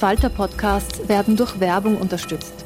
Falter-Podcasts 0.00 1.08
werden 1.10 1.36
durch 1.36 1.60
Werbung 1.60 1.98
unterstützt. 1.98 2.64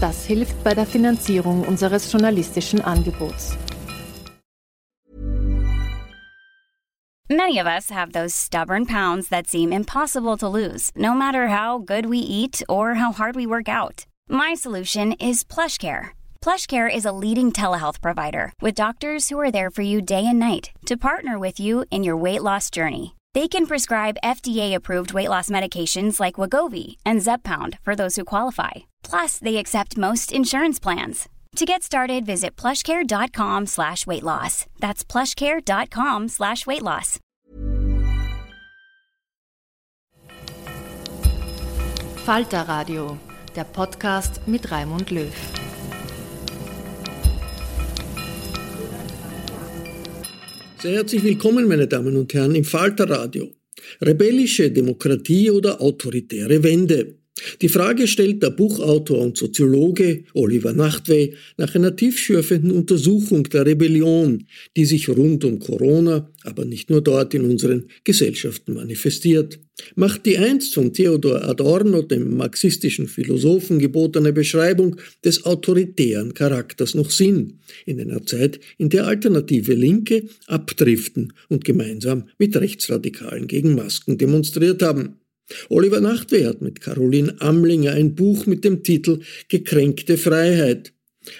Das 0.00 0.24
hilft 0.24 0.62
bei 0.62 0.74
der 0.74 0.86
Finanzierung 0.86 1.62
unseres 1.66 2.12
journalistischen 2.12 2.80
Angebots. 2.80 3.56
Many 7.28 7.58
of 7.58 7.66
us 7.66 7.90
have 7.90 8.12
those 8.12 8.32
stubborn 8.32 8.86
pounds 8.86 9.28
that 9.28 9.48
seem 9.48 9.72
impossible 9.72 10.36
to 10.38 10.48
lose, 10.48 10.92
no 10.94 11.14
matter 11.14 11.48
how 11.48 11.78
good 11.78 12.06
we 12.06 12.18
eat 12.18 12.62
or 12.68 12.94
how 12.94 13.10
hard 13.10 13.34
we 13.34 13.44
work 13.44 13.68
out. 13.68 14.06
My 14.28 14.54
solution 14.54 15.14
is 15.18 15.42
PlushCare. 15.42 16.10
PlushCare 16.40 16.88
is 16.88 17.04
a 17.04 17.10
leading 17.10 17.50
telehealth 17.50 18.00
provider 18.00 18.52
with 18.62 18.76
doctors 18.76 19.30
who 19.30 19.40
are 19.40 19.50
there 19.50 19.70
for 19.70 19.82
you 19.82 20.00
day 20.00 20.24
and 20.24 20.38
night 20.38 20.70
to 20.86 20.96
partner 20.96 21.40
with 21.40 21.58
you 21.58 21.84
in 21.90 22.04
your 22.04 22.16
weight 22.16 22.42
loss 22.42 22.70
journey. 22.70 23.17
They 23.38 23.46
can 23.46 23.66
prescribe 23.68 24.24
FDA-approved 24.24 25.12
weight 25.12 25.28
loss 25.28 25.48
medications 25.48 26.18
like 26.18 26.40
Wagovi 26.40 26.96
and 27.06 27.20
Zepbound 27.20 27.78
for 27.84 27.94
those 27.94 28.16
who 28.16 28.24
qualify. 28.24 28.88
Plus, 29.04 29.38
they 29.38 29.58
accept 29.58 29.96
most 29.96 30.32
insurance 30.32 30.80
plans. 30.80 31.28
To 31.54 31.64
get 31.64 31.84
started, 31.84 32.26
visit 32.26 32.56
plushcare.com 32.56 33.66
slash 33.66 34.08
weight 34.08 34.24
loss. 34.24 34.66
That's 34.80 35.04
plushcare.com 35.04 36.26
slash 36.26 36.66
weight 36.66 36.82
loss. 36.82 37.20
Falter 42.26 42.64
Radio, 42.66 43.18
der 43.54 43.66
Podcast 43.66 44.48
mit 44.48 44.68
Raimund 44.72 45.12
Löw. 45.12 45.67
Sehr 50.80 50.92
herzlich 50.92 51.24
willkommen, 51.24 51.66
meine 51.66 51.88
Damen 51.88 52.14
und 52.16 52.32
Herren, 52.34 52.54
im 52.54 52.62
Falter 52.62 53.10
Radio. 53.10 53.48
Rebellische 54.00 54.70
Demokratie 54.70 55.50
oder 55.50 55.80
autoritäre 55.80 56.62
Wende? 56.62 57.17
Die 57.60 57.68
Frage 57.68 58.06
stellt 58.06 58.42
der 58.42 58.50
Buchautor 58.50 59.20
und 59.20 59.36
Soziologe 59.36 60.24
Oliver 60.34 60.72
Nachtwey 60.72 61.34
nach 61.56 61.74
einer 61.74 61.94
tiefschürfenden 61.94 62.70
Untersuchung 62.70 63.44
der 63.44 63.66
Rebellion, 63.66 64.46
die 64.76 64.84
sich 64.84 65.08
rund 65.08 65.44
um 65.44 65.58
Corona, 65.58 66.30
aber 66.44 66.64
nicht 66.64 66.90
nur 66.90 67.02
dort 67.02 67.34
in 67.34 67.44
unseren 67.44 67.88
Gesellschaften 68.04 68.74
manifestiert. 68.74 69.58
Macht 69.94 70.26
die 70.26 70.38
einst 70.38 70.74
von 70.74 70.92
Theodor 70.92 71.44
Adorno, 71.44 72.02
dem 72.02 72.36
marxistischen 72.36 73.06
Philosophen, 73.06 73.78
gebotene 73.78 74.32
Beschreibung 74.32 74.96
des 75.24 75.44
autoritären 75.44 76.34
Charakters 76.34 76.94
noch 76.94 77.10
Sinn, 77.10 77.60
in 77.86 78.00
einer 78.00 78.24
Zeit, 78.26 78.58
in 78.76 78.88
der 78.88 79.06
alternative 79.06 79.74
Linke 79.74 80.24
abdriften 80.46 81.32
und 81.48 81.64
gemeinsam 81.64 82.24
mit 82.38 82.56
Rechtsradikalen 82.56 83.46
gegen 83.46 83.74
Masken 83.74 84.18
demonstriert 84.18 84.82
haben? 84.82 85.16
Oliver 85.68 86.00
Nachtwey 86.00 86.44
hat 86.44 86.60
mit 86.60 86.80
Caroline 86.80 87.40
Amlinger 87.40 87.92
ein 87.92 88.14
Buch 88.14 88.46
mit 88.46 88.64
dem 88.64 88.82
Titel 88.82 89.20
Gekränkte 89.48 90.18
Freiheit. 90.18 90.92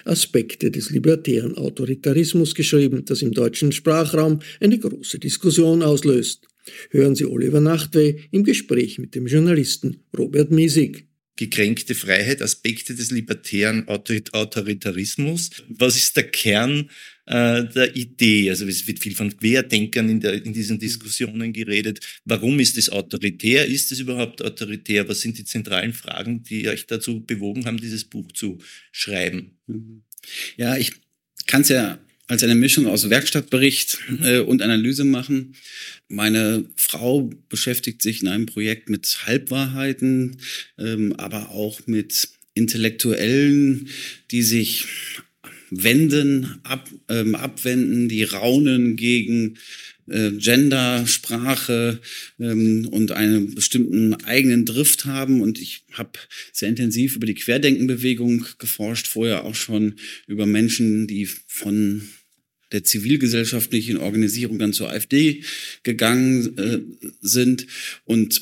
Aspekte 0.05 0.71
des 0.71 0.91
libertären 0.91 1.57
Autoritarismus 1.57 2.53
geschrieben, 2.53 3.05
das 3.05 3.21
im 3.21 3.31
deutschen 3.31 3.71
Sprachraum 3.71 4.39
eine 4.59 4.77
große 4.77 5.19
Diskussion 5.19 5.81
auslöst. 5.81 6.47
Hören 6.91 7.15
Sie 7.15 7.25
Oliver 7.25 7.61
Nachtwey 7.61 8.27
im 8.31 8.43
Gespräch 8.43 8.99
mit 8.99 9.15
dem 9.15 9.25
Journalisten 9.25 10.03
Robert 10.15 10.51
Miesig. 10.51 11.07
Gekränkte 11.37 11.95
Freiheit, 11.95 12.41
Aspekte 12.41 12.93
des 12.93 13.11
libertären 13.11 13.87
Autoritarismus. 13.87 15.51
Was 15.69 15.95
ist 15.95 16.17
der 16.17 16.25
Kern 16.25 16.89
äh, 17.29 17.63
der 17.65 17.95
Idee. 17.95 18.49
Also 18.49 18.65
es 18.65 18.87
wird 18.87 18.99
viel 18.99 19.15
von 19.15 19.35
Querdenkern 19.37 20.09
in, 20.09 20.19
der, 20.19 20.43
in 20.43 20.51
diesen 20.51 20.79
Diskussionen 20.79 21.53
geredet. 21.53 21.99
Warum 22.25 22.59
ist 22.59 22.75
es 22.77 22.89
autoritär? 22.89 23.67
Ist 23.67 23.91
es 23.91 23.99
überhaupt 23.99 24.41
autoritär? 24.43 25.07
Was 25.07 25.21
sind 25.21 25.37
die 25.37 25.45
zentralen 25.45 25.93
Fragen, 25.93 26.43
die 26.43 26.67
euch 26.67 26.87
dazu 26.87 27.23
bewogen 27.23 27.65
haben, 27.65 27.77
dieses 27.77 28.03
Buch 28.03 28.31
zu 28.31 28.57
schreiben? 28.91 29.59
Ja, 30.57 30.75
ich 30.75 30.93
kann 31.45 31.61
es 31.61 31.69
ja 31.69 31.99
als 32.25 32.41
eine 32.41 32.55
Mischung 32.55 32.87
aus 32.87 33.11
Werkstattbericht 33.11 33.99
äh, 34.23 34.39
und 34.39 34.63
Analyse 34.63 35.03
machen. 35.03 35.55
Meine 36.07 36.65
Frau 36.75 37.29
beschäftigt 37.47 38.01
sich 38.01 38.23
in 38.23 38.27
einem 38.27 38.47
Projekt 38.47 38.89
mit 38.89 39.19
Halbwahrheiten, 39.25 40.37
ähm, 40.79 41.13
aber 41.13 41.49
auch 41.49 41.85
mit 41.85 42.29
Intellektuellen, 42.55 43.89
die 44.31 44.41
sich 44.41 44.87
wenden, 45.71 46.59
ab, 46.63 46.89
ähm, 47.09 47.35
abwenden, 47.35 48.09
die 48.09 48.23
raunen 48.23 48.95
gegen 48.95 49.57
äh, 50.09 50.31
Gender, 50.31 51.05
Sprache 51.07 51.99
ähm, 52.39 52.87
und 52.89 53.11
einen 53.11 53.53
bestimmten 53.55 54.13
eigenen 54.25 54.65
Drift 54.65 55.05
haben. 55.05 55.41
Und 55.41 55.59
ich 55.59 55.83
habe 55.93 56.11
sehr 56.51 56.69
intensiv 56.69 57.15
über 57.15 57.27
die 57.27 57.35
Querdenkenbewegung 57.35 58.45
geforscht, 58.57 59.07
vorher 59.07 59.45
auch 59.45 59.55
schon 59.55 59.95
über 60.27 60.45
Menschen, 60.45 61.07
die 61.07 61.27
von 61.47 62.03
der 62.71 62.83
zivilgesellschaftlichen 62.83 63.97
Organisierung 63.97 64.59
dann 64.59 64.73
zur 64.73 64.89
AfD 64.89 65.43
gegangen 65.83 66.57
äh, 66.57 66.79
sind. 67.21 67.67
Und 68.05 68.41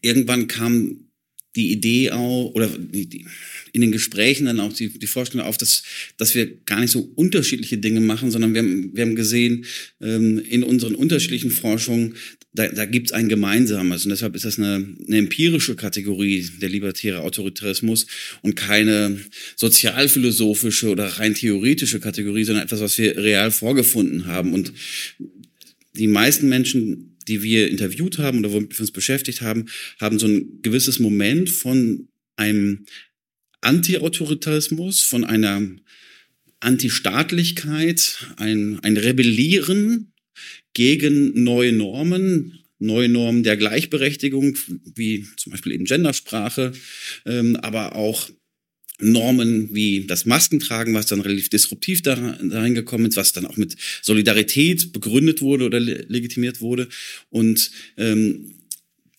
irgendwann 0.00 0.46
kam 0.46 1.08
die 1.56 1.72
Idee 1.72 2.10
auch, 2.12 2.52
oder 2.54 2.68
die, 2.68 3.06
die, 3.06 3.26
in 3.72 3.80
den 3.80 3.92
Gesprächen 3.92 4.46
dann 4.46 4.60
auch 4.60 4.72
die, 4.72 4.88
die 4.88 5.06
Vorstellung 5.06 5.46
auf, 5.46 5.58
dass, 5.58 5.82
dass 6.16 6.34
wir 6.34 6.46
gar 6.64 6.80
nicht 6.80 6.90
so 6.90 7.10
unterschiedliche 7.14 7.78
Dinge 7.78 8.00
machen, 8.00 8.30
sondern 8.30 8.54
wir 8.54 8.62
haben, 8.62 8.90
wir 8.94 9.02
haben 9.02 9.16
gesehen, 9.16 9.64
ähm, 10.00 10.38
in 10.38 10.62
unseren 10.62 10.94
unterschiedlichen 10.94 11.50
Forschungen, 11.50 12.14
da, 12.54 12.68
da 12.68 12.84
gibt 12.86 13.08
es 13.08 13.12
ein 13.12 13.28
Gemeinsames. 13.28 14.04
Und 14.04 14.10
deshalb 14.10 14.34
ist 14.34 14.44
das 14.44 14.58
eine, 14.58 14.96
eine 15.06 15.18
empirische 15.18 15.76
Kategorie, 15.76 16.48
der 16.60 16.68
libertäre 16.68 17.20
Autoritarismus, 17.20 18.06
und 18.42 18.56
keine 18.56 19.18
sozialphilosophische 19.56 20.88
oder 20.88 21.06
rein 21.06 21.34
theoretische 21.34 22.00
Kategorie, 22.00 22.44
sondern 22.44 22.64
etwas, 22.64 22.80
was 22.80 22.98
wir 22.98 23.16
real 23.16 23.50
vorgefunden 23.50 24.26
haben. 24.26 24.54
Und 24.54 24.72
die 25.94 26.08
meisten 26.08 26.48
Menschen, 26.48 27.16
die 27.28 27.42
wir 27.42 27.68
interviewt 27.68 28.18
haben 28.18 28.38
oder 28.38 28.52
womit 28.52 28.76
wir 28.76 28.80
uns 28.80 28.90
beschäftigt 28.90 29.42
haben, 29.42 29.66
haben 30.00 30.18
so 30.18 30.26
ein 30.26 30.62
gewisses 30.62 30.98
Moment 30.98 31.50
von 31.50 32.08
einem 32.36 32.86
Anti-Autoritarismus, 33.60 35.02
von 35.02 35.24
einer 35.24 35.62
Antistaatlichkeit, 36.60 38.26
ein, 38.36 38.80
ein 38.80 38.96
Rebellieren 38.96 40.12
gegen 40.74 41.42
neue 41.42 41.72
Normen, 41.72 42.58
neue 42.78 43.08
Normen 43.08 43.42
der 43.42 43.56
Gleichberechtigung, 43.56 44.56
wie 44.94 45.26
zum 45.36 45.52
Beispiel 45.52 45.72
eben 45.72 45.84
Gendersprache, 45.84 46.72
ähm, 47.26 47.56
aber 47.56 47.96
auch 47.96 48.30
Normen 49.00 49.72
wie 49.72 50.06
das 50.06 50.26
Maskentragen, 50.26 50.94
was 50.94 51.06
dann 51.06 51.20
relativ 51.20 51.50
disruptiv 51.50 52.02
da, 52.02 52.14
reingekommen 52.14 53.08
ist, 53.08 53.16
was 53.16 53.32
dann 53.32 53.46
auch 53.46 53.56
mit 53.56 53.76
Solidarität 54.02 54.92
begründet 54.92 55.40
wurde 55.40 55.66
oder 55.66 55.78
legitimiert 55.78 56.60
wurde. 56.60 56.88
Und 57.30 57.70
ähm, 57.96 58.57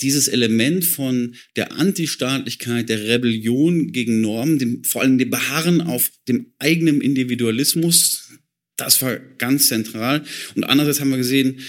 dieses 0.01 0.27
Element 0.27 0.85
von 0.85 1.35
der 1.55 1.73
Antistaatlichkeit, 1.73 2.89
der 2.89 3.03
Rebellion 3.03 3.91
gegen 3.91 4.21
Normen, 4.21 4.59
dem, 4.59 4.83
vor 4.83 5.01
allem 5.01 5.17
dem 5.17 5.29
Beharren 5.29 5.81
auf 5.81 6.11
dem 6.27 6.53
eigenen 6.59 7.01
Individualismus, 7.01 8.29
Das 8.77 9.01
war 9.01 9.17
ganz 9.37 9.67
zentral. 9.67 10.23
Und 10.55 10.63
andererseits 10.63 11.01
haben 11.01 11.09
wir 11.09 11.17
gesehen, 11.17 11.59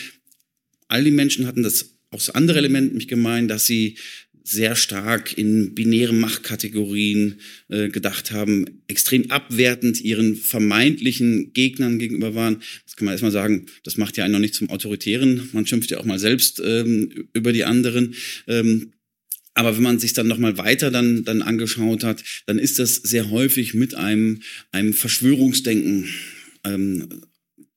all 0.86 1.02
die 1.02 1.10
Menschen 1.10 1.46
hatten 1.46 1.62
das 1.62 1.96
auch 2.10 2.18
das 2.18 2.30
andere 2.30 2.58
Element 2.58 2.94
mich 2.94 3.08
gemeint, 3.08 3.50
dass 3.50 3.66
sie 3.66 3.96
sehr 4.44 4.76
stark 4.76 5.36
in 5.36 5.74
binären 5.74 6.18
Machtkategorien 6.18 7.40
äh, 7.68 7.88
gedacht 7.88 8.32
haben, 8.32 8.66
extrem 8.88 9.30
abwertend 9.30 10.00
ihren 10.00 10.36
vermeintlichen 10.36 11.52
Gegnern 11.52 11.98
gegenüber 11.98 12.34
waren. 12.34 12.62
Das 12.84 12.96
kann 12.96 13.04
man 13.04 13.12
erstmal 13.12 13.32
sagen, 13.32 13.66
das 13.84 13.96
macht 13.96 14.16
ja 14.16 14.24
einen 14.24 14.32
noch 14.32 14.40
nicht 14.40 14.54
zum 14.54 14.70
Autoritären. 14.70 15.48
Man 15.52 15.66
schimpft 15.66 15.90
ja 15.90 15.98
auch 15.98 16.04
mal 16.04 16.18
selbst 16.18 16.60
ähm, 16.64 17.28
über 17.32 17.52
die 17.52 17.64
anderen. 17.64 18.14
Ähm, 18.46 18.92
aber 19.54 19.76
wenn 19.76 19.82
man 19.82 19.98
sich 19.98 20.12
dann 20.12 20.28
nochmal 20.28 20.56
weiter 20.58 20.90
dann, 20.90 21.24
dann 21.24 21.42
angeschaut 21.42 22.04
hat, 22.04 22.22
dann 22.46 22.58
ist 22.58 22.78
das 22.78 22.96
sehr 22.96 23.30
häufig 23.30 23.74
mit 23.74 23.94
einem, 23.94 24.42
einem 24.72 24.92
Verschwörungsdenken 24.92 26.08
ähm, 26.64 27.22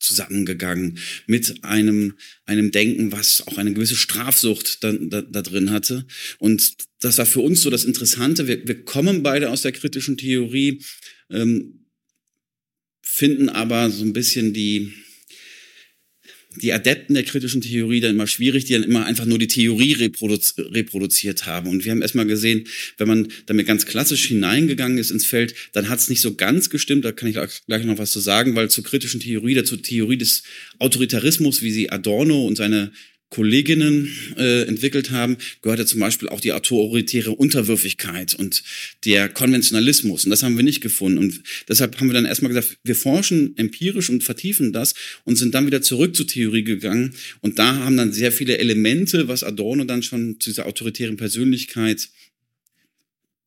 zusammengegangen 0.04 0.98
mit 1.28 1.64
einem, 1.64 2.14
einem 2.46 2.72
Denken, 2.72 3.12
was 3.12 3.48
auch 3.48 3.58
eine 3.58 3.74
gewisse 3.74 3.96
Strafsucht 3.96 4.84
da, 4.84 4.92
da, 4.94 5.22
da 5.22 5.42
drin 5.42 5.72
hatte. 5.72 6.06
Und 6.40 6.76
das 7.00 7.18
war 7.18 7.26
für 7.26 7.42
uns 7.42 7.62
so 7.62 7.70
das 7.70 7.86
Interessante. 7.86 8.48
Wir, 8.48 8.68
wir 8.68 8.84
kommen 8.84 9.24
beide 9.24 9.50
aus 9.50 9.62
der 9.62 9.72
kritischen 9.72 10.18
Theorie, 10.18 10.82
ähm, 11.30 11.86
finden 13.02 13.50
aber 13.50 13.90
so 13.90 14.04
ein 14.04 14.14
bisschen 14.14 14.54
die, 14.54 14.94
die 16.62 16.74
Adepten 16.74 17.16
der 17.16 17.24
kritischen 17.24 17.62
Theorie 17.62 18.00
dann 18.00 18.12
immer 18.12 18.28
schwierig, 18.28 18.66
die 18.66 18.74
dann 18.74 18.84
immer 18.84 19.06
einfach 19.06 19.26
nur 19.26 19.40
die 19.40 19.48
Theorie 19.48 19.94
reproduzi 19.94 20.62
reproduziert 20.62 21.46
haben. 21.46 21.70
Und 21.70 21.86
wir 21.86 21.92
haben 21.92 22.02
erstmal 22.02 22.26
gesehen, 22.26 22.66
wenn 22.98 23.08
man 23.08 23.28
damit 23.46 23.68
ganz 23.68 23.86
klassisch 23.86 24.28
hineingegangen 24.28 24.98
ist 24.98 25.12
ins 25.12 25.26
Feld, 25.26 25.54
dann 25.74 25.90
hat 25.90 26.00
es 26.00 26.10
nicht 26.10 26.22
so 26.22 26.36
ganz 26.36 26.70
gestimmt, 26.70 27.06
da 27.06 27.12
kann 27.12 27.30
ich 27.30 27.38
gleich 27.68 27.86
noch 27.86 27.98
was 27.98 28.12
zu 28.12 28.20
sagen, 28.20 28.56
weil 28.56 28.70
zur 28.70 28.84
kritischen 28.84 29.20
Theorie, 29.20 29.54
der 29.54 29.66
zur 29.66 29.82
Theorie 29.82 30.18
des 30.18 30.44
Autoritarismus, 30.80 31.62
wie 31.62 31.72
sie 31.72 31.90
Adorno 31.90 32.46
und 32.46 32.56
seine 32.56 32.92
Kolleginnen 33.34 34.10
äh, 34.38 34.62
entwickelt 34.68 35.10
haben, 35.10 35.38
gehörte 35.64 35.88
zum 35.88 36.00
Beispiel 36.00 36.30
auch 36.30 36.40
die 36.40 36.54
autoritäre 36.54 37.32
Unterwürfigkeit 37.32 38.36
und 38.36 38.62
der 39.06 39.28
Konventionalismus. 39.28 40.26
Und 40.26 40.30
das 40.30 40.44
haben 40.44 40.56
wir 40.56 40.64
nicht 40.64 40.82
gefunden. 40.82 41.18
Und 41.18 41.42
deshalb 41.68 42.00
haben 42.00 42.10
wir 42.10 42.14
dann 42.14 42.26
erstmal 42.26 42.54
gesagt, 42.54 42.78
wir 42.84 42.96
forschen 42.96 43.58
empirisch 43.58 44.12
und 44.12 44.24
vertiefen 44.24 44.72
das 44.72 44.94
und 45.24 45.38
sind 45.38 45.56
dann 45.56 45.66
wieder 45.66 45.82
zurück 45.82 46.16
zur 46.16 46.28
Theorie 46.28 46.64
gegangen. 46.64 47.16
Und 47.42 47.58
da 47.58 47.78
haben 47.78 47.98
dann 47.98 48.14
sehr 48.14 48.32
viele 48.32 48.60
Elemente, 48.60 49.28
was 49.28 49.44
Adorno 49.44 49.84
dann 49.84 50.04
schon 50.04 50.40
zu 50.40 50.52
dieser 50.52 50.68
autoritären 50.68 51.18
Persönlichkeit 51.18 52.10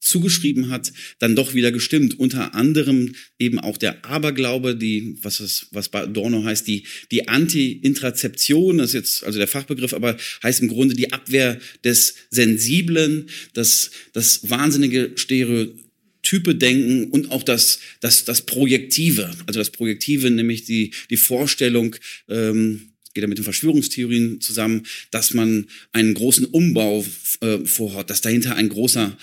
zugeschrieben 0.01 0.71
hat, 0.71 0.93
dann 1.19 1.37
doch 1.37 1.55
wieder 1.55 1.73
gestimmt. 1.73 2.19
Unter 2.19 2.55
anderem 2.55 3.15
eben 3.39 3.59
auch 3.59 3.77
der 3.77 4.05
Aberglaube, 4.05 4.77
die, 4.77 5.17
was 5.23 5.41
es, 5.41 5.67
was 5.73 5.89
bei 5.89 6.03
Adorno 6.03 6.45
heißt, 6.45 6.67
die, 6.67 6.85
die 7.11 7.29
Anti-Intrazeption, 7.29 8.79
das 8.79 8.89
ist 8.89 8.95
jetzt 8.95 9.25
also 9.25 9.39
der 9.39 9.49
Fachbegriff, 9.49 9.93
aber 9.93 10.17
heißt 10.43 10.61
im 10.61 10.69
Grunde 10.69 10.95
die 10.95 11.13
Abwehr 11.13 11.59
des 11.85 12.15
Sensiblen, 12.31 13.29
das, 13.55 13.91
das 14.13 14.49
wahnsinnige 14.49 15.13
Stereotype 15.17 16.55
denken 16.55 17.11
und 17.11 17.31
auch 17.31 17.43
das, 17.43 17.81
das, 18.01 18.25
das 18.25 18.43
Projektive. 18.43 19.31
Also 19.47 19.61
das 19.61 19.71
Projektive, 19.71 20.31
nämlich 20.31 20.65
die, 20.65 20.93
die 21.11 21.17
Vorstellung, 21.17 21.97
ähm, 22.29 22.93
geht 23.17 23.23
ja 23.23 23.29
mit 23.29 23.39
den 23.39 23.45
Verschwörungstheorien 23.45 24.43
zusammen, 24.43 24.83
dass 25.11 25.33
man 25.33 25.67
einen 25.93 26.13
großen 26.13 26.45
Umbau 26.45 27.05
äh, 27.41 27.65
vorhat, 27.65 28.11
dass 28.11 28.21
dahinter 28.21 28.57
ein 28.57 28.69
großer 28.69 29.17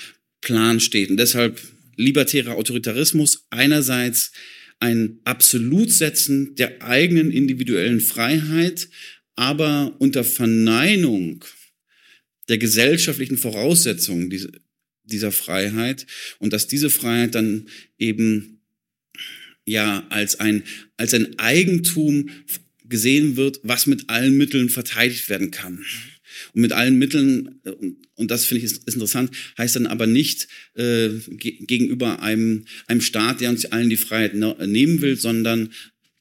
Plan 0.44 0.80
steht. 0.80 1.10
Und 1.10 1.18
deshalb 1.18 1.62
libertärer 1.96 2.56
Autoritarismus 2.56 3.48
einerseits 3.50 4.32
ein 4.80 5.20
Absolutsetzen 5.24 6.56
der 6.56 6.82
eigenen 6.82 7.32
individuellen 7.32 8.02
Freiheit, 8.02 8.90
aber 9.36 9.96
unter 10.00 10.24
Verneinung 10.24 11.44
der 12.50 12.58
gesellschaftlichen 12.58 13.38
Voraussetzungen 13.38 14.30
dieser 15.06 15.32
Freiheit 15.32 16.06
und 16.40 16.52
dass 16.54 16.68
diese 16.68 16.90
Freiheit 16.90 17.36
dann 17.36 17.70
eben 17.98 18.62
ja 19.66 20.06
als 20.10 20.40
ein, 20.40 20.64
als 20.98 21.14
ein 21.14 21.40
Eigentum 21.40 22.30
gesehen 22.84 23.38
wird, 23.38 23.62
was 23.64 23.86
mit 23.86 24.10
allen 24.10 24.38
Mitteln 24.38 24.70
verteidigt 24.70 25.30
werden 25.30 25.52
kann. 25.52 25.86
Und 26.54 26.62
mit 26.62 26.72
allen 26.72 26.98
Mitteln, 26.98 27.60
äh, 27.64 27.72
und 28.16 28.32
das 28.32 28.46
finde 28.46 28.60
ich 28.60 28.72
ist, 28.72 28.88
ist, 28.88 28.94
interessant, 28.94 29.32
heißt 29.58 29.76
dann 29.76 29.88
aber 29.88 30.08
nicht 30.08 30.48
äh, 30.76 31.10
gegenüber 31.30 32.22
einem, 32.22 32.66
einem 32.88 33.02
Staat, 33.02 33.42
der 33.42 33.50
uns 33.50 33.66
allen 33.66 33.90
die 33.90 33.98
Freiheit 33.98 34.36
nehmen 34.36 35.02
will, 35.02 35.16
sondern 35.16 35.70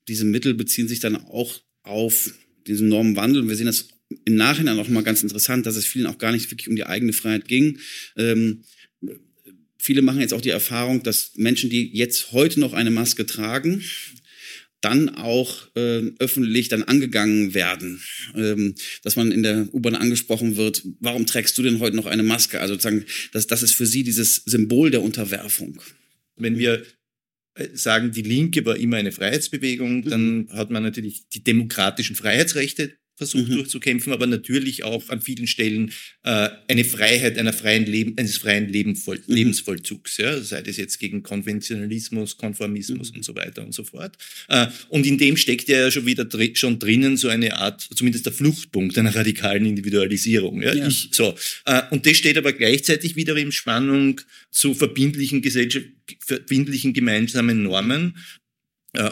diese 0.09 0.25
Mittel 0.25 0.55
beziehen 0.55 0.89
sich 0.89 1.01
dann 1.01 1.17
auch 1.17 1.61
auf 1.83 2.35
diesen 2.67 2.89
Normenwandel. 2.89 3.43
Und 3.43 3.49
wir 3.49 3.57
sehen 3.57 3.67
das 3.67 3.89
im 4.25 4.37
Nachhinein 4.37 4.79
auch 4.79 4.89
mal 4.89 5.03
ganz 5.03 5.23
interessant, 5.23 5.67
dass 5.67 5.77
es 5.77 5.87
vielen 5.87 6.07
auch 6.07 6.19
gar 6.19 6.33
nicht 6.33 6.51
wirklich 6.51 6.69
um 6.69 6.77
die 6.77 6.87
eigene 6.87 7.13
Freiheit 7.13 7.49
ging. 7.49 7.79
Ähm, 8.17 8.63
viele 9.79 10.03
machen 10.03 10.21
jetzt 10.21 10.35
auch 10.35 10.41
die 10.41 10.51
Erfahrung, 10.51 11.03
dass 11.03 11.33
Menschen, 11.37 11.71
die 11.71 11.91
jetzt 11.93 12.33
heute 12.33 12.61
noch 12.61 12.73
eine 12.73 12.91
Maske 12.91 13.27
tragen, 13.27 13.83
dann 14.83 15.09
auch 15.11 15.69
äh, 15.77 16.03
öffentlich 16.19 16.69
dann 16.69 16.83
angegangen 16.83 17.55
werden, 17.55 18.03
ähm, 18.35 18.75
dass 19.03 19.17
man 19.17 19.33
in 19.33 19.43
der 19.43 19.73
U-Bahn 19.73 19.95
angesprochen 19.95 20.57
wird, 20.57 20.83
warum 21.01 21.27
trägst 21.27 21.57
du 21.57 21.63
denn 21.63 21.81
heute 21.81 21.97
noch 21.97 22.07
eine 22.07 22.23
Maske? 22.23 22.61
Also 22.61 22.75
sozusagen, 22.75 23.05
das, 23.33 23.47
das 23.47 23.63
ist 23.63 23.75
für 23.75 23.87
sie 23.87 24.03
dieses 24.03 24.37
Symbol 24.45 24.91
der 24.91 25.03
Unterwerfung. 25.03 25.81
Wenn 26.37 26.59
wir 26.59 26.83
äh, 27.55 27.69
sagen, 27.75 28.13
die 28.13 28.23
Linke 28.23 28.65
war 28.65 28.77
immer 28.77 28.97
eine 28.97 29.13
Freiheitsbewegung, 29.13 30.03
dann 30.03 30.49
hat 30.51 30.71
man 30.71 30.83
natürlich 30.83 31.29
die 31.29 31.45
demokratischen 31.45 32.17
Freiheitsrechte 32.17 32.97
versucht 33.17 33.49
mhm. 33.49 33.55
durchzukämpfen, 33.55 34.13
aber 34.13 34.27
natürlich 34.27 34.85
auch 34.85 35.09
an 35.09 35.21
vielen 35.21 35.47
Stellen 35.47 35.93
äh, 36.25 36.49
eine 36.69 36.85
Freiheit 36.85 37.39
einer 37.39 37.53
freien 37.53 37.87
Leben, 37.87 38.17
eines 38.17 38.39
freien 38.39 38.69
Lebenvoll 38.69 39.23
mhm. 39.27 39.35
Lebensvollzugs, 39.35 40.17
ja, 40.17 40.41
sei 40.41 40.63
das 40.63 40.77
jetzt 40.77 40.99
gegen 40.99 41.23
Konventionalismus, 41.23 42.37
Konformismus 42.37 43.11
mhm. 43.11 43.19
und 43.19 43.25
so 43.25 43.35
weiter 43.35 43.65
und 43.65 43.75
so 43.75 43.85
fort. 43.85 44.17
Äh, 44.49 44.67
und 44.89 45.07
in 45.07 45.19
dem 45.19 45.37
steckt 45.37 45.69
ja 45.69 45.91
schon 45.91 46.07
wieder 46.07 46.25
dr 46.25 46.43
schon 46.55 46.79
drinnen 46.79 47.17
so 47.17 47.29
eine 47.29 47.57
Art, 47.59 47.87
zumindest 47.95 48.27
der 48.27 48.33
Fluchtpunkt 48.33 48.97
einer 48.99 49.15
radikalen 49.15 49.67
Individualisierung. 49.67 50.63
Ja? 50.63 50.75
ja. 50.75 50.89
Ich, 50.89 51.09
so. 51.13 51.35
Äh, 51.67 51.83
und 51.91 52.07
das 52.07 52.17
steht 52.17 52.37
aber 52.39 52.53
gleichzeitig 52.53 53.17
wieder 53.17 53.37
in 53.37 53.53
Spannung 53.53 54.21
zu 54.51 54.75
verbindlichen 54.75 55.43
Gesellschaft 55.43 55.87
verbindlichen 56.21 56.93
gemeinsamen 56.93 57.63
Normen, 57.63 58.17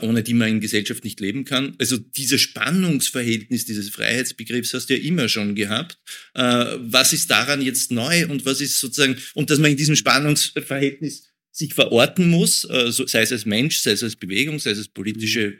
ohne 0.02 0.22
die 0.22 0.34
man 0.34 0.48
in 0.48 0.60
Gesellschaft 0.60 1.04
nicht 1.04 1.20
leben 1.20 1.44
kann. 1.44 1.74
Also 1.78 1.96
dieses 1.96 2.40
Spannungsverhältnis 2.40 3.64
dieses 3.64 3.88
Freiheitsbegriffs 3.88 4.74
hast 4.74 4.90
du 4.90 4.96
ja 4.96 5.02
immer 5.02 5.28
schon 5.28 5.54
gehabt. 5.54 5.98
Äh, 6.34 6.66
was 6.78 7.12
ist 7.12 7.30
daran 7.30 7.62
jetzt 7.62 7.90
neu 7.90 8.26
und 8.26 8.44
was 8.44 8.60
ist 8.60 8.78
sozusagen, 8.78 9.16
und 9.34 9.50
dass 9.50 9.58
man 9.58 9.70
in 9.70 9.76
diesem 9.76 9.96
Spannungsverhältnis 9.96 11.28
sich 11.50 11.74
verorten 11.74 12.28
muss, 12.28 12.64
äh, 12.64 12.92
sei 12.92 13.22
es 13.22 13.32
als 13.32 13.46
Mensch, 13.46 13.78
sei 13.78 13.92
es 13.92 14.02
als 14.02 14.16
Bewegung, 14.16 14.58
sei 14.58 14.70
es 14.70 14.78
als 14.78 14.88
politische 14.88 15.58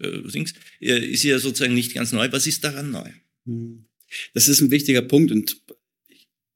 Dings, 0.00 0.52
ist 0.80 1.22
ja 1.22 1.38
sozusagen 1.38 1.74
nicht 1.74 1.94
ganz 1.94 2.10
neu. 2.10 2.26
Was 2.32 2.48
ist 2.48 2.64
daran 2.64 2.90
neu? 2.90 3.08
Hm. 3.46 3.84
Das 4.34 4.48
ist 4.48 4.60
ein 4.60 4.72
wichtiger 4.72 5.02
Punkt 5.02 5.30
und 5.30 5.56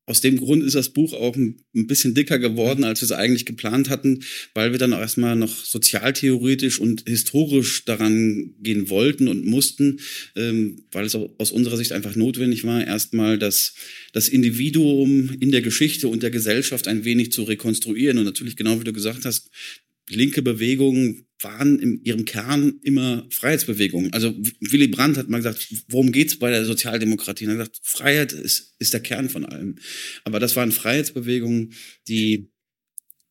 aus 0.07 0.21
dem 0.21 0.37
Grund 0.37 0.63
ist 0.63 0.77
das 0.77 0.91
Buch 0.91 1.13
auch 1.13 1.35
ein 1.35 1.57
bisschen 1.73 2.15
dicker 2.15 2.39
geworden, 2.39 2.85
als 2.85 3.01
wir 3.01 3.07
es 3.07 3.13
eigentlich 3.13 3.45
geplant 3.45 3.91
hatten, 3.91 4.23
weil 4.55 4.71
wir 4.71 4.79
dann 4.79 4.93
auch 4.93 5.01
erstmal 5.01 5.35
noch 5.35 5.65
sozialtheoretisch 5.65 6.79
und 6.79 7.03
historisch 7.09 7.85
daran 7.85 8.55
gehen 8.63 8.89
wollten 8.89 9.27
und 9.27 9.45
mussten, 9.45 9.99
ähm, 10.37 10.85
weil 10.93 11.07
es 11.07 11.17
aus 11.17 11.51
unserer 11.51 11.77
Sicht 11.77 11.91
einfach 11.91 12.15
notwendig 12.15 12.63
war, 12.63 12.87
erstmal 12.87 13.37
das, 13.37 13.75
das 14.13 14.29
Individuum 14.29 15.37
in 15.41 15.51
der 15.51 15.63
Geschichte 15.63 16.07
und 16.07 16.23
der 16.23 16.31
Gesellschaft 16.31 16.87
ein 16.87 17.05
wenig 17.05 17.33
zu 17.33 17.43
rekonstruieren. 17.43 18.19
Und 18.19 18.25
natürlich, 18.25 18.55
genau 18.55 18.79
wie 18.79 18.85
du 18.85 18.93
gesagt 18.93 19.25
hast, 19.25 19.51
linke 20.09 20.43
Bewegungen 20.43 21.27
waren 21.41 21.79
in 21.79 22.03
ihrem 22.03 22.25
Kern 22.25 22.81
immer 22.83 23.27
Freiheitsbewegungen. 23.31 24.13
Also 24.13 24.35
Willy 24.61 24.89
Brandt 24.89 25.19
hat 25.19 25.29
mal 25.29 25.39
gesagt, 25.39 25.69
worum 25.89 26.13
geht's 26.13 26.39
bei 26.39 26.51
der 26.51 26.65
Sozialdemokratie? 26.65 27.45
Und 27.45 27.53
er 27.53 27.59
hat 27.59 27.73
gesagt, 27.73 27.81
Freiheit 27.87 28.33
ist, 28.33 28.75
ist 28.79 28.95
der 28.95 29.01
Kern 29.01 29.29
von 29.29 29.45
allem. 29.45 29.77
Aber 30.25 30.41
das 30.41 30.57
waren 30.57 30.73
Freiheitsbewegungen, 30.73 31.75
die 32.09 32.49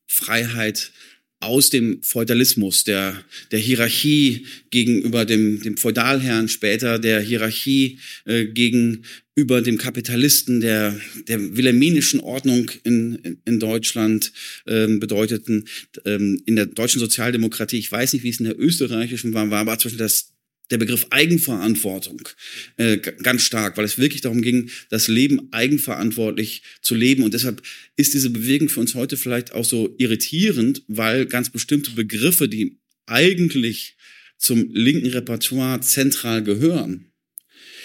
Freiheit 0.06 0.92
aus 1.40 1.70
dem 1.70 2.02
Feudalismus, 2.02 2.84
der, 2.84 3.22
der 3.50 3.58
Hierarchie 3.58 4.46
gegenüber 4.70 5.24
dem, 5.24 5.60
dem 5.62 5.76
Feudalherrn, 5.76 6.48
später 6.48 6.98
der 6.98 7.20
Hierarchie 7.20 7.98
äh, 8.24 8.46
gegenüber 8.46 9.60
dem 9.62 9.76
Kapitalisten, 9.76 10.60
der, 10.60 10.98
der 11.28 11.56
wilhelminischen 11.56 12.20
Ordnung 12.20 12.70
in, 12.84 13.38
in 13.44 13.60
Deutschland 13.60 14.32
ähm, 14.66 14.98
bedeuteten. 14.98 15.66
Ähm, 16.04 16.40
in 16.46 16.56
der 16.56 16.66
deutschen 16.66 17.00
Sozialdemokratie, 17.00 17.78
ich 17.78 17.92
weiß 17.92 18.14
nicht, 18.14 18.22
wie 18.22 18.30
es 18.30 18.40
in 18.40 18.46
der 18.46 18.58
österreichischen 18.58 19.34
war, 19.34 19.50
war 19.50 19.60
aber 19.60 19.76
Beispiel 19.76 19.98
das 19.98 20.35
der 20.70 20.78
Begriff 20.78 21.06
Eigenverantwortung 21.10 22.28
äh, 22.76 22.98
ganz 22.98 23.42
stark, 23.42 23.76
weil 23.76 23.84
es 23.84 23.98
wirklich 23.98 24.20
darum 24.20 24.42
ging, 24.42 24.70
das 24.88 25.08
Leben 25.08 25.52
eigenverantwortlich 25.52 26.62
zu 26.82 26.94
leben. 26.94 27.22
Und 27.22 27.34
deshalb 27.34 27.62
ist 27.96 28.14
diese 28.14 28.30
Bewegung 28.30 28.68
für 28.68 28.80
uns 28.80 28.94
heute 28.94 29.16
vielleicht 29.16 29.52
auch 29.52 29.64
so 29.64 29.94
irritierend, 29.98 30.82
weil 30.88 31.26
ganz 31.26 31.50
bestimmte 31.50 31.92
Begriffe, 31.92 32.48
die 32.48 32.78
eigentlich 33.06 33.96
zum 34.38 34.68
linken 34.72 35.08
Repertoire 35.08 35.80
zentral 35.80 36.42
gehören, 36.42 37.12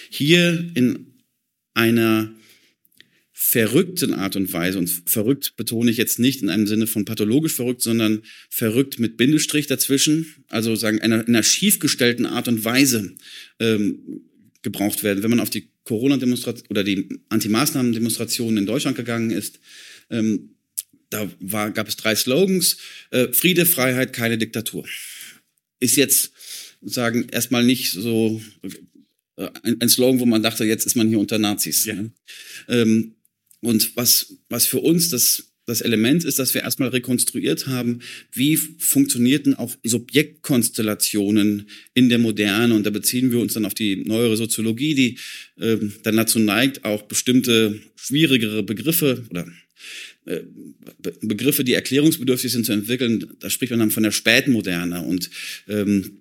hier 0.10 0.70
in 0.74 1.14
einer 1.74 2.34
verrückten 3.44 4.14
Art 4.14 4.36
und 4.36 4.54
Weise, 4.54 4.78
und 4.78 4.88
verrückt 5.08 5.56
betone 5.58 5.90
ich 5.90 5.98
jetzt 5.98 6.20
nicht 6.20 6.44
in 6.44 6.50
einem 6.50 6.68
Sinne 6.68 6.86
von 6.86 7.06
pathologisch 7.06 7.56
verrückt, 7.56 7.82
sondern 7.82 8.22
verrückt 8.52 9.00
mit 9.00 9.18
Bindestrich 9.18 9.66
dazwischen, 9.66 10.36
also 10.48 10.76
sagen 10.76 11.02
einer, 11.02 11.28
einer 11.28 11.42
schiefgestellten 11.42 12.28
Art 12.28 12.48
und 12.48 12.64
Weise 12.64 13.16
ähm, 13.60 14.22
gebraucht 14.62 15.02
werden. 15.02 15.24
Wenn 15.24 15.32
man 15.32 15.40
auf 15.40 15.50
die 15.50 15.70
Corona-Demonstration 15.86 16.68
oder 16.70 16.84
die 16.84 17.10
Anti-Maßnahmen-Demonstrationen 17.30 18.60
in 18.60 18.66
Deutschland 18.68 18.96
gegangen 18.96 19.32
ist, 19.32 19.60
ähm, 20.12 20.52
da 21.10 21.30
war, 21.40 21.72
gab 21.72 21.88
es 21.88 21.98
drei 21.98 22.14
Slogans, 22.14 22.78
äh, 23.10 23.34
Friede, 23.34 23.66
Freiheit, 23.66 24.14
keine 24.14 24.38
Diktatur. 24.38 24.86
Ist 25.80 25.96
jetzt 25.96 26.32
sagen 26.84 27.28
erstmal 27.32 27.64
nicht 27.64 27.92
so 27.92 28.40
äh, 29.36 29.50
ein, 29.64 29.82
ein, 29.82 29.90
Slogan, 29.90 30.20
wo 30.20 30.28
man 30.28 30.44
dachte, 30.44 30.64
jetzt 30.64 30.86
ist 30.86 30.96
man 30.96 31.10
hier 31.10 31.20
unter 31.20 31.40
Nazis. 31.40 31.86
Ja. 31.86 31.96
Ne? 31.96 32.12
Ähm, 32.68 33.16
und 33.62 33.96
was, 33.96 34.38
was 34.50 34.66
für 34.66 34.80
uns 34.80 35.10
das, 35.10 35.52
das 35.66 35.82
Element 35.82 36.26
ist, 36.26 36.40
dass 36.40 36.54
wir 36.54 36.62
erstmal 36.62 36.90
rekonstruiert 36.90 37.68
haben, 37.68 38.00
wie 38.32 38.58
funktionierten 38.58 39.54
auch 39.54 39.76
Subjektkonstellationen 39.84 41.70
in 41.94 42.10
der 42.10 42.18
Moderne. 42.18 42.74
Und 42.74 42.86
da 42.86 42.90
beziehen 42.90 43.32
wir 43.32 43.40
uns 43.40 43.54
dann 43.54 43.66
auf 43.66 43.76
die 43.76 43.98
neuere 43.98 44.36
Soziologie, 44.36 44.96
die 44.96 45.18
äh, 45.64 45.78
dann 46.04 46.18
dazu 46.18 46.40
neigt, 46.40 46.84
auch 46.84 47.04
bestimmte 47.04 47.80
schwierigere 47.96 48.64
Begriffe 48.64 49.24
oder 49.30 49.48
äh, 50.26 50.42
Begriffe, 51.22 51.64
die 51.64 51.74
erklärungsbedürftig 51.74 52.52
sind, 52.52 52.66
zu 52.66 52.74
entwickeln. 52.74 53.28
Da 53.40 53.50
spricht 53.50 53.72
man 53.72 53.80
dann 53.80 53.92
von 53.92 54.04
der 54.04 54.12
Spätmoderne. 54.12 55.02
Und 55.02 55.30
ähm, 55.68 56.18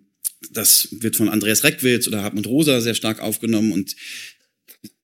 das 0.52 0.88
wird 0.90 1.16
von 1.16 1.28
Andreas 1.28 1.64
Reckwitz 1.64 2.08
oder 2.08 2.22
Hartmut 2.22 2.46
Rosa 2.46 2.80
sehr 2.80 2.94
stark 2.94 3.20
aufgenommen. 3.20 3.72
Und 3.72 3.96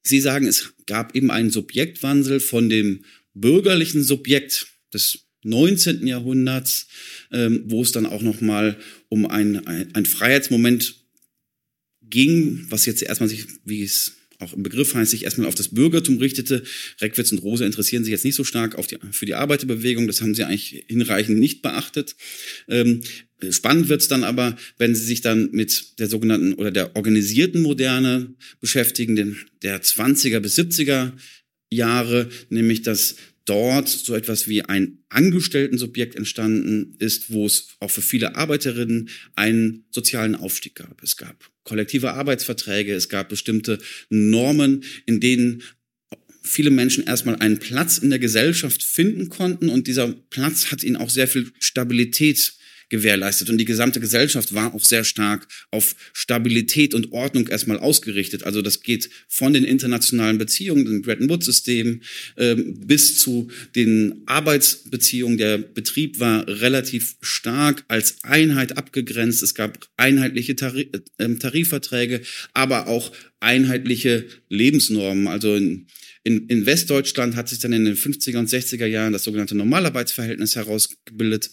Sie 0.06 0.20
sagen, 0.20 0.46
es 0.46 0.75
gab 0.86 1.14
eben 1.14 1.30
einen 1.30 1.50
Subjektwandel 1.50 2.40
von 2.40 2.68
dem 2.68 3.04
bürgerlichen 3.34 4.02
Subjekt 4.02 4.66
des 4.92 5.26
19. 5.42 6.06
Jahrhunderts, 6.06 6.88
ähm, 7.32 7.64
wo 7.66 7.82
es 7.82 7.92
dann 7.92 8.06
auch 8.06 8.22
nochmal 8.22 8.78
um 9.08 9.26
ein, 9.26 9.66
ein, 9.66 9.94
ein 9.94 10.06
Freiheitsmoment 10.06 10.96
ging, 12.02 12.66
was 12.68 12.86
jetzt 12.86 13.02
erstmal 13.02 13.28
sich, 13.28 13.46
wie 13.64 13.82
es 13.82 14.15
auch 14.38 14.52
im 14.52 14.62
Begriff 14.62 14.95
heißt, 14.95 15.11
sich 15.11 15.25
erstmal 15.25 15.49
auf 15.49 15.55
das 15.55 15.69
Bürgertum 15.69 16.19
richtete. 16.19 16.62
Reckwitz 17.00 17.33
und 17.33 17.38
Rose 17.38 17.64
interessieren 17.64 18.05
sich 18.05 18.12
jetzt 18.12 18.25
nicht 18.25 18.35
so 18.35 18.45
stark 18.45 18.76
die, 18.87 18.99
für 19.12 19.26
die 19.26 19.35
Arbeiterbewegung. 19.35 20.07
Das 20.07 20.21
haben 20.21 20.35
sie 20.35 20.45
eigentlich 20.45 20.85
hinreichend 20.88 21.38
nicht 21.38 21.62
beachtet. 21.62 22.16
Ähm, 22.69 23.02
spannend 23.50 23.88
wird's 23.88 24.09
dann 24.09 24.25
aber, 24.25 24.57
wenn 24.78 24.95
sie 24.95 25.05
sich 25.05 25.21
dann 25.21 25.50
mit 25.52 25.99
der 25.99 26.09
sogenannten 26.09 26.55
oder 26.55 26.71
der 26.71 26.97
organisierten 26.97 27.62
Moderne 27.62 28.35
beschäftigen, 28.61 29.16
den, 29.16 29.37
der 29.62 29.83
20er 29.83 30.40
bis 30.40 30.59
70er 30.59 31.12
Jahre, 31.71 32.28
nämlich 32.49 32.83
dass 32.83 33.16
dort 33.46 33.88
so 33.88 34.14
etwas 34.14 34.48
wie 34.48 34.62
ein 34.62 34.98
Angestellten-Subjekt 35.08 36.14
entstanden 36.14 36.94
ist, 36.98 37.30
wo 37.30 37.46
es 37.46 37.68
auch 37.80 37.90
für 37.90 38.02
viele 38.02 38.36
Arbeiterinnen 38.36 39.08
einen 39.34 39.86
sozialen 39.90 40.34
Aufstieg 40.34 40.74
gab. 40.74 41.02
Es 41.02 41.16
gab 41.16 41.50
kollektive 41.64 42.12
Arbeitsverträge, 42.12 42.94
es 42.94 43.08
gab 43.08 43.28
bestimmte 43.28 43.78
Normen, 44.10 44.84
in 45.06 45.20
denen 45.20 45.62
viele 46.42 46.70
Menschen 46.70 47.04
erstmal 47.04 47.36
einen 47.36 47.58
Platz 47.58 47.98
in 47.98 48.10
der 48.10 48.18
Gesellschaft 48.18 48.82
finden 48.82 49.28
konnten 49.28 49.68
und 49.68 49.86
dieser 49.86 50.12
Platz 50.30 50.70
hat 50.70 50.82
ihnen 50.82 50.96
auch 50.96 51.10
sehr 51.10 51.28
viel 51.28 51.50
Stabilität 51.58 52.54
gewährleistet. 52.88 53.50
Und 53.50 53.59
die 53.59 53.64
gesamte 53.64 54.00
Gesellschaft 54.00 54.55
war 54.55 54.75
auch 54.75 54.85
sehr 54.85 55.05
stark 55.05 55.49
auf 55.71 55.97
Stabilität 56.12 56.95
und 56.95 57.12
Ordnung 57.12 57.49
erstmal 57.49 57.78
ausgerichtet. 57.78 58.45
Also 58.45 58.62
das 58.62 58.83
geht 58.83 59.11
von 59.28 59.52
den 59.52 59.64
internationalen 59.64 60.38
Beziehungen, 60.38 60.85
dem 60.85 61.02
Bretton 61.02 61.28
Woods-System, 61.28 62.02
ähm, 62.37 62.81
bis 62.87 63.19
zu 63.19 63.49
den 63.75 64.23
Arbeitsbeziehungen. 64.26 65.38
Der 65.38 65.59
Betrieb 65.59 66.21
war 66.21 66.47
relativ 66.47 67.16
stark 67.21 67.85
als 67.88 68.23
Einheit 68.23 68.76
abgegrenzt. 68.76 69.43
Es 69.43 69.55
gab 69.55 69.88
einheitliche 69.97 70.57
Tarif 70.57 70.88
äh, 71.19 71.28
Tarifverträge, 71.35 72.23
aber 72.55 72.87
auch 72.87 73.12
einheitliche 73.40 74.26
Lebensnormen. 74.49 75.28
Also 75.28 75.57
in, 76.26 76.49
in 76.49 76.66
Westdeutschland 76.66 77.37
hat 77.37 77.49
sich 77.49 77.61
dann 77.61 77.73
in 77.73 77.85
den 77.85 77.97
50er 77.97 78.38
und 78.38 78.49
60er 78.49 78.87
Jahren 78.87 79.12
das 79.12 79.23
sogenannte 79.23 79.55
Normalarbeitsverhältnis 79.55 80.57
herausgebildet 80.57 81.50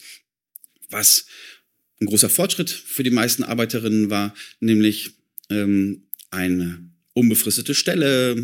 was 0.93 1.25
ein 1.99 2.05
großer 2.05 2.29
Fortschritt 2.29 2.69
für 2.69 3.03
die 3.03 3.09
meisten 3.09 3.43
Arbeiterinnen 3.43 4.09
war, 4.09 4.33
nämlich 4.59 5.11
ähm, 5.49 6.07
eine 6.31 6.89
unbefristete 7.13 7.75
Stelle, 7.75 8.35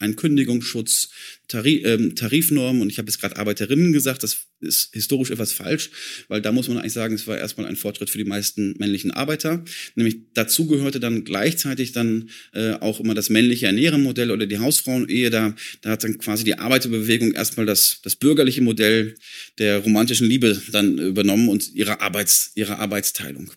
ein 0.00 0.16
Kündigungsschutz, 0.16 1.10
Tarif, 1.46 1.84
ähm, 1.84 2.16
Tarifnormen. 2.16 2.82
Und 2.82 2.90
ich 2.90 2.98
habe 2.98 3.08
jetzt 3.08 3.20
gerade 3.20 3.36
Arbeiterinnen 3.36 3.92
gesagt, 3.92 4.22
das 4.22 4.46
ist 4.60 4.90
historisch 4.92 5.30
etwas 5.30 5.52
falsch, 5.52 5.90
weil 6.28 6.40
da 6.40 6.52
muss 6.52 6.68
man 6.68 6.78
eigentlich 6.78 6.94
sagen, 6.94 7.14
es 7.14 7.26
war 7.26 7.38
erstmal 7.38 7.66
ein 7.66 7.76
Fortschritt 7.76 8.10
für 8.10 8.18
die 8.18 8.24
meisten 8.24 8.74
männlichen 8.78 9.10
Arbeiter. 9.10 9.62
Nämlich 9.94 10.16
dazu 10.34 10.66
gehörte 10.66 11.00
dann 11.00 11.24
gleichzeitig 11.24 11.92
dann 11.92 12.30
äh, 12.52 12.72
auch 12.72 13.00
immer 13.00 13.14
das 13.14 13.28
männliche 13.28 13.66
Ernährermodell 13.66 14.30
oder 14.30 14.46
die 14.46 14.58
Hausfrauenehe. 14.58 15.30
Da, 15.30 15.54
da 15.82 15.90
hat 15.90 16.04
dann 16.04 16.18
quasi 16.18 16.44
die 16.44 16.58
Arbeiterbewegung 16.58 17.32
erstmal 17.32 17.66
das, 17.66 18.00
das 18.02 18.16
bürgerliche 18.16 18.62
Modell 18.62 19.16
der 19.58 19.78
romantischen 19.78 20.26
Liebe 20.26 20.60
dann 20.72 20.98
übernommen 20.98 21.48
und 21.48 21.74
ihre, 21.74 22.00
Arbeits, 22.00 22.52
ihre 22.54 22.78
Arbeitsteilung. 22.78 23.52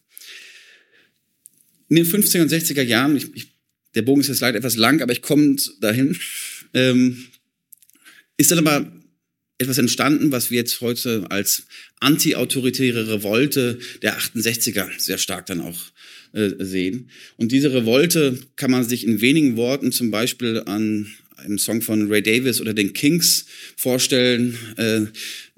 In 1.87 1.95
den 1.97 2.05
50er 2.05 2.41
und 2.41 2.51
60er 2.51 2.81
Jahren, 2.81 3.15
ich, 3.15 3.33
ich 3.35 3.52
der 3.95 4.01
Bogen 4.01 4.21
ist 4.21 4.27
jetzt 4.27 4.41
leider 4.41 4.57
etwas 4.57 4.75
lang, 4.75 5.01
aber 5.01 5.11
ich 5.11 5.21
komme 5.21 5.55
dahin. 5.79 6.17
Ähm, 6.73 7.25
ist 8.37 8.51
dann 8.51 8.59
aber 8.59 8.91
etwas 9.57 9.77
entstanden, 9.77 10.31
was 10.31 10.51
wir 10.51 10.57
jetzt 10.57 10.81
heute 10.81 11.29
als 11.29 11.63
anti-autoritäre 11.99 13.07
Revolte 13.07 13.79
der 14.01 14.17
68er 14.17 14.89
sehr 14.97 15.17
stark 15.17 15.45
dann 15.45 15.61
auch 15.61 15.79
äh, 16.33 16.51
sehen. 16.59 17.09
Und 17.37 17.51
diese 17.51 17.73
Revolte 17.73 18.39
kann 18.55 18.71
man 18.71 18.83
sich 18.83 19.05
in 19.05 19.21
wenigen 19.21 19.55
Worten 19.55 19.91
zum 19.91 20.11
Beispiel 20.11 20.63
an 20.65 21.07
einem 21.37 21.59
Song 21.59 21.81
von 21.81 22.11
Ray 22.11 22.21
Davis 22.21 22.61
oder 22.61 22.73
den 22.73 22.93
Kings 22.93 23.45
vorstellen. 23.75 24.57
Äh, 24.77 25.05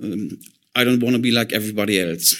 ähm, 0.03 0.39
I 0.77 0.83
don't 0.83 1.01
wanna 1.01 1.19
be 1.19 1.31
like 1.31 1.53
everybody 1.53 1.97
else. 1.97 2.35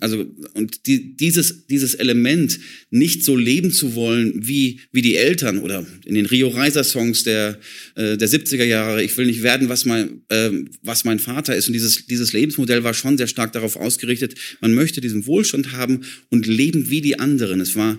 Also, 0.00 0.26
und 0.52 0.86
die, 0.86 1.16
dieses, 1.16 1.66
dieses 1.66 1.94
Element, 1.94 2.60
nicht 2.90 3.24
so 3.24 3.34
leben 3.34 3.70
zu 3.70 3.94
wollen 3.94 4.34
wie, 4.46 4.80
wie 4.92 5.00
die 5.00 5.16
Eltern 5.16 5.58
oder 5.58 5.86
in 6.04 6.14
den 6.14 6.26
Rio 6.26 6.48
Reiser 6.48 6.84
Songs 6.84 7.24
der, 7.24 7.58
äh, 7.94 8.18
der 8.18 8.28
70er 8.28 8.64
Jahre, 8.64 9.02
ich 9.02 9.16
will 9.16 9.26
nicht 9.26 9.42
werden, 9.42 9.70
was 9.70 9.86
mein, 9.86 10.20
äh, 10.28 10.50
was 10.82 11.04
mein 11.04 11.18
Vater 11.18 11.56
ist. 11.56 11.68
Und 11.68 11.72
dieses, 11.72 12.06
dieses 12.06 12.34
Lebensmodell 12.34 12.84
war 12.84 12.92
schon 12.92 13.16
sehr 13.16 13.26
stark 13.26 13.52
darauf 13.52 13.76
ausgerichtet, 13.76 14.34
man 14.60 14.74
möchte 14.74 15.00
diesen 15.00 15.26
Wohlstand 15.26 15.72
haben 15.72 16.02
und 16.28 16.46
leben 16.46 16.90
wie 16.90 17.00
die 17.00 17.18
anderen. 17.18 17.60
Es 17.60 17.74
war 17.74 17.98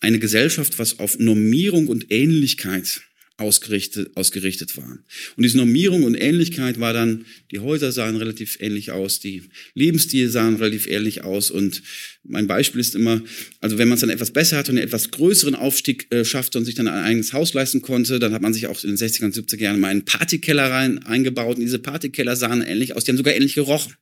eine 0.00 0.18
Gesellschaft, 0.18 0.80
was 0.80 0.98
auf 0.98 1.18
Normierung 1.18 1.86
und 1.86 2.10
Ähnlichkeit 2.10 3.02
ausgerichtet, 3.38 4.16
ausgerichtet 4.16 4.76
waren. 4.76 5.04
Und 5.36 5.44
diese 5.44 5.56
Normierung 5.58 6.02
und 6.02 6.16
Ähnlichkeit 6.16 6.80
war 6.80 6.92
dann, 6.92 7.24
die 7.52 7.60
Häuser 7.60 7.92
sahen 7.92 8.16
relativ 8.16 8.58
ähnlich 8.60 8.90
aus, 8.90 9.20
die 9.20 9.44
Lebensstile 9.74 10.28
sahen 10.28 10.56
relativ 10.56 10.88
ähnlich 10.88 11.22
aus. 11.22 11.52
Und 11.52 11.82
mein 12.24 12.48
Beispiel 12.48 12.80
ist 12.80 12.96
immer, 12.96 13.22
also 13.60 13.78
wenn 13.78 13.86
man 13.86 13.94
es 13.94 14.00
dann 14.00 14.10
etwas 14.10 14.32
besser 14.32 14.56
hatte 14.56 14.72
und 14.72 14.78
einen 14.78 14.86
etwas 14.86 15.12
größeren 15.12 15.54
Aufstieg 15.54 16.12
äh, 16.12 16.24
schaffte 16.24 16.58
und 16.58 16.64
sich 16.64 16.74
dann 16.74 16.88
ein 16.88 17.04
eigenes 17.04 17.32
Haus 17.32 17.54
leisten 17.54 17.80
konnte, 17.80 18.18
dann 18.18 18.32
hat 18.32 18.42
man 18.42 18.52
sich 18.52 18.66
auch 18.66 18.82
in 18.82 18.90
den 18.90 18.98
60er 18.98 19.26
und 19.26 19.34
70er 19.36 19.62
Jahren 19.62 19.78
mal 19.78 19.88
einen 19.88 20.04
Partykeller 20.04 20.68
rein, 20.68 20.98
eingebaut. 21.04 21.58
Und 21.58 21.62
diese 21.62 21.78
Partykeller 21.78 22.34
sahen 22.34 22.62
ähnlich 22.62 22.96
aus, 22.96 23.04
die 23.04 23.12
haben 23.12 23.18
sogar 23.18 23.34
ähnlich 23.34 23.54
gerochen. 23.54 23.94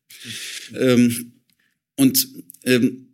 Ähm, 0.75 1.33
und 1.97 2.27
ähm, 2.65 3.09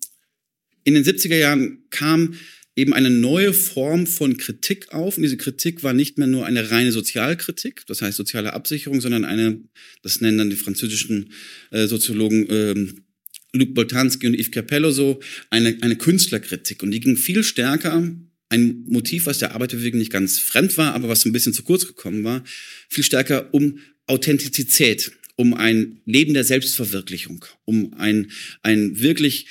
in 0.85 0.95
den 0.95 1.05
70er 1.05 1.37
Jahren 1.37 1.79
kam 1.91 2.35
eben 2.75 2.95
eine 2.95 3.11
neue 3.11 3.53
Form 3.53 4.07
von 4.07 4.37
Kritik 4.37 4.93
auf. 4.93 5.17
Und 5.17 5.23
diese 5.23 5.37
Kritik 5.37 5.83
war 5.83 5.93
nicht 5.93 6.19
mehr 6.19 6.27
nur 6.27 6.47
eine 6.47 6.71
reine 6.71 6.93
Sozialkritik, 6.93 7.85
das 7.87 8.03
heißt 8.03 8.17
soziale 8.17 8.55
Absicherung, 8.55 9.01
sondern 9.01 9.25
eine, 9.25 9.61
das 10.03 10.21
nennen 10.21 10.39
dann 10.39 10.51
die 10.51 10.57
französischen 10.57 11.33
äh, 11.71 11.87
Soziologen 11.87 12.47
ähm, 12.51 13.05
Luc 13.53 13.75
Boltanski 13.75 14.27
und 14.27 14.35
Yves 14.35 14.51
Capello 14.51 14.91
so, 14.91 15.21
eine, 15.51 15.77
eine 15.83 15.97
Künstlerkritik. 15.97 16.83
Und 16.83 16.91
die 16.91 17.01
ging 17.01 17.17
viel 17.17 17.45
stärker, 17.45 18.11
ein 18.49 18.85
Motiv, 18.87 19.27
was 19.27 19.39
der 19.39 19.55
Arbeiterbewegung 19.55 19.99
nicht 19.99 20.13
ganz 20.13 20.39
fremd 20.39 20.77
war, 20.79 20.95
aber 20.95 21.09
was 21.09 21.25
ein 21.25 21.33
bisschen 21.33 21.53
zu 21.53 21.63
kurz 21.63 21.87
gekommen 21.87 22.25
war, 22.25 22.45
viel 22.89 23.05
stärker 23.05 23.53
um 23.53 23.79
Authentizität, 24.07 25.13
um 25.37 25.55
ein 25.55 26.01
Leben 26.05 26.35
der 26.35 26.45
Selbstverwirklichung, 26.45 27.45
um 27.65 27.95
ein, 27.95 28.31
ein 28.63 29.01
wirklich 29.01 29.47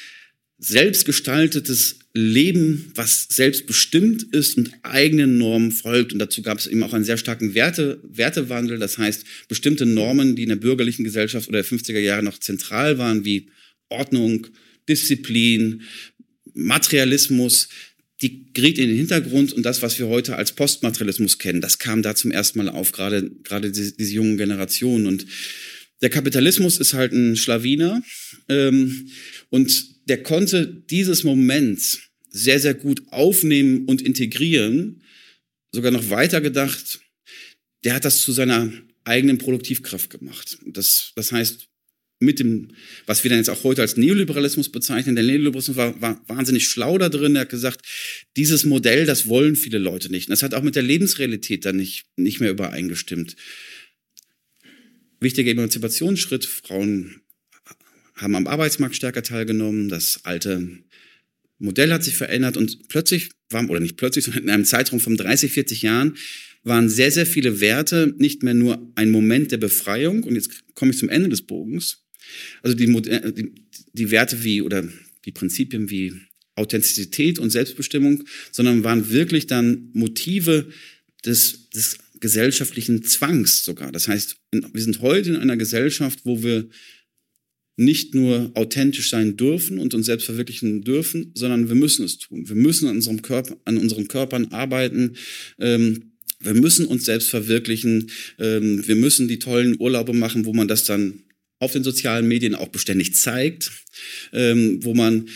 selbstgestaltetes 0.61 1.97
Leben, 2.13 2.91
was 2.93 3.27
selbstbestimmt 3.29 4.23
ist 4.31 4.57
und 4.57 4.71
eigenen 4.83 5.37
Normen 5.37 5.71
folgt. 5.71 6.13
Und 6.13 6.19
dazu 6.19 6.43
gab 6.43 6.59
es 6.59 6.67
eben 6.67 6.83
auch 6.83 6.93
einen 6.93 7.03
sehr 7.03 7.17
starken 7.17 7.55
Werte, 7.55 7.99
Wertewandel. 8.03 8.77
Das 8.77 8.97
heißt, 8.97 9.25
bestimmte 9.47 9.87
Normen, 9.87 10.35
die 10.35 10.43
in 10.43 10.49
der 10.49 10.57
bürgerlichen 10.57 11.03
Gesellschaft 11.03 11.49
oder 11.49 11.63
der 11.63 11.65
50er 11.65 11.99
Jahre 11.99 12.21
noch 12.21 12.37
zentral 12.37 12.99
waren, 12.99 13.25
wie 13.25 13.47
Ordnung, 13.89 14.47
Disziplin, 14.87 15.81
Materialismus, 16.53 17.67
die 18.21 18.53
geriet 18.53 18.77
in 18.77 18.89
den 18.89 18.97
Hintergrund 18.97 19.53
und 19.53 19.63
das, 19.63 19.81
was 19.81 19.97
wir 19.97 20.07
heute 20.07 20.35
als 20.35 20.51
Postmaterialismus 20.51 21.39
kennen, 21.39 21.59
das 21.59 21.79
kam 21.79 22.03
da 22.03 22.13
zum 22.13 22.29
ersten 22.29 22.59
Mal 22.59 22.69
auf, 22.69 22.91
gerade, 22.91 23.31
gerade 23.43 23.71
diese, 23.71 23.93
diese 23.93 24.13
jungen 24.13 24.37
Generationen. 24.37 25.07
Und 25.07 25.25
der 26.03 26.11
Kapitalismus 26.11 26.77
ist 26.77 26.93
halt 26.93 27.13
ein 27.13 27.35
Schlawiner 27.35 28.03
ähm, 28.47 29.09
und 29.49 29.90
der 30.05 30.23
konnte 30.23 30.83
dieses 30.89 31.23
Moment 31.23 32.11
sehr, 32.29 32.59
sehr 32.59 32.73
gut 32.73 33.03
aufnehmen 33.11 33.85
und 33.85 34.01
integrieren, 34.01 35.03
sogar 35.71 35.91
noch 35.91 36.09
weiter 36.09 36.41
gedacht. 36.41 37.01
Der 37.83 37.93
hat 37.93 38.05
das 38.05 38.21
zu 38.21 38.31
seiner 38.31 38.71
eigenen 39.03 39.37
Produktivkraft 39.37 40.09
gemacht. 40.09 40.57
Das, 40.65 41.11
das 41.15 41.31
heißt, 41.31 41.67
mit 42.21 42.39
dem, 42.39 42.69
was 43.07 43.23
wir 43.23 43.29
dann 43.29 43.39
jetzt 43.39 43.49
auch 43.49 43.63
heute 43.63 43.81
als 43.81 43.97
Neoliberalismus 43.97 44.69
bezeichnen. 44.69 45.15
Der 45.15 45.25
Neoliberalismus 45.25 45.75
war, 45.75 45.99
war 46.01 46.23
wahnsinnig 46.27 46.67
schlau 46.67 46.97
da 46.97 47.09
drin. 47.09 47.35
Er 47.35 47.41
hat 47.41 47.49
gesagt, 47.49 47.85
dieses 48.37 48.63
Modell, 48.63 49.05
das 49.05 49.27
wollen 49.27 49.55
viele 49.55 49.79
Leute 49.79 50.11
nicht. 50.11 50.27
Und 50.27 50.31
das 50.31 50.43
hat 50.43 50.53
auch 50.53 50.61
mit 50.61 50.75
der 50.75 50.83
Lebensrealität 50.83 51.65
dann 51.65 51.77
nicht, 51.77 52.05
nicht 52.15 52.39
mehr 52.39 52.51
übereingestimmt. 52.51 53.35
Wichtiger 55.19 55.51
Emanzipationsschritt. 55.51 56.45
Frauen 56.45 57.20
haben 58.21 58.35
am 58.35 58.47
Arbeitsmarkt 58.47 58.95
stärker 58.95 59.23
teilgenommen. 59.23 59.89
Das 59.89 60.21
alte 60.23 60.79
Modell 61.59 61.91
hat 61.91 62.03
sich 62.03 62.15
verändert 62.15 62.57
und 62.57 62.87
plötzlich 62.87 63.31
war, 63.49 63.69
oder 63.69 63.79
nicht 63.79 63.97
plötzlich, 63.97 64.25
sondern 64.25 64.43
in 64.43 64.49
einem 64.49 64.65
Zeitraum 64.65 64.99
von 64.99 65.17
30, 65.17 65.51
40 65.51 65.81
Jahren 65.81 66.15
waren 66.63 66.89
sehr, 66.89 67.11
sehr 67.11 67.25
viele 67.25 67.59
Werte 67.59 68.13
nicht 68.17 68.43
mehr 68.43 68.53
nur 68.53 68.91
ein 68.95 69.11
Moment 69.11 69.51
der 69.51 69.57
Befreiung. 69.57 70.23
Und 70.23 70.35
jetzt 70.35 70.75
komme 70.75 70.91
ich 70.91 70.97
zum 70.97 71.09
Ende 71.09 71.29
des 71.29 71.41
Bogens, 71.41 72.05
also 72.61 72.75
die, 72.75 72.85
die, 72.85 73.51
die 73.93 74.11
Werte 74.11 74.43
wie 74.43 74.61
oder 74.61 74.87
die 75.25 75.31
Prinzipien 75.31 75.89
wie 75.89 76.13
Authentizität 76.55 77.39
und 77.39 77.49
Selbstbestimmung, 77.49 78.23
sondern 78.51 78.83
waren 78.83 79.09
wirklich 79.09 79.47
dann 79.47 79.89
Motive 79.93 80.69
des, 81.25 81.69
des 81.69 81.97
gesellschaftlichen 82.19 83.03
Zwangs 83.03 83.65
sogar. 83.65 83.91
Das 83.91 84.07
heißt, 84.07 84.37
wir 84.51 84.81
sind 84.81 85.01
heute 85.01 85.31
in 85.31 85.37
einer 85.37 85.57
Gesellschaft, 85.57 86.19
wo 86.23 86.43
wir 86.43 86.69
nicht 87.77 88.13
nur 88.13 88.51
authentisch 88.53 89.09
sein 89.09 89.37
dürfen 89.37 89.79
und 89.79 89.93
uns 89.93 90.05
selbst 90.05 90.25
verwirklichen 90.25 90.83
dürfen, 90.83 91.31
sondern 91.35 91.69
wir 91.69 91.75
müssen 91.75 92.05
es 92.05 92.17
tun. 92.17 92.47
Wir 92.47 92.55
müssen 92.55 92.87
an, 92.87 92.95
unserem 92.95 93.21
Körper, 93.21 93.57
an 93.65 93.77
unseren 93.77 94.07
Körpern 94.07 94.47
arbeiten. 94.51 95.15
Ähm, 95.59 96.11
wir 96.39 96.53
müssen 96.53 96.85
uns 96.85 97.05
selbst 97.05 97.29
verwirklichen. 97.29 98.11
Ähm, 98.39 98.85
wir 98.87 98.95
müssen 98.95 99.27
die 99.27 99.39
tollen 99.39 99.79
Urlaube 99.79 100.13
machen, 100.13 100.45
wo 100.45 100.53
man 100.53 100.67
das 100.67 100.83
dann 100.83 101.23
auf 101.59 101.73
den 101.73 101.83
sozialen 101.83 102.27
Medien 102.27 102.55
auch 102.55 102.69
beständig 102.69 103.15
zeigt, 103.15 103.71
ähm, 104.33 104.83
wo 104.83 104.93
man 104.93 105.29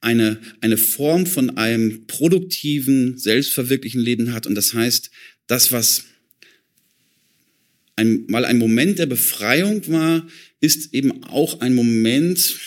eine, 0.00 0.38
eine 0.60 0.76
Form 0.76 1.26
von 1.26 1.56
einem 1.56 2.06
produktiven, 2.06 3.18
selbstverwirklichen 3.18 4.00
Leben 4.00 4.32
hat. 4.32 4.46
Und 4.46 4.54
das 4.54 4.74
heißt, 4.74 5.10
das, 5.46 5.72
was 5.72 6.04
ein, 7.96 8.26
mal 8.28 8.44
ein 8.44 8.58
Moment 8.58 8.98
der 8.98 9.06
Befreiung 9.06 9.86
war, 9.88 10.26
ist 10.64 10.94
eben 10.94 11.22
auch 11.24 11.60
ein 11.60 11.74
Moment 11.74 12.58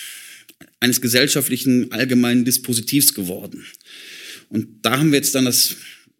eines 0.80 1.02
gesellschaftlichen 1.02 1.92
allgemeinen 1.92 2.46
Dispositivs 2.46 3.14
geworden. 3.14 3.66
Und 4.50 4.86
da 4.86 5.00
haben 5.00 5.12
wir 5.12 5.18
jetzt 5.18 5.36
dann 5.36 5.46
das, 5.46 5.76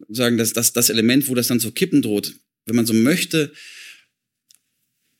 sagen, 0.08 0.36
das, 0.36 0.52
das, 0.52 0.72
das 0.72 0.90
Element, 0.90 1.28
wo 1.28 1.34
das 1.34 1.46
dann 1.46 1.60
zu 1.60 1.70
kippen 1.72 2.02
droht. 2.02 2.34
Wenn 2.66 2.76
man 2.76 2.86
so 2.86 2.92
möchte, 2.92 3.52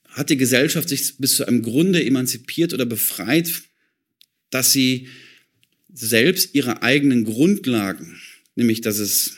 hat 0.08 0.30
die 0.30 0.36
Gesellschaft 0.36 0.88
sich 0.88 1.16
bis 1.18 1.36
zu 1.36 1.46
einem 1.46 1.62
Grunde 1.62 2.04
emanzipiert 2.04 2.74
oder 2.74 2.84
befreit, 2.84 3.62
dass 4.50 4.72
sie 4.72 5.08
selbst 5.92 6.54
ihre 6.54 6.82
eigenen 6.82 7.24
Grundlagen, 7.24 8.20
nämlich 8.56 8.80
dass 8.80 8.98
es 8.98 9.36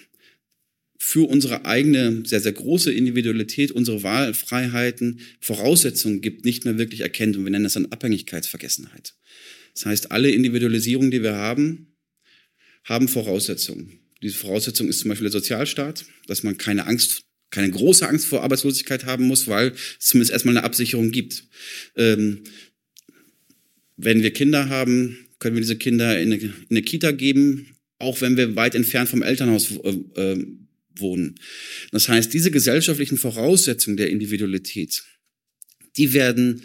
für 1.03 1.27
unsere 1.27 1.65
eigene 1.65 2.25
sehr, 2.27 2.41
sehr 2.41 2.53
große 2.53 2.93
Individualität, 2.93 3.73
unsere 3.73 4.03
Wahlfreiheiten 4.03 5.21
Voraussetzungen 5.41 6.21
gibt, 6.21 6.45
nicht 6.45 6.67
mehr 6.67 6.77
wirklich 6.77 7.01
erkennt. 7.01 7.39
Und 7.39 7.45
wir 7.45 7.51
nennen 7.51 7.65
das 7.65 7.73
dann 7.73 7.87
Abhängigkeitsvergessenheit. 7.87 9.15
Das 9.73 9.87
heißt, 9.87 10.13
alle 10.13 10.31
Individualisierungen, 10.31 11.11
die 11.11 11.23
wir 11.23 11.37
haben, 11.37 11.97
haben 12.85 13.09
Voraussetzungen. 13.09 13.99
Diese 14.23 14.37
Voraussetzung 14.37 14.89
ist 14.89 15.01
zum 15.01 15.09
Beispiel 15.09 15.25
der 15.25 15.33
Sozialstaat, 15.33 16.05
dass 16.27 16.43
man 16.43 16.59
keine 16.59 16.87
Angst 16.87 17.23
keine 17.51 17.71
große 17.71 18.07
Angst 18.07 18.27
vor 18.27 18.45
Arbeitslosigkeit 18.45 19.07
haben 19.07 19.27
muss, 19.27 19.49
weil 19.49 19.73
es 19.99 20.07
zumindest 20.07 20.33
erstmal 20.33 20.57
eine 20.57 20.65
Absicherung 20.65 21.11
gibt. 21.11 21.49
Ähm, 21.97 22.45
wenn 23.97 24.23
wir 24.23 24.33
Kinder 24.33 24.69
haben, 24.69 25.19
können 25.41 25.57
wir 25.57 25.63
diese 25.63 25.77
Kinder 25.77 26.21
in 26.21 26.33
eine, 26.33 26.43
in 26.43 26.55
eine 26.71 26.83
Kita 26.83 27.11
geben, 27.11 27.75
auch 27.99 28.21
wenn 28.21 28.37
wir 28.37 28.55
weit 28.55 28.77
entfernt 28.77 29.09
vom 29.09 29.23
Elternhaus 29.23 29.73
äh, 29.83 29.89
äh, 30.15 30.47
wohnen. 31.01 31.37
Das 31.93 32.09
heißt, 32.09 32.33
diese 32.33 32.51
gesellschaftlichen 32.51 33.19
Voraussetzungen 33.19 33.97
der 33.97 34.11
Individualität, 34.11 35.03
die 35.97 36.13
werden 36.13 36.63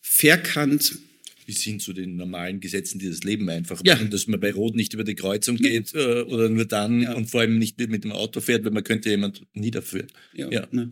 verkannt 0.00 0.98
bis 1.46 1.62
hin 1.62 1.78
zu 1.78 1.92
den 1.92 2.16
normalen 2.16 2.60
Gesetzen, 2.60 2.98
die 2.98 3.08
das 3.08 3.22
Leben 3.22 3.48
einfach 3.48 3.80
ja. 3.84 3.94
machen, 3.94 4.10
dass 4.10 4.26
man 4.26 4.40
bei 4.40 4.52
Rot 4.52 4.74
nicht 4.74 4.92
über 4.94 5.04
die 5.04 5.14
Kreuzung 5.14 5.56
geht 5.56 5.94
äh, 5.94 6.22
oder 6.22 6.48
nur 6.48 6.64
dann 6.64 7.02
ja. 7.02 7.14
und 7.14 7.30
vor 7.30 7.40
allem 7.40 7.58
nicht 7.58 7.78
mit 7.88 8.04
dem 8.04 8.12
Auto 8.12 8.40
fährt, 8.40 8.64
weil 8.64 8.72
man 8.72 8.84
könnte 8.84 9.10
jemand 9.10 9.46
niederführen. 9.54 10.08
Ja, 10.34 10.50
ja. 10.50 10.66
Ne. 10.72 10.90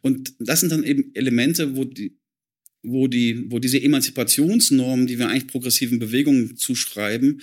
Und 0.00 0.34
das 0.40 0.60
sind 0.60 0.72
dann 0.72 0.82
eben 0.82 1.14
Elemente, 1.14 1.76
wo 1.76 1.84
die, 1.84 2.18
wo 2.82 3.06
die, 3.06 3.50
wo 3.50 3.60
diese 3.60 3.80
Emanzipationsnormen, 3.80 5.06
die 5.06 5.18
wir 5.18 5.28
eigentlich 5.28 5.46
progressiven 5.46 6.00
Bewegungen 6.00 6.56
zuschreiben, 6.56 7.40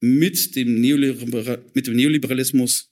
mit 0.00 0.56
dem, 0.56 0.80
Neoliber 0.80 1.62
mit 1.74 1.86
dem 1.86 1.94
Neoliberalismus 1.94 2.89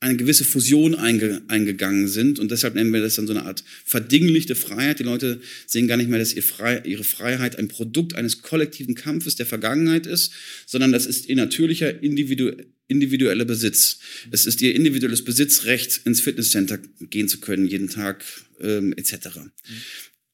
eine 0.00 0.16
gewisse 0.16 0.44
Fusion 0.44 0.96
einge, 0.96 1.42
eingegangen 1.46 2.08
sind 2.08 2.40
und 2.40 2.50
deshalb 2.50 2.74
nennen 2.74 2.92
wir 2.92 3.00
das 3.00 3.14
dann 3.14 3.28
so 3.28 3.32
eine 3.32 3.44
Art 3.44 3.62
verdinglichte 3.84 4.56
Freiheit. 4.56 4.98
Die 4.98 5.04
Leute 5.04 5.40
sehen 5.66 5.86
gar 5.86 5.96
nicht 5.96 6.10
mehr, 6.10 6.18
dass 6.18 6.34
ihr 6.34 6.42
Frei, 6.42 6.82
ihre 6.84 7.04
Freiheit 7.04 7.56
ein 7.56 7.68
Produkt 7.68 8.14
eines 8.14 8.42
kollektiven 8.42 8.96
Kampfes 8.96 9.36
der 9.36 9.46
Vergangenheit 9.46 10.06
ist, 10.06 10.32
sondern 10.66 10.90
das 10.90 11.06
ist 11.06 11.28
ihr 11.28 11.36
natürlicher 11.36 12.02
individu, 12.02 12.50
individueller 12.88 13.44
Besitz. 13.44 14.00
Es 14.32 14.46
ist 14.46 14.60
ihr 14.62 14.74
individuelles 14.74 15.22
Besitzrecht, 15.24 16.00
ins 16.04 16.20
Fitnesscenter 16.20 16.78
gehen 17.00 17.28
zu 17.28 17.38
können, 17.38 17.66
jeden 17.66 17.88
Tag 17.88 18.24
ähm, 18.60 18.92
etc. 18.96 19.12
Mhm. 19.36 19.52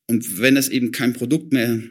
Und 0.06 0.38
wenn 0.38 0.54
das 0.54 0.68
eben 0.68 0.90
kein 0.90 1.12
Produkt 1.12 1.52
mehr 1.52 1.82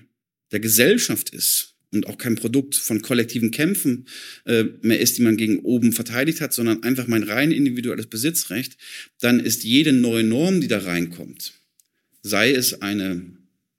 der 0.51 0.59
Gesellschaft 0.59 1.29
ist, 1.29 1.72
und 1.93 2.07
auch 2.07 2.17
kein 2.17 2.35
Produkt 2.35 2.75
von 2.75 3.01
kollektiven 3.01 3.51
Kämpfen 3.51 4.07
äh, 4.45 4.65
mehr 4.81 4.99
ist, 4.99 5.17
die 5.17 5.21
man 5.21 5.37
gegen 5.37 5.59
oben 5.59 5.93
verteidigt 5.93 6.41
hat, 6.41 6.53
sondern 6.53 6.83
einfach 6.83 7.07
mein 7.07 7.23
rein 7.23 7.51
individuelles 7.51 8.07
Besitzrecht, 8.07 8.77
dann 9.19 9.39
ist 9.39 9.63
jede 9.63 9.93
neue 9.93 10.23
Norm, 10.23 10.61
die 10.61 10.67
da 10.67 10.79
reinkommt, 10.79 11.53
sei 12.21 12.51
es 12.51 12.81
eine 12.81 13.37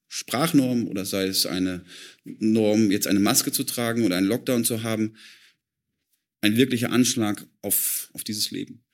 Sprachnorm 0.08 0.86
oder 0.86 1.04
sei 1.04 1.26
es 1.26 1.44
eine 1.44 1.84
Norm, 2.24 2.90
jetzt 2.90 3.06
eine 3.06 3.20
Maske 3.20 3.50
zu 3.50 3.64
tragen 3.64 4.04
oder 4.04 4.16
einen 4.16 4.28
Lockdown 4.28 4.64
zu 4.64 4.82
haben, 4.82 5.16
ein 6.40 6.56
wirklicher 6.56 6.92
Anschlag 6.92 7.46
auf, 7.62 8.10
auf 8.12 8.22
dieses 8.22 8.50
Leben. 8.50 8.84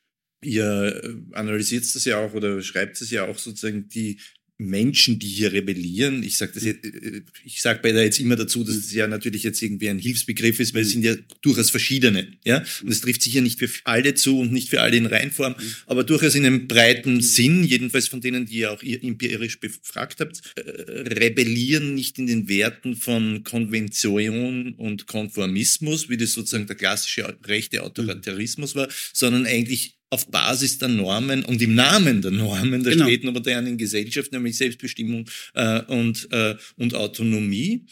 Ihr 0.42 1.02
äh, 1.04 1.36
analysiert 1.36 1.84
das 1.94 2.04
ja 2.04 2.18
auch 2.18 2.32
oder 2.32 2.62
schreibt 2.62 3.00
es 3.02 3.10
ja 3.10 3.26
auch 3.26 3.38
sozusagen 3.38 3.88
die 3.88 4.18
Menschen, 4.60 5.18
die 5.18 5.26
hier 5.26 5.52
rebellieren. 5.52 6.22
Ich 6.22 6.36
sage 6.36 6.52
das 6.54 6.64
jetzt, 6.64 6.84
äh, 6.84 7.22
ich 7.44 7.62
sage 7.62 7.80
bei 7.82 7.92
da 7.92 8.02
jetzt 8.02 8.20
immer 8.20 8.36
dazu, 8.36 8.62
dass 8.62 8.76
es 8.76 8.92
ja 8.92 9.06
natürlich 9.06 9.42
jetzt 9.42 9.62
irgendwie 9.62 9.88
ein 9.88 9.98
Hilfsbegriff 9.98 10.60
ist, 10.60 10.74
weil 10.74 10.82
es 10.82 10.90
sind 10.90 11.02
ja 11.02 11.14
durchaus 11.40 11.70
verschiedene, 11.70 12.32
ja. 12.44 12.62
Und 12.82 12.90
es 12.90 13.00
trifft 13.00 13.22
sicher 13.22 13.40
nicht 13.40 13.58
für 13.58 13.70
alle 13.84 14.14
zu 14.14 14.38
und 14.38 14.52
nicht 14.52 14.68
für 14.68 14.82
alle 14.82 14.96
in 14.96 15.06
Reinform, 15.06 15.54
aber 15.86 16.04
durchaus 16.04 16.34
in 16.34 16.44
einem 16.44 16.68
breiten 16.68 17.22
Sinn, 17.22 17.64
jedenfalls 17.64 18.08
von 18.08 18.20
denen, 18.20 18.46
die 18.46 18.58
ihr 18.58 18.72
auch 18.72 18.82
empirisch 18.82 19.60
befragt 19.60 20.20
habt, 20.20 20.42
äh, 20.56 20.60
rebellieren 20.60 21.94
nicht 21.94 22.18
in 22.18 22.26
den 22.26 22.48
Werten 22.48 22.96
von 22.96 23.44
Konvention 23.44 24.74
und 24.74 25.06
Konformismus, 25.06 26.08
wie 26.10 26.18
das 26.18 26.32
sozusagen 26.32 26.66
der 26.66 26.76
klassische 26.76 27.38
rechte 27.44 27.82
Autoritarismus 27.82 28.74
war, 28.74 28.88
sondern 29.12 29.46
eigentlich 29.46 29.99
auf 30.10 30.26
Basis 30.26 30.78
der 30.78 30.88
Normen 30.88 31.44
und 31.44 31.62
im 31.62 31.74
Namen 31.74 32.20
der 32.20 32.32
Normen 32.32 32.82
der 32.82 32.92
genau. 32.92 33.06
späten 33.06 33.32
modernen 33.32 33.78
Gesellschaft, 33.78 34.32
nämlich 34.32 34.56
Selbstbestimmung 34.56 35.28
äh, 35.54 35.82
und, 35.82 36.28
äh, 36.32 36.56
und 36.76 36.94
Autonomie, 36.94 37.86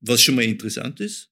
was 0.00 0.22
schon 0.22 0.34
mal 0.34 0.44
interessant 0.44 1.00
ist. 1.00 1.30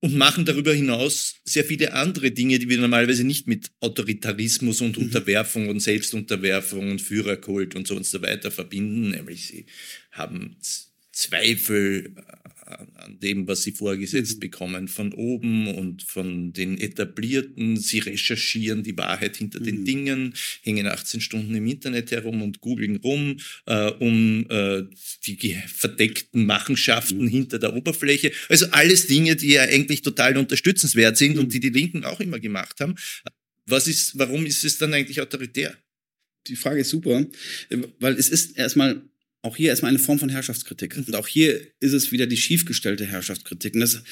Und 0.00 0.14
machen 0.14 0.44
darüber 0.44 0.72
hinaus 0.72 1.40
sehr 1.44 1.64
viele 1.64 1.92
andere 1.92 2.30
Dinge, 2.30 2.60
die 2.60 2.68
wir 2.68 2.78
normalerweise 2.78 3.24
nicht 3.24 3.48
mit 3.48 3.72
Autoritarismus 3.80 4.80
und 4.80 4.96
mhm. 4.96 5.04
Unterwerfung 5.04 5.68
und 5.68 5.80
Selbstunterwerfung 5.80 6.92
und 6.92 7.02
Führerkult 7.02 7.74
und 7.74 7.88
so 7.88 7.96
und 7.96 8.06
so 8.06 8.22
weiter 8.22 8.52
verbinden. 8.52 9.10
Nämlich 9.10 9.48
sie 9.48 9.66
haben 10.12 10.56
Zweifel 11.10 12.14
an 12.68 13.18
dem, 13.20 13.48
was 13.48 13.62
sie 13.62 13.72
vorgesetzt 13.72 14.36
mhm. 14.36 14.40
bekommen, 14.40 14.88
von 14.88 15.12
oben 15.12 15.68
und 15.74 16.02
von 16.02 16.52
den 16.52 16.78
Etablierten. 16.78 17.76
Sie 17.76 17.98
recherchieren 18.00 18.82
die 18.82 18.96
Wahrheit 18.96 19.36
hinter 19.36 19.60
mhm. 19.60 19.64
den 19.64 19.84
Dingen, 19.84 20.34
hängen 20.62 20.86
18 20.86 21.20
Stunden 21.20 21.54
im 21.54 21.66
Internet 21.66 22.10
herum 22.10 22.42
und 22.42 22.60
googeln 22.60 22.96
rum, 22.96 23.38
äh, 23.66 23.90
um 23.90 24.46
äh, 24.50 24.82
die 25.26 25.56
verdeckten 25.66 26.46
Machenschaften 26.46 27.22
mhm. 27.22 27.28
hinter 27.28 27.58
der 27.58 27.74
Oberfläche. 27.74 28.32
Also 28.48 28.66
alles 28.70 29.06
Dinge, 29.06 29.36
die 29.36 29.52
ja 29.52 29.62
eigentlich 29.62 30.02
total 30.02 30.36
unterstützenswert 30.36 31.16
sind 31.16 31.34
mhm. 31.34 31.40
und 31.40 31.54
die 31.54 31.60
die 31.60 31.70
Linken 31.70 32.04
auch 32.04 32.20
immer 32.20 32.38
gemacht 32.38 32.80
haben. 32.80 32.94
Was 33.66 33.86
ist, 33.86 34.18
warum 34.18 34.46
ist 34.46 34.64
es 34.64 34.78
dann 34.78 34.94
eigentlich 34.94 35.20
autoritär? 35.20 35.76
Die 36.46 36.56
Frage 36.56 36.80
ist 36.80 36.90
super, 36.90 37.26
weil 38.00 38.14
es 38.14 38.30
ist 38.30 38.56
erstmal 38.56 39.02
auch 39.42 39.56
hier 39.56 39.70
erstmal 39.70 39.90
eine 39.90 39.98
Form 39.98 40.18
von 40.18 40.28
Herrschaftskritik. 40.28 40.96
Und 40.96 41.14
auch 41.14 41.28
hier 41.28 41.60
ist 41.80 41.92
es 41.92 42.12
wieder 42.12 42.26
die 42.26 42.36
schiefgestellte 42.36 43.06
Herrschaftskritik. 43.06 43.74
Und 43.74 43.80
das, 43.80 44.02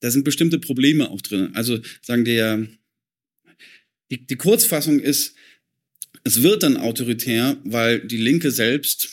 da 0.00 0.10
sind 0.10 0.24
bestimmte 0.24 0.58
Probleme 0.58 1.10
auch 1.10 1.20
drin. 1.20 1.54
Also 1.54 1.80
sagen 2.02 2.24
der, 2.24 2.66
die, 4.10 4.26
die 4.26 4.36
Kurzfassung 4.36 5.00
ist, 5.00 5.34
es 6.24 6.42
wird 6.42 6.62
dann 6.62 6.76
autoritär, 6.76 7.56
weil 7.64 8.00
die 8.00 8.16
Linke 8.16 8.50
selbst 8.50 9.10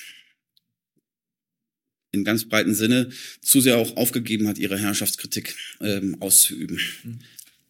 in 2.11 2.23
ganz 2.23 2.47
breiten 2.47 2.75
Sinne 2.75 3.09
zu 3.41 3.59
sehr 3.59 3.77
auch 3.77 3.97
aufgegeben 3.97 4.47
hat, 4.47 4.57
ihre 4.57 4.79
Herrschaftskritik 4.79 5.55
ähm, 5.81 6.21
auszuüben. 6.21 6.79
Mhm. 7.03 7.19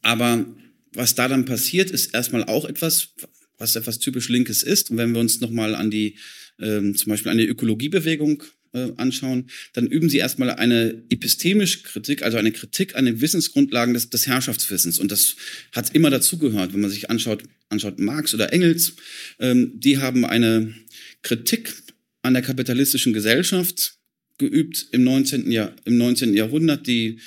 Aber 0.02 0.46
was 0.94 1.16
da 1.16 1.28
dann 1.28 1.46
passiert, 1.46 1.90
ist 1.92 2.14
erstmal 2.14 2.44
auch 2.44 2.66
etwas, 2.66 3.14
was 3.58 3.76
etwas 3.76 4.00
typisch 4.00 4.30
Linkes 4.30 4.62
ist. 4.62 4.92
Und 4.92 4.98
wenn 4.98 5.14
wir 5.14 5.22
uns 5.22 5.40
nochmal 5.40 5.76
an 5.76 5.90
die 5.90 6.18
ähm, 6.60 6.96
zum 6.96 7.10
Beispiel 7.10 7.32
eine 7.32 7.46
Ökologiebewegung 7.46 8.44
äh, 8.74 8.92
anschauen, 8.98 9.50
dann 9.74 9.88
üben 9.88 10.10
sie 10.10 10.18
erstmal 10.18 10.50
eine 10.52 11.04
epistemische 11.10 11.84
Kritik, 11.84 12.24
also 12.24 12.38
eine 12.38 12.52
Kritik 12.52 12.96
an 12.96 13.06
den 13.06 13.22
Wissensgrundlagen 13.22 13.94
des, 13.94 14.10
des 14.10 14.28
Herrschaftswissens. 14.28 15.00
Und 15.00 15.12
das 15.12 15.36
hat 15.72 15.94
immer 15.96 16.10
dazugehört, 16.10 16.74
wenn 16.74 16.82
man 16.82 16.90
sich 16.90 17.10
anschaut, 17.10 17.44
anschaut 17.70 18.00
Marx 18.00 18.34
oder 18.34 18.52
Engels, 18.52 18.94
ähm, 19.40 19.80
die 19.80 20.00
haben 20.00 20.26
eine 20.26 20.74
Kritik 21.22 21.74
an 22.22 22.34
der 22.34 22.44
kapitalistischen 22.44 23.14
Gesellschaft 23.14 23.98
geübt 24.38 24.88
im 24.92 25.04
19. 25.04 25.52
Jahr, 25.52 25.76
im 25.86 25.98
19. 25.98 26.34
Jahrhundert, 26.34 26.88
die 26.88 27.20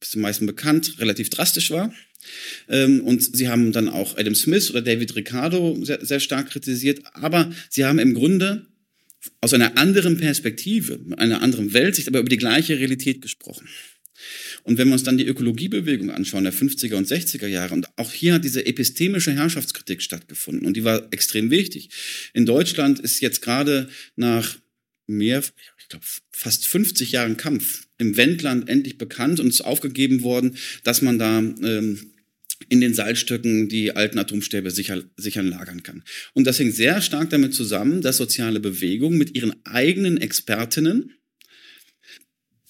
ist 0.00 0.14
den 0.14 0.22
meisten 0.22 0.46
bekannt, 0.46 0.98
relativ 0.98 1.30
drastisch 1.30 1.70
war. 1.70 1.92
Ähm, 2.68 3.00
und 3.02 3.36
sie 3.36 3.48
haben 3.48 3.72
dann 3.72 3.88
auch 3.88 4.16
Adam 4.16 4.34
Smith 4.34 4.70
oder 4.70 4.82
David 4.82 5.16
Ricardo 5.16 5.76
sehr, 5.82 6.04
sehr 6.04 6.20
stark 6.20 6.50
kritisiert. 6.50 7.00
Aber 7.12 7.52
sie 7.68 7.84
haben 7.84 7.98
im 7.98 8.14
Grunde 8.14 8.66
aus 9.40 9.52
einer 9.54 9.76
anderen 9.76 10.18
Perspektive, 10.18 11.00
einer 11.16 11.42
anderen 11.42 11.72
Weltsicht, 11.72 12.08
aber 12.08 12.20
über 12.20 12.28
die 12.28 12.36
gleiche 12.36 12.78
Realität 12.78 13.20
gesprochen. 13.20 13.68
Und 14.64 14.78
wenn 14.78 14.88
wir 14.88 14.92
uns 14.92 15.02
dann 15.02 15.18
die 15.18 15.26
Ökologiebewegung 15.26 16.10
anschauen, 16.10 16.44
der 16.44 16.52
50er 16.52 16.94
und 16.94 17.08
60er 17.08 17.46
Jahre, 17.46 17.74
und 17.74 17.88
auch 17.96 18.12
hier 18.12 18.34
hat 18.34 18.44
diese 18.44 18.66
epistemische 18.66 19.32
Herrschaftskritik 19.32 20.02
stattgefunden 20.02 20.66
und 20.66 20.76
die 20.76 20.84
war 20.84 21.08
extrem 21.12 21.50
wichtig. 21.50 21.90
In 22.34 22.46
Deutschland 22.46 22.98
ist 23.00 23.20
jetzt 23.20 23.40
gerade 23.40 23.88
nach 24.16 24.58
mehr, 25.16 25.42
ich 25.78 25.88
glaube, 25.88 26.04
fast 26.32 26.66
50 26.66 27.12
Jahren 27.12 27.36
Kampf 27.36 27.86
im 27.98 28.16
Wendland 28.16 28.68
endlich 28.68 28.98
bekannt 28.98 29.40
und 29.40 29.48
ist 29.48 29.60
aufgegeben 29.60 30.22
worden, 30.22 30.56
dass 30.84 31.02
man 31.02 31.18
da 31.18 31.38
ähm, 31.38 32.12
in 32.68 32.80
den 32.80 32.94
Salzstöcken 32.94 33.68
die 33.68 33.96
alten 33.96 34.18
Atomstäbe 34.18 34.70
sicher, 34.70 35.02
sichern 35.16 35.48
lagern 35.48 35.82
kann. 35.82 36.02
Und 36.34 36.46
das 36.46 36.58
hängt 36.58 36.74
sehr 36.74 37.00
stark 37.00 37.30
damit 37.30 37.54
zusammen, 37.54 38.02
dass 38.02 38.18
soziale 38.18 38.60
Bewegungen 38.60 39.18
mit 39.18 39.34
ihren 39.34 39.54
eigenen 39.64 40.18
Expertinnen 40.18 41.14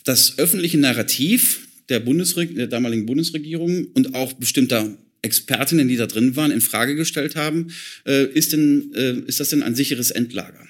das 0.04 0.38
öffentliche 0.38 0.78
Narrativ 0.78 1.68
der, 1.88 2.00
Bundesreg 2.00 2.54
der 2.54 2.68
damaligen 2.68 3.06
Bundesregierung 3.06 3.86
und 3.94 4.14
auch 4.14 4.32
bestimmter 4.34 4.96
Expertinnen, 5.22 5.88
die 5.88 5.96
da 5.96 6.06
drin 6.06 6.36
waren, 6.36 6.50
in 6.50 6.60
Frage 6.60 6.94
gestellt 6.94 7.36
haben, 7.36 7.72
äh, 8.06 8.24
ist, 8.26 8.52
denn, 8.52 8.92
äh, 8.94 9.18
ist 9.26 9.40
das 9.40 9.50
denn 9.50 9.62
ein 9.62 9.74
sicheres 9.74 10.10
Endlager? 10.10 10.66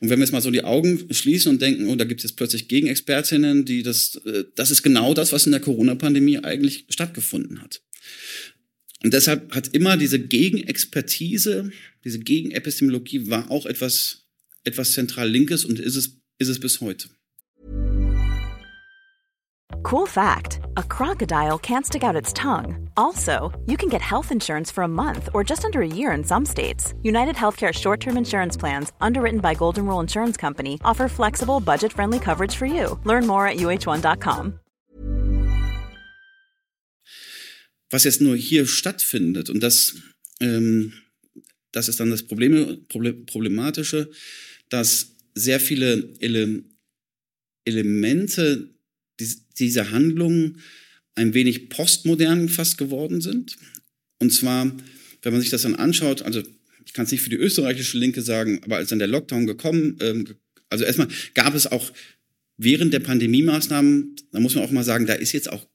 Und 0.00 0.10
wenn 0.10 0.18
wir 0.18 0.24
jetzt 0.24 0.32
mal 0.32 0.40
so 0.40 0.50
die 0.50 0.64
Augen 0.64 1.06
schließen 1.10 1.50
und 1.50 1.62
denken, 1.62 1.88
oh, 1.88 1.96
da 1.96 2.04
gibt 2.04 2.20
es 2.20 2.30
jetzt 2.30 2.36
plötzlich 2.36 2.68
Gegenexpertinnen, 2.68 3.64
die 3.64 3.82
das, 3.82 4.16
äh, 4.26 4.44
das 4.54 4.70
ist 4.70 4.82
genau 4.82 5.14
das, 5.14 5.32
was 5.32 5.46
in 5.46 5.52
der 5.52 5.60
Corona-Pandemie 5.60 6.38
eigentlich 6.38 6.86
stattgefunden 6.88 7.62
hat. 7.62 7.82
Und 9.02 9.12
deshalb 9.12 9.54
hat 9.54 9.68
immer 9.68 9.96
diese 9.96 10.18
Gegenexpertise, 10.18 11.70
diese 12.04 12.20
Gegenepistemologie 12.20 13.28
war 13.28 13.50
auch 13.50 13.66
etwas, 13.66 14.26
etwas 14.64 14.92
zentral 14.92 15.30
Linkes 15.30 15.64
und 15.64 15.78
ist 15.78 15.96
es, 15.96 16.18
ist 16.38 16.48
es 16.48 16.60
bis 16.60 16.80
heute. 16.80 17.08
Cool 19.82 20.06
fact 20.06 20.60
a 20.76 20.82
crocodile 20.82 21.58
can't 21.58 21.86
stick 21.86 22.02
out 22.02 22.16
its 22.16 22.32
tongue. 22.32 22.88
Also, 22.96 23.52
you 23.66 23.76
can 23.76 23.88
get 23.88 24.00
health 24.00 24.32
insurance 24.32 24.70
for 24.70 24.82
a 24.82 24.88
month 24.88 25.28
or 25.34 25.44
just 25.44 25.64
under 25.64 25.82
a 25.82 25.86
year 25.86 26.12
in 26.12 26.24
some 26.24 26.46
states. 26.46 26.94
United 27.02 27.36
Healthcare 27.36 27.72
short 27.72 28.00
term 28.00 28.16
insurance 28.16 28.56
plans, 28.56 28.92
underwritten 29.00 29.40
by 29.40 29.54
Golden 29.54 29.86
Rule 29.86 30.00
Insurance 30.00 30.36
Company, 30.36 30.80
offer 30.84 31.08
flexible, 31.08 31.60
budget 31.60 31.92
friendly 31.92 32.18
coverage 32.18 32.56
for 32.56 32.66
you. 32.66 32.98
Learn 33.04 33.26
more 33.26 33.46
at 33.46 33.58
uh1.com. 33.58 34.60
was 37.94 38.04
jetzt 38.04 38.20
nur 38.20 38.36
hier 38.36 38.66
stattfindet. 38.66 39.48
Und 39.48 39.60
das, 39.60 39.94
ähm, 40.40 40.92
das 41.72 41.88
ist 41.88 42.00
dann 42.00 42.10
das 42.10 42.24
Problem, 42.24 42.86
Problematische, 42.88 44.10
dass 44.68 45.14
sehr 45.34 45.60
viele 45.60 46.12
Ele 46.18 46.64
Elemente 47.64 48.73
dieser 49.58 49.90
Handlung 49.90 50.56
ein 51.14 51.34
wenig 51.34 51.68
postmodern 51.68 52.48
fast 52.48 52.78
geworden 52.78 53.20
sind. 53.20 53.56
Und 54.18 54.32
zwar, 54.32 54.74
wenn 55.22 55.32
man 55.32 55.40
sich 55.40 55.50
das 55.50 55.62
dann 55.62 55.74
anschaut, 55.74 56.22
also 56.22 56.42
ich 56.84 56.92
kann 56.92 57.04
es 57.06 57.12
nicht 57.12 57.22
für 57.22 57.30
die 57.30 57.36
österreichische 57.36 57.98
Linke 57.98 58.22
sagen, 58.22 58.60
aber 58.62 58.76
als 58.76 58.88
dann 58.88 58.98
der 58.98 59.08
Lockdown 59.08 59.46
gekommen, 59.46 59.98
ähm, 60.00 60.26
also 60.70 60.84
erstmal 60.84 61.08
gab 61.34 61.54
es 61.54 61.66
auch 61.66 61.92
während 62.56 62.92
der 62.92 63.00
Pandemie-Maßnahmen, 63.00 64.16
da 64.32 64.40
muss 64.40 64.54
man 64.54 64.64
auch 64.64 64.70
mal 64.70 64.84
sagen, 64.84 65.06
da 65.06 65.14
ist 65.14 65.32
jetzt 65.32 65.50
auch 65.50 65.66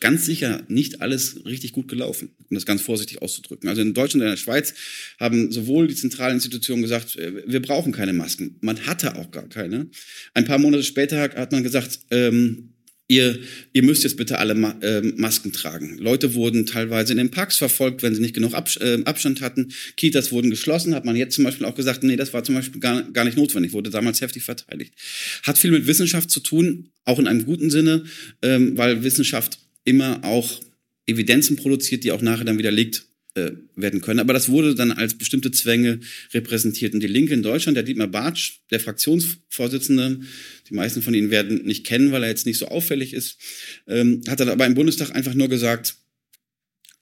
ganz 0.00 0.26
sicher 0.26 0.64
nicht 0.68 1.00
alles 1.00 1.44
richtig 1.44 1.72
gut 1.72 1.88
gelaufen, 1.88 2.30
um 2.48 2.54
das 2.54 2.66
ganz 2.66 2.82
vorsichtig 2.82 3.22
auszudrücken. 3.22 3.68
Also 3.68 3.82
in 3.82 3.94
Deutschland 3.94 4.22
und 4.22 4.28
in 4.28 4.32
der 4.32 4.36
Schweiz 4.36 4.74
haben 5.20 5.52
sowohl 5.52 5.86
die 5.86 5.94
zentralen 5.94 6.34
Institutionen 6.34 6.82
gesagt, 6.82 7.16
äh, 7.16 7.44
wir 7.46 7.62
brauchen 7.62 7.92
keine 7.92 8.12
Masken. 8.12 8.56
Man 8.60 8.86
hatte 8.86 9.16
auch 9.16 9.30
gar 9.30 9.48
keine. 9.48 9.88
Ein 10.34 10.44
paar 10.44 10.58
Monate 10.58 10.82
später 10.82 11.20
hat 11.20 11.52
man 11.52 11.62
gesagt, 11.62 12.00
ähm, 12.10 12.74
ihr, 13.08 13.40
ihr 13.72 13.82
müsst 13.82 14.04
jetzt 14.04 14.16
bitte 14.16 14.38
alle 14.38 14.52
äh, 14.82 15.00
Masken 15.16 15.52
tragen. 15.52 15.96
Leute 15.98 16.34
wurden 16.34 16.66
teilweise 16.66 17.12
in 17.12 17.18
den 17.18 17.30
Parks 17.30 17.56
verfolgt, 17.56 18.02
wenn 18.02 18.14
sie 18.14 18.20
nicht 18.20 18.34
genug 18.34 18.52
äh, 18.52 19.02
Abstand 19.04 19.40
hatten. 19.40 19.72
Kitas 19.96 20.30
wurden 20.30 20.50
geschlossen, 20.50 20.94
hat 20.94 21.06
man 21.06 21.16
jetzt 21.16 21.34
zum 21.34 21.44
Beispiel 21.44 21.66
auch 21.66 21.74
gesagt, 21.74 22.02
nee, 22.02 22.16
das 22.16 22.32
war 22.34 22.44
zum 22.44 22.54
Beispiel 22.54 22.80
gar, 22.80 23.02
gar 23.10 23.24
nicht 23.24 23.36
notwendig, 23.36 23.72
wurde 23.72 23.90
damals 23.90 24.20
heftig 24.20 24.44
verteidigt. 24.44 24.94
Hat 25.42 25.58
viel 25.58 25.70
mit 25.70 25.86
Wissenschaft 25.86 26.30
zu 26.30 26.40
tun, 26.40 26.90
auch 27.04 27.18
in 27.18 27.26
einem 27.26 27.44
guten 27.46 27.70
Sinne, 27.70 28.04
ähm, 28.42 28.76
weil 28.76 29.02
Wissenschaft 29.02 29.58
immer 29.84 30.22
auch 30.22 30.60
Evidenzen 31.06 31.56
produziert, 31.56 32.04
die 32.04 32.12
auch 32.12 32.20
nachher 32.20 32.44
dann 32.44 32.58
widerlegt 32.58 33.07
äh, 33.38 33.52
werden 33.76 34.00
können. 34.00 34.20
Aber 34.20 34.32
das 34.32 34.48
wurde 34.48 34.74
dann 34.74 34.92
als 34.92 35.16
bestimmte 35.16 35.50
Zwänge 35.50 36.00
repräsentiert. 36.32 36.94
Und 36.94 37.00
die 37.00 37.06
Linke 37.06 37.34
in 37.34 37.42
Deutschland, 37.42 37.76
der 37.76 37.84
Dietmar 37.84 38.08
Bartsch, 38.08 38.60
der 38.70 38.80
Fraktionsvorsitzende, 38.80 40.20
die 40.68 40.74
meisten 40.74 41.02
von 41.02 41.14
Ihnen 41.14 41.30
werden 41.30 41.64
nicht 41.64 41.86
kennen, 41.86 42.12
weil 42.12 42.22
er 42.22 42.28
jetzt 42.28 42.46
nicht 42.46 42.58
so 42.58 42.66
auffällig 42.66 43.14
ist, 43.14 43.38
ähm, 43.86 44.22
hat 44.28 44.40
dann 44.40 44.48
aber 44.48 44.66
im 44.66 44.74
Bundestag 44.74 45.14
einfach 45.14 45.34
nur 45.34 45.48
gesagt, 45.48 45.96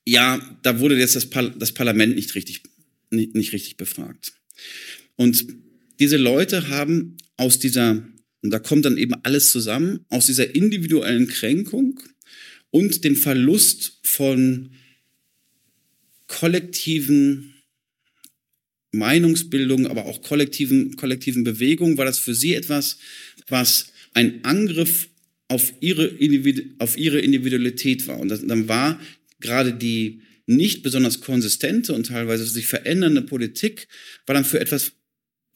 ja, 0.06 0.40
da 0.62 0.78
wurde 0.78 0.98
jetzt 0.98 1.16
das, 1.16 1.30
Par 1.30 1.50
das 1.50 1.72
Parlament 1.72 2.14
nicht 2.14 2.34
richtig, 2.34 2.62
nicht, 3.10 3.34
nicht 3.34 3.52
richtig 3.52 3.76
befragt. 3.76 4.32
Und 5.16 5.46
diese 5.98 6.16
Leute 6.16 6.68
haben 6.68 7.16
aus 7.36 7.58
dieser, 7.58 8.06
und 8.42 8.50
da 8.50 8.58
kommt 8.58 8.84
dann 8.84 8.98
eben 8.98 9.14
alles 9.22 9.50
zusammen, 9.50 10.04
aus 10.10 10.26
dieser 10.26 10.54
individuellen 10.54 11.26
Kränkung, 11.26 12.00
und 12.70 13.04
dem 13.04 13.16
Verlust 13.16 14.00
von 14.02 14.70
kollektiven 16.26 17.54
Meinungsbildung, 18.92 19.86
aber 19.86 20.06
auch 20.06 20.22
kollektiven, 20.22 20.96
kollektiven 20.96 21.44
Bewegungen, 21.44 21.98
war 21.98 22.04
das 22.04 22.18
für 22.18 22.34
sie 22.34 22.54
etwas, 22.54 22.98
was 23.48 23.92
ein 24.14 24.44
Angriff 24.44 25.08
auf 25.48 25.72
ihre, 25.80 26.06
Individu 26.06 26.62
auf 26.78 26.96
ihre 26.96 27.20
Individualität 27.20 28.06
war. 28.06 28.18
Und 28.18 28.28
das, 28.28 28.44
dann 28.44 28.68
war 28.68 29.00
gerade 29.40 29.72
die 29.72 30.22
nicht 30.46 30.82
besonders 30.82 31.20
konsistente 31.20 31.92
und 31.92 32.06
teilweise 32.06 32.46
sich 32.46 32.66
verändernde 32.66 33.22
Politik, 33.22 33.88
war 34.26 34.34
dann 34.34 34.44
für 34.44 34.60
etwas 34.60 34.92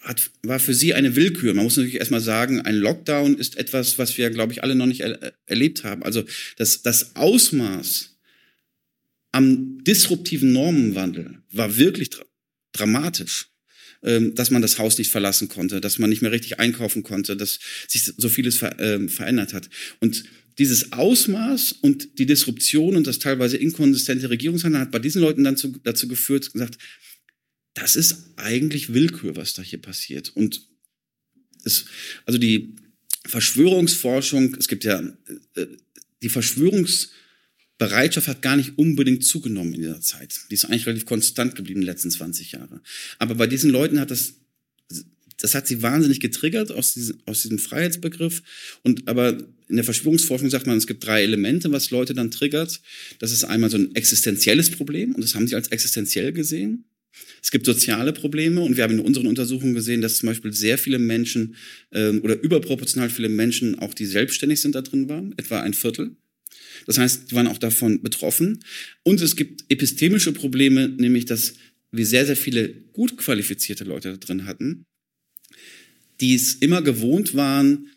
hat, 0.00 0.30
war 0.42 0.58
für 0.58 0.74
sie 0.74 0.94
eine 0.94 1.14
Willkür. 1.14 1.52
Man 1.52 1.64
muss 1.64 1.76
natürlich 1.76 1.98
erstmal 1.98 2.20
sagen, 2.22 2.62
ein 2.62 2.76
Lockdown 2.76 3.36
ist 3.36 3.56
etwas, 3.58 3.98
was 3.98 4.16
wir, 4.16 4.30
glaube 4.30 4.52
ich, 4.52 4.62
alle 4.62 4.74
noch 4.74 4.86
nicht 4.86 5.00
er 5.00 5.34
erlebt 5.46 5.84
haben. 5.84 6.02
Also 6.02 6.24
das, 6.56 6.82
das 6.82 7.16
Ausmaß 7.16 8.09
am 9.32 9.82
disruptiven 9.84 10.52
Normenwandel 10.52 11.42
war 11.52 11.76
wirklich 11.76 12.10
dra 12.10 12.24
dramatisch. 12.72 13.48
ähm, 14.02 14.34
dass 14.34 14.50
man 14.50 14.62
das 14.62 14.78
Haus 14.78 14.96
nicht 14.96 15.10
verlassen 15.10 15.48
konnte, 15.48 15.80
dass 15.80 15.98
man 15.98 16.08
nicht 16.08 16.22
mehr 16.22 16.32
richtig 16.32 16.58
einkaufen 16.58 17.02
konnte, 17.02 17.36
dass 17.36 17.58
sich 17.86 18.04
so 18.16 18.28
vieles 18.28 18.56
ver 18.56 18.78
äh, 18.80 19.08
verändert 19.08 19.52
hat. 19.52 19.68
Und 20.00 20.24
dieses 20.58 20.92
Ausmaß 20.92 21.72
und 21.72 22.18
die 22.18 22.26
Disruption 22.26 22.96
und 22.96 23.06
das 23.06 23.18
teilweise 23.18 23.56
inkonsistente 23.56 24.30
Regierungshandeln 24.30 24.82
hat 24.84 24.90
bei 24.90 24.98
diesen 24.98 25.20
Leuten 25.20 25.44
dann 25.44 25.56
zu, 25.56 25.68
dazu 25.84 26.08
geführt, 26.08 26.52
gesagt, 26.52 26.78
das 27.74 27.96
ist 27.96 28.32
eigentlich 28.36 28.92
Willkür, 28.92 29.36
was 29.36 29.54
da 29.54 29.62
hier 29.62 29.80
passiert. 29.80 30.30
Und 30.34 30.66
es, 31.64 31.86
also 32.26 32.38
die 32.38 32.76
Verschwörungsforschung, 33.26 34.54
es 34.58 34.68
gibt 34.68 34.84
ja 34.84 35.00
äh, 35.54 35.66
die 36.22 36.28
Verschwörungsbereitschaft 37.80 38.28
hat 38.28 38.42
gar 38.42 38.56
nicht 38.56 38.76
unbedingt 38.76 39.24
zugenommen 39.24 39.74
in 39.74 39.80
dieser 39.80 40.00
Zeit. 40.00 40.40
Die 40.50 40.54
ist 40.54 40.66
eigentlich 40.66 40.86
relativ 40.86 41.06
konstant 41.06 41.54
geblieben 41.54 41.80
in 41.80 41.86
den 41.86 41.92
letzten 41.92 42.10
20 42.10 42.52
Jahren. 42.52 42.80
Aber 43.18 43.34
bei 43.34 43.46
diesen 43.46 43.70
Leuten 43.70 43.98
hat 43.98 44.10
das, 44.10 44.34
das 45.38 45.54
hat 45.54 45.66
sie 45.66 45.80
wahnsinnig 45.80 46.20
getriggert 46.20 46.72
aus 46.72 46.94
diesem, 46.94 47.18
aus 47.24 47.42
diesem 47.42 47.58
Freiheitsbegriff. 47.58 48.42
Und 48.82 49.08
aber 49.08 49.38
in 49.68 49.76
der 49.76 49.84
Verschwörungsforschung 49.84 50.50
sagt 50.50 50.66
man, 50.66 50.76
es 50.76 50.86
gibt 50.86 51.04
drei 51.04 51.22
Elemente, 51.22 51.72
was 51.72 51.90
Leute 51.90 52.12
dann 52.12 52.30
triggert. 52.30 52.80
Das 53.18 53.32
ist 53.32 53.44
einmal 53.44 53.70
so 53.70 53.78
ein 53.78 53.94
existenzielles 53.94 54.70
Problem 54.70 55.14
und 55.14 55.22
das 55.22 55.34
haben 55.34 55.46
sie 55.46 55.54
als 55.54 55.68
existenziell 55.68 56.32
gesehen. 56.32 56.84
Es 57.42 57.50
gibt 57.50 57.66
soziale 57.66 58.12
Probleme 58.12 58.60
und 58.60 58.76
wir 58.76 58.84
haben 58.84 58.94
in 58.94 59.00
unseren 59.00 59.26
Untersuchungen 59.26 59.74
gesehen, 59.74 60.00
dass 60.00 60.18
zum 60.18 60.28
Beispiel 60.28 60.52
sehr 60.52 60.78
viele 60.78 60.98
Menschen 60.98 61.56
äh, 61.90 62.10
oder 62.18 62.40
überproportional 62.40 63.10
viele 63.10 63.28
Menschen, 63.28 63.78
auch 63.78 63.94
die 63.94 64.06
selbstständig 64.06 64.60
sind, 64.60 64.74
da 64.74 64.82
drin 64.82 65.08
waren, 65.08 65.34
etwa 65.36 65.60
ein 65.60 65.74
Viertel. 65.74 66.14
Das 66.90 66.98
heißt, 66.98 67.30
die 67.30 67.36
waren 67.36 67.46
auch 67.46 67.58
davon 67.58 68.02
betroffen. 68.02 68.64
Und 69.04 69.20
es 69.20 69.36
gibt 69.36 69.64
epistemische 69.68 70.32
Probleme, 70.32 70.88
nämlich 70.88 71.24
dass 71.24 71.54
wir 71.92 72.04
sehr, 72.04 72.26
sehr 72.26 72.34
viele 72.34 72.68
gut 72.68 73.16
qualifizierte 73.16 73.84
Leute 73.84 74.10
da 74.10 74.16
drin 74.16 74.44
hatten, 74.44 74.86
die 76.20 76.34
es 76.34 76.54
immer 76.54 76.82
gewohnt 76.82 77.36
waren, 77.36 77.92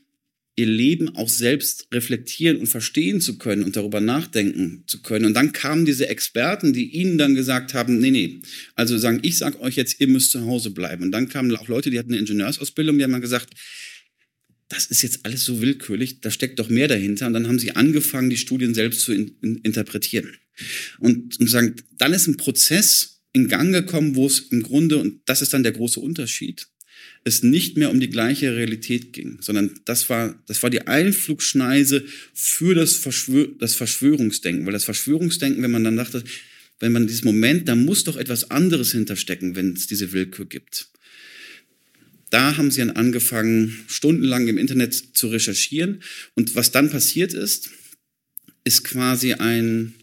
ihr 0.56 0.68
Leben 0.68 1.10
auch 1.16 1.28
selbst 1.28 1.88
reflektieren 1.92 2.58
und 2.58 2.68
verstehen 2.68 3.20
zu 3.20 3.40
können 3.40 3.64
und 3.64 3.76
darüber 3.76 4.00
nachdenken 4.00 4.84
zu 4.86 5.02
können. 5.02 5.26
Und 5.26 5.34
dann 5.34 5.54
kamen 5.54 5.86
diese 5.86 6.08
Experten, 6.08 6.72
die 6.72 6.92
ihnen 6.92 7.18
dann 7.18 7.34
gesagt 7.34 7.74
haben, 7.74 7.98
nee, 7.98 8.12
nee, 8.12 8.42
also 8.76 9.00
sagen, 9.00 9.22
ich 9.24 9.40
sag 9.40 9.60
euch 9.60 9.76
jetzt, 9.76 10.00
ihr 10.02 10.08
müsst 10.08 10.30
zu 10.30 10.46
Hause 10.46 10.70
bleiben. 10.70 11.06
Und 11.06 11.12
dann 11.12 11.30
kamen 11.30 11.56
auch 11.56 11.68
Leute, 11.68 11.90
die 11.90 11.98
hatten 11.98 12.12
eine 12.12 12.20
Ingenieursausbildung, 12.20 13.00
die 13.00 13.04
haben 13.04 13.12
dann 13.12 13.22
gesagt, 13.22 13.56
das 14.70 14.86
ist 14.88 15.02
jetzt 15.02 15.26
alles 15.26 15.46
so 15.46 15.62
willkürlich, 15.62 16.22
da 16.22 16.32
steckt 16.32 16.60
doch 16.60 16.70
mehr 16.70 16.88
dahinter. 16.88 17.28
Und 17.28 17.34
dann 17.34 17.48
haben 17.48 17.60
sie 17.60 17.76
angefangen, 17.76 18.30
die 18.30 18.38
Studien 18.38 18.74
selbst 18.74 19.02
zu 19.02 19.14
in, 19.14 19.36
in, 19.42 19.58
interpretieren. 19.58 20.36
Und, 21.00 21.40
und 21.40 21.48
sagen, 21.48 21.76
dann 21.98 22.14
ist 22.14 22.28
ein 22.28 22.38
Prozess 22.38 23.22
in 23.34 23.48
Gang 23.48 23.74
gekommen, 23.74 24.16
wo 24.16 24.28
es 24.28 24.40
im 24.52 24.64
Grunde, 24.64 24.98
und 24.98 25.22
das 25.26 25.42
ist 25.42 25.54
dann 25.54 25.64
der 25.64 25.72
große 25.72 26.00
Unterschied, 26.00 26.68
es 27.26 27.42
nicht 27.42 27.78
mehr 27.78 27.90
um 27.90 28.00
die 28.00 28.10
gleiche 28.10 28.56
Realität 28.56 29.14
ging, 29.14 29.38
sondern 29.42 29.80
das 29.86 30.10
war, 30.10 30.42
das 30.48 30.62
war 30.62 30.70
die 30.70 30.88
Einflugschneise 30.88 32.04
für 32.34 32.76
das, 32.76 32.94
Verschwör 32.96 33.48
das 33.60 33.76
Verschwörungsdenken. 33.76 34.66
Weil 34.66 34.74
das 34.74 34.84
Verschwörungsdenken, 34.84 35.64
wenn 35.64 35.72
man 35.72 35.84
dann 35.84 35.96
dachte, 35.96 36.24
wenn 36.80 36.92
man 36.92 37.08
dieses 37.08 37.24
Moment, 37.24 37.68
da 37.68 37.76
muss 37.76 38.04
doch 38.04 38.18
etwas 38.18 38.52
anderes 38.52 38.92
hinterstecken, 38.92 39.56
wenn 39.56 39.74
es 39.74 39.88
diese 39.88 40.12
Willkür 40.12 40.46
gibt. 40.46 40.90
Da 42.34 42.58
haben 42.58 42.72
sie 42.72 42.80
dann 42.80 42.90
angefangen, 42.90 43.86
stundenlang 43.86 44.48
im 44.48 44.58
Internet 44.58 44.96
zu 44.96 45.28
recherchieren. 45.28 46.02
Und 46.34 46.56
was 46.56 46.72
dann 46.72 46.90
passiert 46.90 47.36
ist, 47.36 47.70
ist 48.64 48.84
quasi 48.84 49.34
ein, 49.34 49.94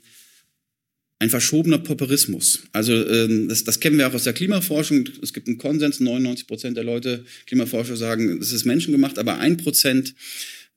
ein 1.19 1.29
verschobener 1.29 1.79
Pauperismus. 1.79 2.61
Also 2.71 2.93
ähm, 3.05 3.49
das, 3.49 3.65
das 3.65 3.81
kennen 3.81 3.99
wir 3.99 4.07
auch 4.07 4.15
aus 4.15 4.23
der 4.23 4.33
Klimaforschung. 4.33 5.09
Es 5.21 5.33
gibt 5.33 5.49
einen 5.49 5.59
Konsens, 5.59 5.99
99 5.99 6.47
Prozent 6.47 6.77
der 6.77 6.85
Leute, 6.85 7.25
Klimaforscher 7.47 7.97
sagen, 7.97 8.39
es 8.41 8.53
ist 8.53 8.65
menschengemacht, 8.65 9.19
aber 9.19 9.39
ein 9.39 9.57
Prozent 9.57 10.15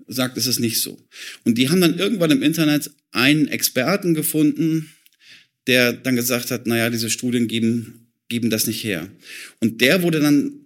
sagt, 0.08 0.40
es 0.40 0.48
ist 0.48 0.60
nicht 0.60 0.82
so. 0.82 1.00
Und 1.44 1.60
die 1.60 1.70
haben 1.70 1.82
dann 1.82 2.00
irgendwann 2.00 2.32
im 2.32 2.42
Internet 2.42 2.90
einen 3.12 3.48
Experten 3.48 4.16
gefunden, 4.16 4.90
der 5.68 5.94
dann 5.94 6.16
gesagt 6.16 6.50
hat, 6.50 6.66
naja, 6.66 6.90
diese 6.90 7.12
Studien 7.12 7.48
geben, 7.48 8.08
geben 8.28 8.50
das 8.50 8.66
nicht 8.66 8.84
her. 8.84 9.08
Und 9.60 9.82
der 9.82 10.02
wurde 10.02 10.20
dann 10.20 10.63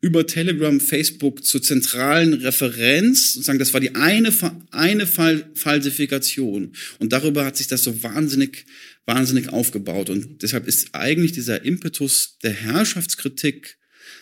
über 0.00 0.26
Telegram, 0.26 0.80
Facebook 0.80 1.44
zur 1.44 1.62
zentralen 1.62 2.34
Referenz, 2.34 3.32
sozusagen, 3.32 3.58
das 3.58 3.72
war 3.74 3.80
die 3.80 3.96
eine, 3.96 4.32
eine 4.70 5.06
Falsifikation. 5.06 6.72
Und 6.98 7.12
darüber 7.12 7.44
hat 7.44 7.56
sich 7.56 7.66
das 7.66 7.82
so 7.82 8.02
wahnsinnig 8.02 8.64
wahnsinnig 9.08 9.48
aufgebaut. 9.48 10.10
Und 10.10 10.42
deshalb 10.42 10.68
ist 10.68 10.94
eigentlich 10.94 11.32
dieser 11.32 11.64
Impetus 11.64 12.36
der 12.42 12.52
Herrschaftskritik 12.52 13.78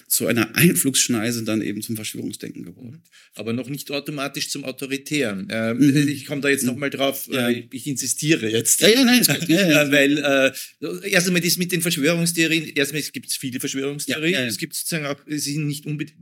zu 0.09 0.27
einer 0.27 0.55
Einflugsschneise 0.55 1.44
dann 1.44 1.62
eben 1.62 1.83
zum 1.83 1.96
Verschwörungsdenken 1.96 2.64
geworden. 2.64 3.03
Aber 3.35 3.53
noch 3.53 3.68
nicht 3.68 3.90
automatisch 3.90 4.51
zum 4.51 4.64
Autoritären. 4.64 5.49
Äh, 5.51 5.75
mhm. 5.75 6.09
Ich 6.09 6.27
komme 6.27 6.40
da 6.40 6.49
jetzt 6.49 6.64
nochmal 6.64 6.90
drauf, 6.90 7.29
ja. 7.31 7.49
äh, 7.49 7.66
ich 7.70 7.87
insistiere 7.87 8.49
jetzt. 8.49 8.81
Ja, 8.81 8.88
ja, 8.88 9.05
nein. 9.05 9.22
Ja, 9.49 9.68
ja. 9.68 9.90
Weil 9.96 10.18
äh, 10.18 11.11
erst 11.11 11.27
einmal 11.27 11.42
das 11.42 11.57
mit 11.57 11.72
den 11.72 11.83
Verschwörungstheorien, 11.83 12.72
erstmal 12.75 13.01
es 13.01 13.12
gibt 13.12 13.33
viele 13.33 13.61
Verschwörungstheorien, 13.61 14.33
ja, 14.35 14.46
es 14.46 14.59
gibt 14.59 14.75
sozusagen 14.75 15.07
auch, 15.07 15.20
es 15.27 15.44
sind 15.44 15.66
nicht 15.66 15.87
unbedingt 15.87 16.18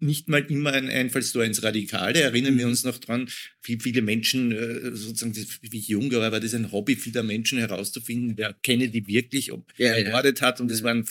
nicht 0.00 0.28
mal 0.28 0.44
immer 0.50 0.72
ein 0.72 0.88
Einfallstor 0.88 1.44
ins 1.44 1.62
Radikale. 1.62 2.20
Erinnern 2.20 2.58
wir 2.58 2.66
uns 2.66 2.84
noch 2.84 2.98
dran, 2.98 3.28
wie 3.62 3.78
viele 3.80 4.02
Menschen, 4.02 4.52
äh, 4.52 4.94
sozusagen, 4.94 5.34
wie 5.62 5.78
ich 5.78 5.88
jung 5.88 6.12
war, 6.12 6.30
war 6.30 6.40
das 6.40 6.54
ein 6.54 6.72
Hobby 6.72 6.96
vieler 6.96 7.22
Menschen 7.22 7.58
herauszufinden, 7.58 8.36
wer 8.36 8.54
Kennedy 8.62 9.06
wirklich 9.06 9.50
ja, 9.78 9.94
ermordet 9.94 10.40
ja. 10.40 10.46
hat. 10.46 10.60
Und 10.60 10.70
es 10.70 10.82
waren 10.82 11.06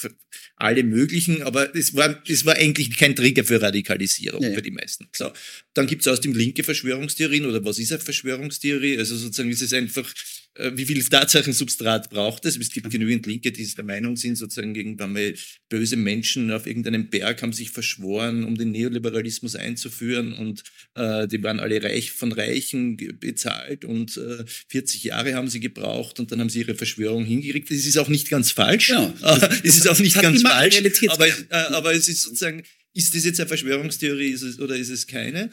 alle 0.58 0.84
möglichen, 0.84 1.42
aber 1.42 1.76
es 1.76 1.96
war, 1.96 2.22
es 2.28 2.46
war 2.46 2.56
eigentlich 2.56 2.96
kein 2.98 3.16
Trigger 3.16 3.44
für 3.44 3.62
Radikalisierung 3.62 4.44
ja, 4.44 4.54
für 4.54 4.62
die 4.62 4.72
meisten. 4.72 5.08
So. 5.12 5.32
Dann 5.74 5.88
gibt 5.88 6.02
es 6.02 6.08
aus 6.08 6.22
dem 6.22 6.34
linke 6.34 6.64
Verschwörungstheorien 6.64 7.46
oder 7.46 7.64
was 7.66 7.80
ist 7.80 7.92
eine 7.92 8.02
Verschwörungstheorie? 8.02 8.98
Also 8.98 9.16
sozusagen 9.16 9.50
ist 9.50 9.62
es 9.62 9.74
einfach 9.74 10.12
wie 10.58 10.86
viel 10.86 11.02
Tatsachensubstrat 11.04 12.10
braucht 12.10 12.46
es? 12.46 12.58
Es 12.58 12.72
gibt 12.72 12.90
genügend 12.90 13.26
Linke, 13.26 13.52
die 13.52 13.66
der 13.74 13.86
Meinung 13.86 14.18
sind, 14.18 14.36
sozusagen 14.36 14.76
irgendwann 14.76 15.14
mal 15.14 15.34
böse 15.70 15.96
Menschen 15.96 16.52
auf 16.52 16.68
irgendeinem 16.68 17.10
Berg 17.10 17.42
haben 17.42 17.54
sich 17.54 17.72
verschworen, 17.72 18.44
um 18.44 18.58
den 18.58 18.72
Neoliberalismus 18.72 19.56
einzuführen 19.56 20.34
und 20.34 20.64
äh, 20.96 21.28
die 21.28 21.42
waren 21.42 21.60
alle 21.62 21.82
reich 21.82 22.12
von 22.12 22.34
Reichen 22.34 22.98
bezahlt 22.98 23.86
und 23.86 24.18
äh, 24.18 24.44
40 24.68 25.06
Jahre 25.06 25.36
haben 25.36 25.48
sie 25.48 25.62
gebraucht 25.62 26.20
und 26.20 26.32
dann 26.32 26.42
haben 26.42 26.50
sie 26.50 26.60
ihre 26.60 26.76
Verschwörung 26.76 27.24
hingekriegt. 27.24 27.72
Das 27.72 27.78
ist 27.78 27.98
auch 27.98 28.10
nicht 28.10 28.30
ganz 28.30 28.52
falsch. 28.52 28.90
Ja, 28.90 29.14
es 29.64 29.78
ist 29.78 29.88
auch 29.88 30.00
nicht 30.00 30.22
ganz 30.22 30.42
falsch, 30.42 30.82
aber, 31.08 31.28
äh, 31.28 31.34
aber 31.50 31.94
es 31.94 32.10
ist 32.10 32.24
sozusagen, 32.24 32.64
ist 32.94 33.16
das 33.16 33.24
jetzt 33.24 33.40
eine 33.40 33.48
Verschwörungstheorie 33.48 34.32
ist 34.32 34.42
es, 34.42 34.60
oder 34.60 34.76
ist 34.76 34.90
es 34.90 35.08
keine? 35.08 35.50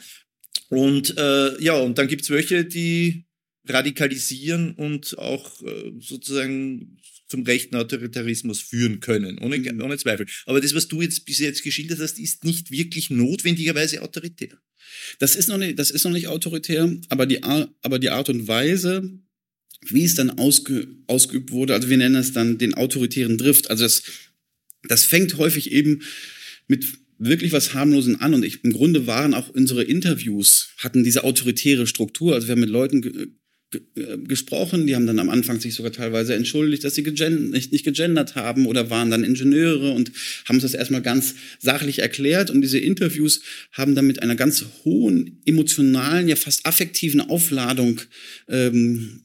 Und 0.67 1.17
äh, 1.17 1.61
ja, 1.61 1.75
und 1.75 1.97
dann 1.97 2.07
gibt 2.07 2.23
es 2.23 2.29
welche, 2.29 2.65
die 2.65 3.28
radikalisieren 3.67 4.73
und 4.73 5.17
auch 5.17 5.61
äh, 5.63 5.91
sozusagen 5.99 6.97
zum 7.27 7.43
rechten 7.43 7.75
Autoritarismus 7.75 8.59
führen 8.59 8.99
können, 8.99 9.37
ohne, 9.39 9.59
mhm. 9.59 9.81
ohne 9.81 9.97
Zweifel. 9.97 10.25
Aber 10.45 10.59
das, 10.59 10.73
was 10.73 10.87
du 10.87 11.01
jetzt 11.01 11.25
bis 11.25 11.39
jetzt 11.39 11.63
geschildert 11.63 11.99
hast, 11.99 12.19
ist 12.19 12.43
nicht 12.43 12.71
wirklich 12.71 13.09
notwendigerweise 13.09 14.01
autoritär. 14.01 14.57
Das 15.19 15.35
ist 15.35 15.47
noch 15.47 15.57
nicht, 15.57 15.77
das 15.77 15.91
ist 15.91 16.03
noch 16.03 16.11
nicht 16.11 16.27
autoritär, 16.27 16.91
aber 17.09 17.25
die, 17.25 17.43
aber 17.43 17.99
die 17.99 18.09
Art 18.09 18.29
und 18.29 18.47
Weise, 18.47 19.19
wie 19.87 20.03
es 20.03 20.15
dann 20.15 20.31
ausge, 20.31 20.87
ausgeübt 21.07 21.51
wurde, 21.51 21.75
also 21.75 21.89
wir 21.89 21.97
nennen 21.97 22.15
es 22.15 22.33
dann 22.33 22.57
den 22.57 22.73
autoritären 22.73 23.37
Drift. 23.37 23.69
Also 23.69 23.83
das, 23.83 24.03
das 24.83 25.05
fängt 25.05 25.37
häufig 25.37 25.71
eben 25.71 26.01
mit 26.67 26.85
wirklich 27.19 27.51
was 27.51 27.73
harmlosen 27.73 28.19
an 28.19 28.33
und 28.33 28.43
ich, 28.43 28.63
im 28.63 28.71
Grunde 28.71 29.05
waren 29.05 29.33
auch 29.33 29.49
unsere 29.49 29.83
Interviews 29.83 30.69
hatten 30.77 31.03
diese 31.03 31.25
autoritäre 31.25 31.85
Struktur. 31.85 32.33
Also 32.33 32.47
wir 32.47 32.53
haben 32.53 32.61
mit 32.61 32.69
Leuten 32.69 33.38
gesprochen. 34.27 34.87
Die 34.87 34.95
haben 34.95 35.05
dann 35.05 35.19
am 35.19 35.29
Anfang 35.29 35.59
sich 35.59 35.75
sogar 35.75 35.91
teilweise 35.91 36.33
entschuldigt, 36.33 36.83
dass 36.83 36.95
sie 36.95 37.03
nicht, 37.03 37.71
nicht 37.71 37.85
gegendert 37.85 38.35
haben 38.35 38.65
oder 38.65 38.89
waren 38.89 39.11
dann 39.11 39.23
Ingenieure 39.23 39.91
und 39.91 40.11
haben 40.45 40.55
uns 40.55 40.63
das 40.63 40.73
erstmal 40.73 41.03
ganz 41.03 41.35
sachlich 41.59 41.99
erklärt. 41.99 42.49
Und 42.49 42.61
diese 42.61 42.79
Interviews 42.79 43.41
haben 43.71 43.93
dann 43.93 44.07
mit 44.07 44.23
einer 44.23 44.35
ganz 44.35 44.65
hohen 44.83 45.39
emotionalen, 45.45 46.27
ja 46.27 46.35
fast 46.35 46.65
affektiven 46.65 47.21
Aufladung 47.21 48.01
ähm, 48.47 49.21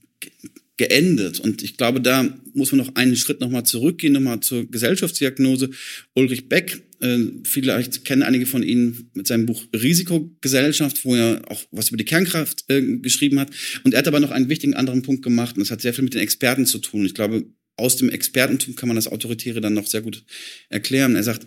geendet. 0.77 1.41
Und 1.41 1.63
ich 1.63 1.77
glaube, 1.77 2.01
da 2.01 2.37
muss 2.53 2.73
man 2.73 2.79
noch 2.79 2.95
einen 2.97 3.17
Schritt 3.17 3.41
nochmal 3.41 3.65
zurückgehen, 3.65 4.13
nochmal 4.13 4.41
zur 4.41 4.71
Gesellschaftsdiagnose. 4.71 5.71
Ulrich 6.15 6.49
Beck, 6.49 6.83
äh, 7.01 7.19
vielleicht 7.45 8.05
kennen 8.05 8.23
einige 8.23 8.47
von 8.47 8.63
Ihnen 8.63 9.11
mit 9.15 9.27
seinem 9.27 9.47
Buch 9.47 9.65
Risikogesellschaft, 9.75 11.05
wo 11.05 11.15
er 11.15 11.43
auch 11.49 11.63
was 11.71 11.89
über 11.89 11.97
die 11.97 12.05
Kernkraft 12.05 12.65
äh, 12.69 12.83
geschrieben 12.99 13.41
hat. 13.41 13.51
Und 13.85 13.95
er 13.95 13.99
hat 13.99 14.09
aber 14.09 14.21
noch 14.21 14.31
einen 14.31 14.49
wichtigen 14.49 14.75
anderen 14.75 15.03
Punkt 15.03 15.23
gemacht. 15.23 15.57
Und 15.57 15.61
das 15.61 15.71
hat 15.71 15.81
sehr 15.81 15.95
viel 15.95 16.05
mit 16.05 16.15
den 16.15 16.23
Experten 16.23 16.67
zu 16.67 16.79
tun. 16.79 17.05
Ich 17.07 17.15
glaube, 17.15 17.45
aus 17.77 17.97
dem 17.97 18.09
Expertentum 18.09 18.77
kann 18.77 18.89
man 18.89 18.97
das 18.97 19.09
Autoritäre 19.09 19.61
dann 19.61 19.75
noch 19.75 19.87
sehr 19.87 20.03
gut 20.03 20.25
erklären. 20.69 21.17
Er 21.17 21.25
sagt, 21.25 21.47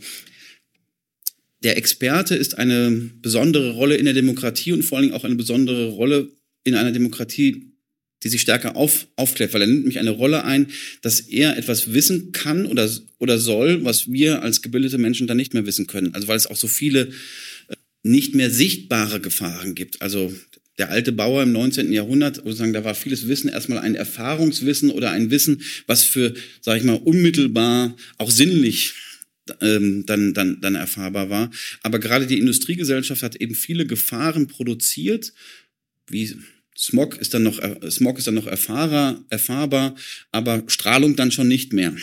der 1.64 1.78
Experte 1.78 2.36
ist 2.36 2.58
eine 2.58 3.12
besondere 3.22 3.72
Rolle 3.72 3.96
in 3.96 4.06
der 4.06 4.14
Demokratie 4.14 4.74
und 4.74 4.84
vor 4.84 4.98
allen 4.98 5.08
Dingen 5.08 5.18
auch 5.18 5.24
eine 5.24 5.36
besondere 5.36 5.90
Rolle 5.90 6.30
in 6.64 6.76
einer 6.76 6.92
Demokratie, 6.92 7.72
die 8.24 8.30
sich 8.30 8.42
stärker 8.42 8.76
auf, 8.76 9.08
aufklärt, 9.16 9.54
weil 9.54 9.62
er 9.62 9.68
nimmt 9.68 9.86
mich 9.86 10.00
eine 10.00 10.10
Rolle 10.10 10.44
ein, 10.44 10.68
dass 11.02 11.20
er 11.20 11.58
etwas 11.58 11.94
wissen 11.94 12.32
kann 12.32 12.66
oder, 12.66 12.90
oder 13.20 13.38
soll, 13.38 13.84
was 13.84 14.12
wir 14.12 14.42
als 14.42 14.62
gebildete 14.62 14.98
Menschen 14.98 15.28
dann 15.28 15.38
nicht 15.38 15.54
mehr 15.54 15.66
wissen 15.66 15.88
können. 15.88 16.14
Also 16.16 16.28
weil 16.28 16.38
es 16.38 16.48
auch 16.48 16.56
so 16.56 16.68
viele 16.68 17.10
äh, 17.68 17.76
nicht 18.04 18.34
mehr 18.34 18.50
sichtbare 18.50 19.20
Gefahren 19.20 19.76
gibt. 19.76 20.02
Also 20.02 20.34
der 20.78 20.90
alte 20.90 21.12
Bauer 21.12 21.44
im 21.44 21.52
19. 21.52 21.92
Jahrhundert, 21.92 22.38
sozusagen, 22.38 22.74
da 22.74 22.84
war 22.84 22.96
vieles 22.96 23.28
Wissen 23.28 23.50
erstmal 23.50 23.80
ein 23.80 23.96
Erfahrungswissen 23.96 24.92
oder 24.92 25.12
ein 25.12 25.32
Wissen, 25.32 25.62
was 25.88 26.04
für, 26.04 26.34
sage 26.62 26.80
ich 26.80 26.86
mal, 26.86 26.94
unmittelbar 26.96 27.96
auch 28.18 28.30
sinnlich 28.30 28.94
ähm, 29.62 30.06
dann, 30.06 30.34
dann, 30.34 30.62
dann 30.62 30.76
erfahrbar 30.76 31.30
war. 31.30 31.52
Aber 31.82 32.00
gerade 32.00 32.28
die 32.28 32.38
Industriegesellschaft 32.38 33.24
hat 33.24 33.36
eben 33.38 33.56
viele 33.56 33.86
Gefahren 33.86 34.48
produziert, 34.48 35.34
wie 36.08 36.36
Smog 36.78 37.18
ist 37.18 37.34
dann 37.34 37.44
noch, 37.44 37.60
Smog 37.90 38.20
ist 38.20 38.28
dann 38.28 38.36
noch 38.36 38.48
erfahrbar, 38.48 39.24
erfahrbar, 39.30 39.96
aber 40.32 40.64
Strahlung 40.68 41.16
dann 41.16 41.32
schon 41.32 41.48
nicht 41.48 41.74
mehr. 41.74 41.96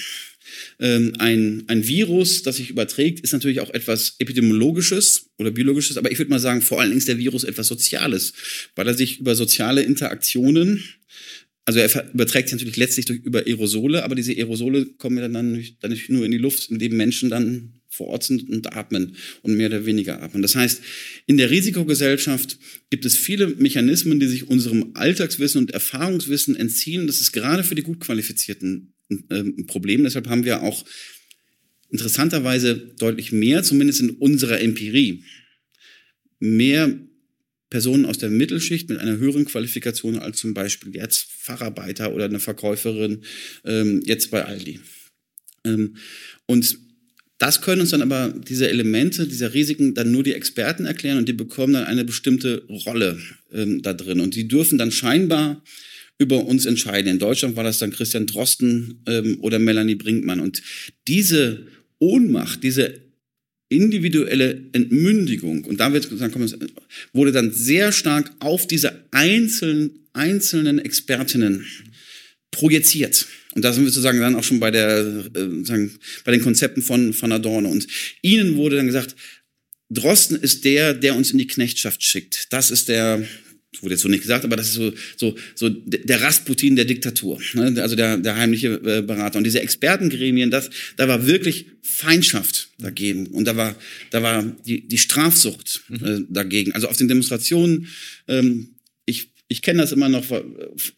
Ähm, 0.78 1.14
ein, 1.18 1.64
ein 1.68 1.86
Virus, 1.86 2.42
das 2.42 2.56
sich 2.56 2.70
überträgt, 2.70 3.20
ist 3.20 3.32
natürlich 3.32 3.60
auch 3.60 3.70
etwas 3.70 4.16
Epidemiologisches 4.18 5.30
oder 5.38 5.50
Biologisches, 5.50 5.96
aber 5.96 6.10
ich 6.10 6.18
würde 6.18 6.30
mal 6.30 6.40
sagen, 6.40 6.60
vor 6.60 6.80
allen 6.80 6.90
Dingen 6.90 6.98
ist 6.98 7.08
der 7.08 7.18
Virus 7.18 7.44
etwas 7.44 7.68
Soziales, 7.68 8.32
weil 8.74 8.86
er 8.86 8.94
sich 8.94 9.20
über 9.20 9.34
soziale 9.34 9.82
Interaktionen 9.82 10.84
also 11.66 11.80
er 11.80 12.12
überträgt 12.12 12.48
sich 12.48 12.58
natürlich 12.58 12.76
letztlich 12.76 13.06
durch, 13.06 13.20
über 13.20 13.46
Aerosole, 13.46 14.04
aber 14.04 14.14
diese 14.14 14.32
Aerosole 14.32 14.86
kommen 14.98 15.16
ja 15.16 15.28
dann 15.28 15.64
dann 15.80 15.90
nicht 15.90 16.10
nur 16.10 16.24
in 16.24 16.30
die 16.30 16.38
Luft, 16.38 16.70
indem 16.70 16.96
Menschen 16.96 17.30
dann 17.30 17.73
vor 17.94 18.08
Ort 18.08 18.24
sind 18.24 18.48
und 18.50 18.74
atmen 18.74 19.16
und 19.42 19.56
mehr 19.56 19.68
oder 19.68 19.86
weniger 19.86 20.20
atmen. 20.22 20.42
Das 20.42 20.56
heißt, 20.56 20.82
in 21.26 21.36
der 21.36 21.50
Risikogesellschaft 21.50 22.58
gibt 22.90 23.04
es 23.04 23.16
viele 23.16 23.48
Mechanismen, 23.48 24.18
die 24.18 24.26
sich 24.26 24.48
unserem 24.48 24.90
Alltagswissen 24.94 25.60
und 25.60 25.70
Erfahrungswissen 25.70 26.56
entziehen. 26.56 27.06
Das 27.06 27.20
ist 27.20 27.32
gerade 27.32 27.62
für 27.62 27.74
die 27.74 27.82
gut 27.82 28.00
qualifizierten 28.00 28.94
ein 29.30 29.66
Problem. 29.66 30.04
Deshalb 30.04 30.28
haben 30.28 30.44
wir 30.44 30.62
auch 30.62 30.84
interessanterweise 31.90 32.76
deutlich 32.98 33.32
mehr, 33.32 33.62
zumindest 33.62 34.00
in 34.00 34.10
unserer 34.10 34.60
Empirie, 34.60 35.22
mehr 36.40 36.98
Personen 37.70 38.06
aus 38.06 38.18
der 38.18 38.30
Mittelschicht 38.30 38.88
mit 38.88 38.98
einer 38.98 39.16
höheren 39.16 39.46
Qualifikation 39.46 40.18
als 40.18 40.38
zum 40.38 40.54
Beispiel 40.54 40.94
jetzt 40.94 41.26
Facharbeiter 41.30 42.12
oder 42.12 42.26
eine 42.26 42.40
Verkäuferin 42.40 43.24
ähm, 43.64 44.00
jetzt 44.04 44.30
bei 44.30 44.44
Aldi. 44.44 44.80
Ähm, 45.64 45.96
und 46.46 46.78
das 47.44 47.60
können 47.60 47.82
uns 47.82 47.90
dann 47.90 48.00
aber 48.00 48.32
diese 48.48 48.70
Elemente, 48.70 49.26
dieser 49.26 49.52
Risiken 49.52 49.92
dann 49.92 50.10
nur 50.10 50.22
die 50.22 50.32
Experten 50.32 50.86
erklären 50.86 51.18
und 51.18 51.28
die 51.28 51.34
bekommen 51.34 51.74
dann 51.74 51.84
eine 51.84 52.02
bestimmte 52.02 52.64
Rolle 52.86 53.18
ähm, 53.52 53.82
da 53.82 53.92
drin. 53.92 54.20
Und 54.20 54.34
die 54.34 54.48
dürfen 54.48 54.78
dann 54.78 54.90
scheinbar 54.90 55.62
über 56.16 56.46
uns 56.46 56.64
entscheiden. 56.64 57.10
In 57.10 57.18
Deutschland 57.18 57.54
war 57.54 57.64
das 57.64 57.78
dann 57.78 57.90
Christian 57.90 58.26
Drosten 58.26 59.02
ähm, 59.06 59.38
oder 59.42 59.58
Melanie 59.58 59.94
Brinkmann. 59.94 60.40
Und 60.40 60.62
diese 61.06 61.66
Ohnmacht, 61.98 62.62
diese 62.62 62.94
individuelle 63.68 64.62
Entmündigung, 64.72 65.64
und 65.64 65.80
da 65.80 65.92
wird, 65.92 66.10
wurde 67.12 67.32
dann 67.32 67.52
sehr 67.52 67.92
stark 67.92 68.30
auf 68.38 68.66
diese 68.66 69.04
einzelnen, 69.10 70.06
einzelnen 70.14 70.78
Expertinnen 70.78 71.66
projiziert. 72.50 73.26
Und 73.54 73.62
da 73.64 73.72
sind 73.72 73.84
wir 73.84 73.90
sozusagen 73.90 74.20
dann 74.20 74.34
auch 74.34 74.44
schon 74.44 74.60
bei 74.60 74.70
der, 74.70 74.98
äh, 74.98 75.64
sagen, 75.64 75.92
bei 76.24 76.32
den 76.32 76.42
Konzepten 76.42 76.82
von, 76.82 77.12
von 77.12 77.32
Adorno. 77.32 77.68
Und 77.68 77.86
ihnen 78.22 78.56
wurde 78.56 78.76
dann 78.76 78.86
gesagt, 78.86 79.14
Drosten 79.90 80.36
ist 80.36 80.64
der, 80.64 80.94
der 80.94 81.14
uns 81.14 81.30
in 81.30 81.38
die 81.38 81.46
Knechtschaft 81.46 82.02
schickt. 82.02 82.52
Das 82.52 82.70
ist 82.70 82.88
der, 82.88 83.24
wurde 83.80 83.94
jetzt 83.94 84.02
so 84.02 84.08
nicht 84.08 84.22
gesagt, 84.22 84.44
aber 84.44 84.56
das 84.56 84.68
ist 84.68 84.74
so, 84.74 84.92
so, 85.16 85.36
so 85.54 85.68
der 85.68 86.22
Rasputin 86.22 86.76
der 86.76 86.84
Diktatur, 86.84 87.40
ne? 87.54 87.80
also 87.80 87.96
der, 87.96 88.16
der 88.16 88.36
heimliche 88.36 88.74
äh, 88.84 89.02
Berater. 89.02 89.38
Und 89.38 89.44
diese 89.44 89.60
Expertengremien, 89.60 90.50
das, 90.50 90.70
da 90.96 91.06
war 91.06 91.26
wirklich 91.26 91.66
Feindschaft 91.82 92.70
dagegen. 92.78 93.26
Und 93.28 93.44
da 93.46 93.56
war, 93.56 93.76
da 94.10 94.22
war 94.22 94.42
die, 94.66 94.86
die 94.86 94.98
Strafsucht 94.98 95.84
äh, 95.90 96.20
dagegen. 96.28 96.72
Also 96.72 96.88
auf 96.88 96.96
den 96.96 97.08
Demonstrationen, 97.08 97.88
ähm, 98.26 98.73
ich 99.48 99.60
kenne 99.60 99.82
das 99.82 99.92
immer 99.92 100.08
noch 100.08 100.24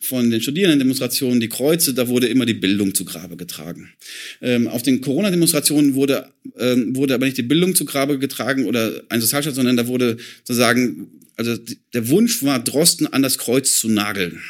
von 0.01 0.31
den 0.31 0.41
Studierendendemonstrationen, 0.41 1.41
die 1.41 1.49
Kreuze, 1.49 1.95
da 1.95 2.09
wurde 2.09 2.29
immer 2.29 2.47
die 2.47 2.55
Bildung 2.55 2.95
zu 2.95 3.05
Grabe 3.05 3.37
getragen. 3.37 3.93
Ähm, 4.41 4.69
auf 4.69 4.83
den 4.83 5.01
Corona-Demonstrationen 5.01 5.95
wurde, 5.95 6.31
ähm, 6.57 6.95
wurde 6.95 7.15
aber 7.15 7.27
nicht 7.27 7.39
die 7.39 7.43
Bildung 7.43 7.75
zu 7.75 7.85
Grabe 7.85 8.19
getragen 8.19 8.67
oder 8.67 9.03
ein 9.09 9.21
Sozialstaat, 9.21 9.57
sondern 9.57 9.77
da 9.77 9.89
wurde 9.89 10.17
sozusagen, 10.45 11.09
also 11.35 11.57
der 11.93 12.09
Wunsch 12.09 12.43
war, 12.45 12.63
Drosten 12.63 13.09
an 13.09 13.23
das 13.23 13.39
Kreuz 13.39 13.79
zu 13.79 13.89
nageln. 13.89 14.41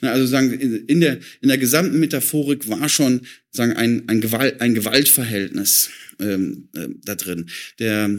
Also 0.00 0.26
sagen, 0.26 0.52
in 0.52 1.00
der, 1.00 1.18
in 1.40 1.48
der 1.48 1.58
gesamten 1.58 1.98
Metaphorik 1.98 2.68
war 2.68 2.88
schon 2.88 3.22
sagen, 3.50 3.72
ein, 3.72 4.08
ein, 4.08 4.20
Gewalt, 4.20 4.60
ein 4.60 4.74
Gewaltverhältnis 4.74 5.90
ähm, 6.20 6.68
äh, 6.76 6.88
da 7.04 7.16
drin. 7.16 7.46
Der, 7.80 8.10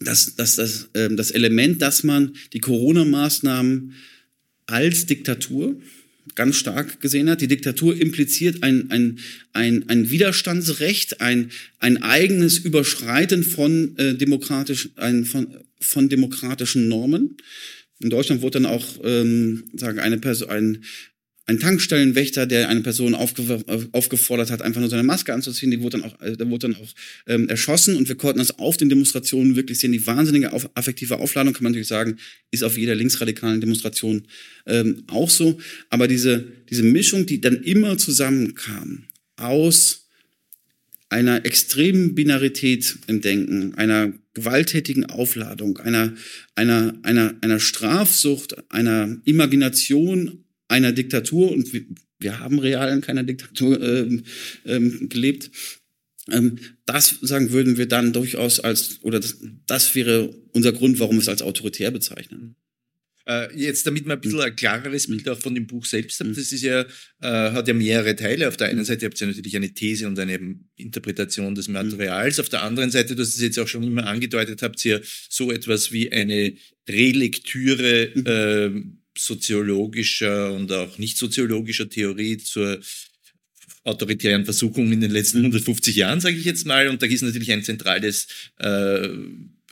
das, 0.00 0.34
das, 0.34 0.56
das, 0.56 0.88
ähm, 0.94 1.16
das 1.16 1.30
Element, 1.30 1.82
dass 1.82 2.02
man 2.02 2.34
die 2.52 2.60
Corona-Maßnahmen 2.60 3.94
als 4.70 5.06
Diktatur 5.06 5.76
ganz 6.34 6.56
stark 6.56 7.00
gesehen 7.00 7.28
hat. 7.28 7.40
Die 7.40 7.48
Diktatur 7.48 8.00
impliziert 8.00 8.62
ein, 8.62 8.90
ein, 8.90 9.18
ein, 9.52 9.88
ein 9.88 10.10
Widerstandsrecht, 10.10 11.20
ein, 11.20 11.50
ein 11.78 12.02
eigenes 12.02 12.58
Überschreiten 12.58 13.42
von, 13.42 13.96
äh, 13.98 14.14
demokratisch, 14.14 14.90
ein, 14.96 15.24
von, 15.24 15.48
von 15.80 16.08
demokratischen 16.08 16.88
Normen. 16.88 17.36
In 18.00 18.10
Deutschland 18.10 18.42
wurde 18.42 18.60
dann 18.60 18.66
auch 18.66 18.98
ähm, 19.04 19.64
sagen 19.74 19.98
eine 19.98 20.18
Person, 20.18 20.48
ein, 20.48 20.84
ein 21.50 21.58
Tankstellenwächter, 21.58 22.46
der 22.46 22.68
eine 22.68 22.80
Person 22.80 23.14
aufge 23.14 23.64
aufgefordert 23.92 24.50
hat, 24.50 24.62
einfach 24.62 24.80
nur 24.80 24.88
seine 24.88 25.02
Maske 25.02 25.34
anzuziehen, 25.34 25.70
die 25.70 25.80
wurde 25.80 25.98
dann 25.98 26.10
auch, 26.10 26.20
äh, 26.22 26.36
der 26.36 26.48
wurde 26.48 26.68
dann 26.68 26.76
auch 26.76 26.88
ähm, 27.26 27.48
erschossen 27.48 27.96
und 27.96 28.08
wir 28.08 28.14
konnten 28.14 28.38
das 28.38 28.58
auf 28.58 28.76
den 28.76 28.88
Demonstrationen 28.88 29.56
wirklich 29.56 29.80
sehen. 29.80 29.92
Die 29.92 30.06
wahnsinnige 30.06 30.52
auf, 30.52 30.70
affektive 30.74 31.18
Aufladung, 31.18 31.52
kann 31.52 31.64
man 31.64 31.72
natürlich 31.72 31.88
sagen, 31.88 32.16
ist 32.52 32.62
auf 32.62 32.78
jeder 32.78 32.94
linksradikalen 32.94 33.60
Demonstration 33.60 34.22
ähm, 34.66 35.02
auch 35.08 35.28
so. 35.28 35.58
Aber 35.88 36.06
diese, 36.06 36.46
diese 36.70 36.84
Mischung, 36.84 37.26
die 37.26 37.40
dann 37.40 37.62
immer 37.62 37.98
zusammenkam 37.98 39.04
aus 39.36 40.06
einer 41.08 41.44
extremen 41.44 42.14
Binarität 42.14 42.96
im 43.08 43.20
Denken, 43.20 43.74
einer 43.74 44.12
gewalttätigen 44.34 45.06
Aufladung, 45.06 45.78
einer, 45.78 46.14
einer, 46.54 46.94
einer, 47.02 47.34
einer 47.40 47.58
Strafsucht, 47.58 48.70
einer 48.70 49.18
Imagination 49.24 50.44
einer 50.70 50.92
Diktatur 50.92 51.50
und 51.50 51.72
wir, 51.72 51.82
wir 52.18 52.38
haben 52.38 52.58
real 52.58 52.92
in 52.92 53.00
keiner 53.00 53.24
Diktatur 53.24 53.80
ähm, 53.82 54.24
ähm, 54.64 55.08
gelebt. 55.08 55.50
Ähm, 56.30 56.58
das 56.86 57.16
sagen 57.22 57.50
würden 57.50 57.76
wir 57.76 57.86
dann 57.86 58.12
durchaus 58.12 58.60
als 58.60 59.02
oder 59.02 59.20
das, 59.20 59.38
das 59.66 59.94
wäre 59.94 60.34
unser 60.52 60.72
Grund, 60.72 61.00
warum 61.00 61.16
wir 61.16 61.22
es 61.22 61.28
als 61.28 61.42
autoritär 61.42 61.90
bezeichnen. 61.90 62.56
Äh, 63.26 63.54
jetzt, 63.54 63.86
damit 63.86 64.06
man 64.06 64.16
ein 64.16 64.20
bisschen 64.20 64.40
ein 64.40 64.56
klareres 64.56 65.06
Bild 65.06 65.28
auch 65.28 65.38
von 65.38 65.54
dem 65.54 65.66
Buch 65.66 65.84
selbst 65.84 66.18
hat, 66.20 66.28
das 66.30 66.52
ist 66.52 66.62
ja, 66.62 66.80
äh, 67.20 67.52
hat 67.52 67.68
ja 67.68 67.74
mehrere 67.74 68.16
Teile. 68.16 68.48
Auf 68.48 68.56
der 68.56 68.68
einen 68.68 68.84
Seite 68.84 69.06
habt 69.06 69.20
ihr 69.20 69.26
natürlich 69.26 69.56
eine 69.56 69.72
These 69.72 70.06
und 70.06 70.18
eine 70.18 70.56
Interpretation 70.76 71.54
des 71.54 71.68
Materials. 71.68 72.40
Auf 72.40 72.48
der 72.48 72.62
anderen 72.62 72.90
Seite, 72.90 73.14
du 73.14 73.22
hast 73.22 73.34
es 73.34 73.40
jetzt 73.40 73.58
auch 73.58 73.68
schon 73.68 73.82
immer 73.82 74.06
angedeutet, 74.06 74.62
habt 74.62 74.84
ihr 74.84 75.02
so 75.28 75.52
etwas 75.52 75.92
wie 75.92 76.10
eine 76.10 76.54
Relektüre 76.88 78.02
äh, 78.14 78.82
soziologischer 79.24 80.52
und 80.52 80.72
auch 80.72 80.98
nicht 80.98 81.16
soziologischer 81.16 81.88
Theorie 81.88 82.38
zur 82.38 82.80
autoritären 83.84 84.44
Versuchung 84.44 84.92
in 84.92 85.00
den 85.00 85.10
letzten 85.10 85.38
150 85.38 85.96
Jahren, 85.96 86.20
sage 86.20 86.36
ich 86.36 86.44
jetzt 86.44 86.66
mal. 86.66 86.88
Und 86.88 87.02
da 87.02 87.06
ist 87.06 87.22
natürlich 87.22 87.52
ein 87.52 87.62
zentrales, 87.62 88.26
äh, 88.58 89.08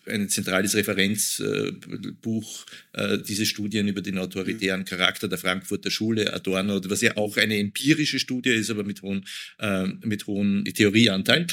ein 0.07 0.29
zentrales 0.31 0.75
Referenzbuch, 0.75 2.67
äh, 2.95 3.19
diese 3.19 3.45
Studien 3.45 3.89
über 3.89 4.01
den 4.01 4.19
autoritären 4.19 4.85
Charakter 4.87 5.29
der 5.29 5.39
Frankfurter 5.39 5.91
Schule, 5.91 6.33
Adorno, 6.33 6.81
was 6.85 7.03
ja 7.03 7.17
auch 7.17 7.37
eine 7.37 7.59
empirische 7.59 8.19
Studie 8.19 8.51
ist, 8.51 8.71
aber 8.71 8.85
mit 8.85 9.03
hohen, 9.03 9.27
äh, 9.59 9.87
mit 10.03 10.27
hohen 10.27 10.65
Theorieanteilen 10.65 11.47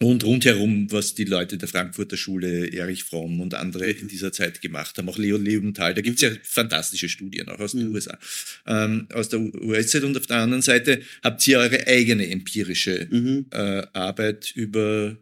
und 0.00 0.22
rundherum, 0.22 0.90
was 0.92 1.14
die 1.14 1.24
Leute 1.24 1.58
der 1.58 1.68
Frankfurter 1.68 2.16
Schule, 2.16 2.72
Erich 2.72 3.02
Fromm 3.02 3.40
und 3.40 3.54
andere 3.54 3.90
in 3.90 4.06
dieser 4.06 4.32
Zeit 4.32 4.60
gemacht 4.60 4.96
haben, 4.96 5.08
auch 5.08 5.18
Leo 5.18 5.36
Leventhal, 5.36 5.92
da 5.92 6.02
gibt's 6.02 6.22
ja 6.22 6.30
fantastische 6.44 7.08
Studien, 7.08 7.48
auch 7.48 7.58
aus 7.58 7.72
den 7.72 7.88
mhm. 7.88 7.94
USA, 7.94 8.16
ähm, 8.66 9.08
aus 9.12 9.28
der 9.28 9.40
US-Zeit 9.40 10.04
und 10.04 10.16
auf 10.16 10.28
der 10.28 10.36
anderen 10.38 10.62
Seite 10.62 11.02
habt 11.24 11.44
ihr 11.48 11.58
eure 11.58 11.84
eigene 11.88 12.28
empirische 12.28 13.08
mhm. 13.10 13.46
äh, 13.50 13.82
Arbeit 13.92 14.52
über, 14.54 15.16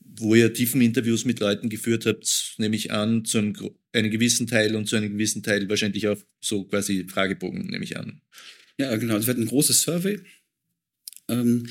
wo 0.00 0.34
ihr 0.34 0.52
tiefen 0.52 0.80
Interviews 0.80 1.24
mit 1.24 1.38
Leuten 1.38 1.68
geführt 1.68 2.04
habt, 2.04 2.54
nehme 2.58 2.74
ich 2.74 2.90
an, 2.90 3.24
zu 3.24 3.38
einem, 3.38 3.54
einem 3.92 4.10
gewissen 4.10 4.48
Teil 4.48 4.74
und 4.74 4.88
zu 4.88 4.96
einem 4.96 5.12
gewissen 5.12 5.44
Teil 5.44 5.68
wahrscheinlich 5.68 6.08
auch 6.08 6.18
so 6.40 6.64
quasi 6.64 7.06
Fragebogen, 7.08 7.68
nehme 7.68 7.84
ich 7.84 7.96
an. 7.96 8.22
Ja, 8.76 8.96
genau, 8.96 9.16
es 9.16 9.28
wird 9.28 9.38
ein 9.38 9.46
großes 9.46 9.82
Survey. 9.82 10.18
Ähm, 11.28 11.68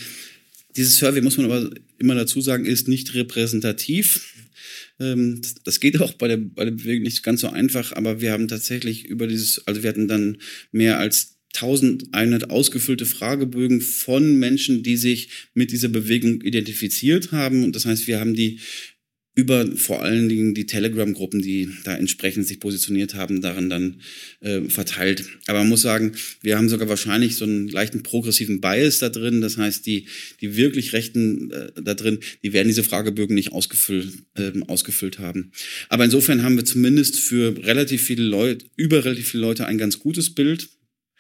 dieses 0.78 0.98
Survey, 0.98 1.22
muss 1.22 1.38
man 1.38 1.48
aber 1.48 1.70
immer 2.00 2.16
dazu 2.16 2.42
sagen, 2.42 2.66
ist 2.66 2.88
nicht 2.88 3.14
repräsentativ. 3.14 4.34
Ähm, 5.00 5.42
das, 5.64 5.80
geht 5.80 6.00
auch 6.02 6.14
bei 6.14 6.28
der, 6.28 6.38
bei 6.38 6.66
der 6.66 6.72
Bewegung 6.72 7.04
nicht 7.04 7.24
ganz 7.24 7.42
so 7.42 7.50
einfach, 7.50 7.94
aber 7.94 8.22
wir 8.22 8.32
haben 8.32 8.48
tatsächlich 8.48 9.06
über 9.06 9.28
dieses, 9.28 9.66
also 9.68 9.84
wir 9.84 9.90
hatten 9.90 10.08
dann 10.08 10.38
mehr 10.72 11.00
als 11.00 11.38
1100 11.56 12.50
ausgefüllte 12.50 13.06
Fragebögen 13.06 13.82
von 13.82 14.38
Menschen, 14.38 14.84
die 14.84 14.98
sich 14.98 15.30
mit 15.54 15.72
dieser 15.72 15.88
Bewegung 15.88 16.42
identifiziert 16.42 17.32
haben. 17.32 17.64
Und 17.64 17.76
das 17.76 17.86
heißt, 17.86 18.08
wir 18.08 18.20
haben 18.20 18.36
die 18.36 18.60
über 19.38 19.68
vor 19.78 20.02
allen 20.02 20.30
Dingen 20.30 20.56
die 20.56 20.66
Telegram-Gruppen, 20.66 21.44
die 21.44 21.70
da 21.84 21.96
entsprechend 21.96 22.48
sich 22.48 22.60
positioniert 22.60 23.14
haben, 23.14 23.40
darin 23.40 23.70
dann 23.70 24.02
äh, 24.40 24.62
verteilt. 24.62 25.30
Aber 25.46 25.60
man 25.60 25.70
muss 25.70 25.84
sagen, 25.84 26.14
wir 26.42 26.58
haben 26.58 26.70
sogar 26.70 26.90
wahrscheinlich 26.90 27.36
so 27.36 27.46
einen 27.46 27.68
leichten 27.68 28.02
progressiven 28.02 28.62
Bias 28.62 28.98
da 28.98 29.10
drin. 29.10 29.42
Das 29.42 29.58
heißt, 29.58 29.86
die, 29.86 30.08
die 30.42 30.56
wirklich 30.58 30.94
Rechten 30.94 31.52
äh, 31.52 31.72
da 31.80 31.94
drin, 31.94 32.18
die 32.42 32.52
werden 32.52 32.68
diese 32.68 32.84
Fragebögen 32.84 33.36
nicht 33.36 33.52
ausgefüllt, 33.52 34.12
äh, 34.34 34.54
ausgefüllt 34.66 35.20
haben. 35.20 35.52
Aber 35.90 36.06
insofern 36.06 36.42
haben 36.42 36.58
wir 36.58 36.66
zumindest 36.66 37.20
für 37.20 37.64
relativ 37.64 38.02
viele 38.02 38.24
Leute, 38.24 38.66
über 38.76 39.06
relativ 39.06 39.30
viele 39.30 39.42
Leute 39.42 39.68
ein 39.68 39.78
ganz 39.78 40.00
gutes 40.00 40.34
Bild. 40.34 40.68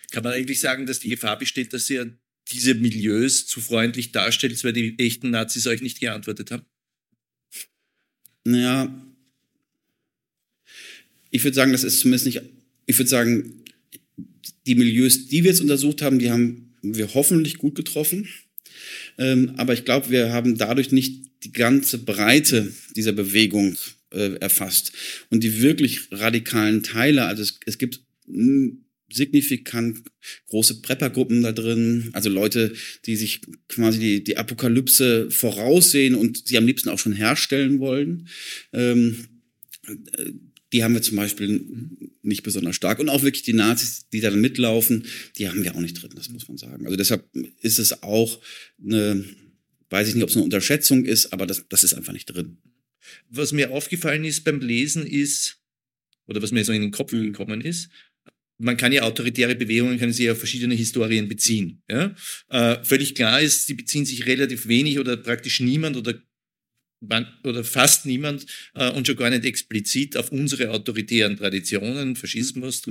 Kann 0.09 0.23
man 0.23 0.33
eigentlich 0.33 0.59
sagen, 0.59 0.87
dass 0.87 0.99
die 0.99 1.09
Gefahr 1.09 1.37
besteht, 1.37 1.71
dass 1.71 1.87
ihr 1.91 2.17
diese 2.51 2.73
Milieus 2.73 3.45
zu 3.45 3.61
freundlich 3.61 4.11
darstellt, 4.11 4.63
weil 4.63 4.73
die 4.73 4.97
echten 4.97 5.29
Nazis 5.29 5.67
euch 5.67 5.83
nicht 5.83 5.99
geantwortet 5.99 6.49
haben? 6.49 6.65
Naja, 8.47 8.89
ich 11.31 11.43
würde 11.43 11.55
sagen, 11.55 11.73
das 11.73 11.83
ist 11.83 11.99
zumindest 11.99 12.27
nicht, 12.27 12.41
ich 12.85 12.97
würde 12.97 13.09
sagen, 13.09 13.63
die 14.65 14.75
Milieus, 14.75 15.27
die 15.27 15.43
wir 15.43 15.51
jetzt 15.51 15.59
untersucht 15.59 16.01
haben, 16.01 16.17
die 16.17 16.31
haben 16.31 16.73
wir 16.81 17.13
hoffentlich 17.13 17.57
gut 17.57 17.75
getroffen. 17.75 18.29
Ähm, 19.17 19.53
aber 19.57 19.73
ich 19.73 19.83
glaube, 19.83 20.09
wir 20.11 20.31
haben 20.31 20.57
dadurch 20.57 20.93
nicht 20.93 21.25
die 21.43 21.51
ganze 21.51 21.97
Breite 21.97 22.71
dieser 22.95 23.11
Bewegung 23.11 23.75
äh, 24.11 24.35
erfasst. 24.35 24.93
Und 25.29 25.43
die 25.43 25.61
wirklich 25.61 26.07
radikalen 26.11 26.83
Teile, 26.83 27.25
also 27.25 27.43
es, 27.43 27.59
es 27.65 27.77
gibt 27.77 27.99
signifikant 29.09 30.03
große 30.49 30.81
Preppergruppen 30.81 31.41
da 31.41 31.51
drin, 31.51 32.09
also 32.13 32.29
Leute, 32.29 32.73
die 33.05 33.15
sich 33.15 33.41
quasi 33.69 33.99
die, 33.99 34.23
die 34.23 34.37
Apokalypse 34.37 35.31
voraussehen 35.31 36.15
und 36.15 36.47
sie 36.47 36.57
am 36.57 36.65
liebsten 36.65 36.89
auch 36.89 36.99
schon 36.99 37.13
herstellen 37.13 37.79
wollen. 37.79 38.27
Ähm, 38.73 39.27
die 40.73 40.83
haben 40.83 40.93
wir 40.93 41.01
zum 41.01 41.15
Beispiel 41.15 41.65
nicht 42.21 42.43
besonders 42.43 42.75
stark. 42.75 42.99
Und 42.99 43.09
auch 43.09 43.23
wirklich 43.23 43.43
die 43.43 43.53
Nazis, 43.53 44.07
die 44.11 44.19
da 44.19 44.31
mitlaufen, 44.31 45.05
die 45.37 45.47
haben 45.47 45.63
wir 45.63 45.75
auch 45.75 45.79
nicht 45.79 46.01
drin, 46.01 46.11
das 46.15 46.29
muss 46.29 46.47
man 46.47 46.57
sagen. 46.57 46.85
Also 46.85 46.97
deshalb 46.97 47.25
ist 47.61 47.79
es 47.79 48.03
auch 48.03 48.41
eine, 48.83 49.23
weiß 49.89 50.09
ich 50.09 50.15
nicht, 50.15 50.23
ob 50.23 50.29
es 50.29 50.35
eine 50.35 50.43
Unterschätzung 50.43 51.05
ist, 51.05 51.31
aber 51.31 51.47
das, 51.47 51.65
das 51.69 51.83
ist 51.83 51.93
einfach 51.93 52.13
nicht 52.13 52.25
drin. 52.25 52.57
Was 53.29 53.53
mir 53.53 53.71
aufgefallen 53.71 54.25
ist 54.25 54.43
beim 54.43 54.59
Lesen 54.59 55.07
ist, 55.07 55.61
oder 56.25 56.41
was 56.41 56.51
mir 56.51 56.65
so 56.65 56.73
in 56.73 56.81
den 56.81 56.91
Kopf 56.91 57.13
mhm. 57.13 57.23
gekommen 57.23 57.61
ist, 57.61 57.89
man 58.57 58.77
kann 58.77 58.91
ja 58.91 59.03
autoritäre 59.03 59.55
Bewegungen, 59.55 59.99
können 59.99 60.13
sich 60.13 60.29
auf 60.29 60.39
verschiedene 60.39 60.75
Historien 60.75 61.27
beziehen. 61.27 61.83
Ja? 61.89 62.15
Äh, 62.49 62.83
völlig 62.83 63.15
klar 63.15 63.41
ist, 63.41 63.67
sie 63.67 63.75
beziehen 63.75 64.05
sich 64.05 64.25
relativ 64.25 64.67
wenig 64.67 64.99
oder 64.99 65.17
praktisch 65.17 65.59
niemand 65.59 65.97
oder 65.97 66.15
oder 67.43 67.63
fast 67.63 68.07
niemand 68.07 68.47
äh, 68.73 68.89
und 68.91 69.05
schon 69.05 69.17
gar 69.17 69.29
nicht 69.29 69.45
explizit 69.45 70.17
auf 70.17 70.31
unsere 70.31 70.71
autoritären 70.71 71.37
Traditionen, 71.37 72.15
Faschismus, 72.15 72.81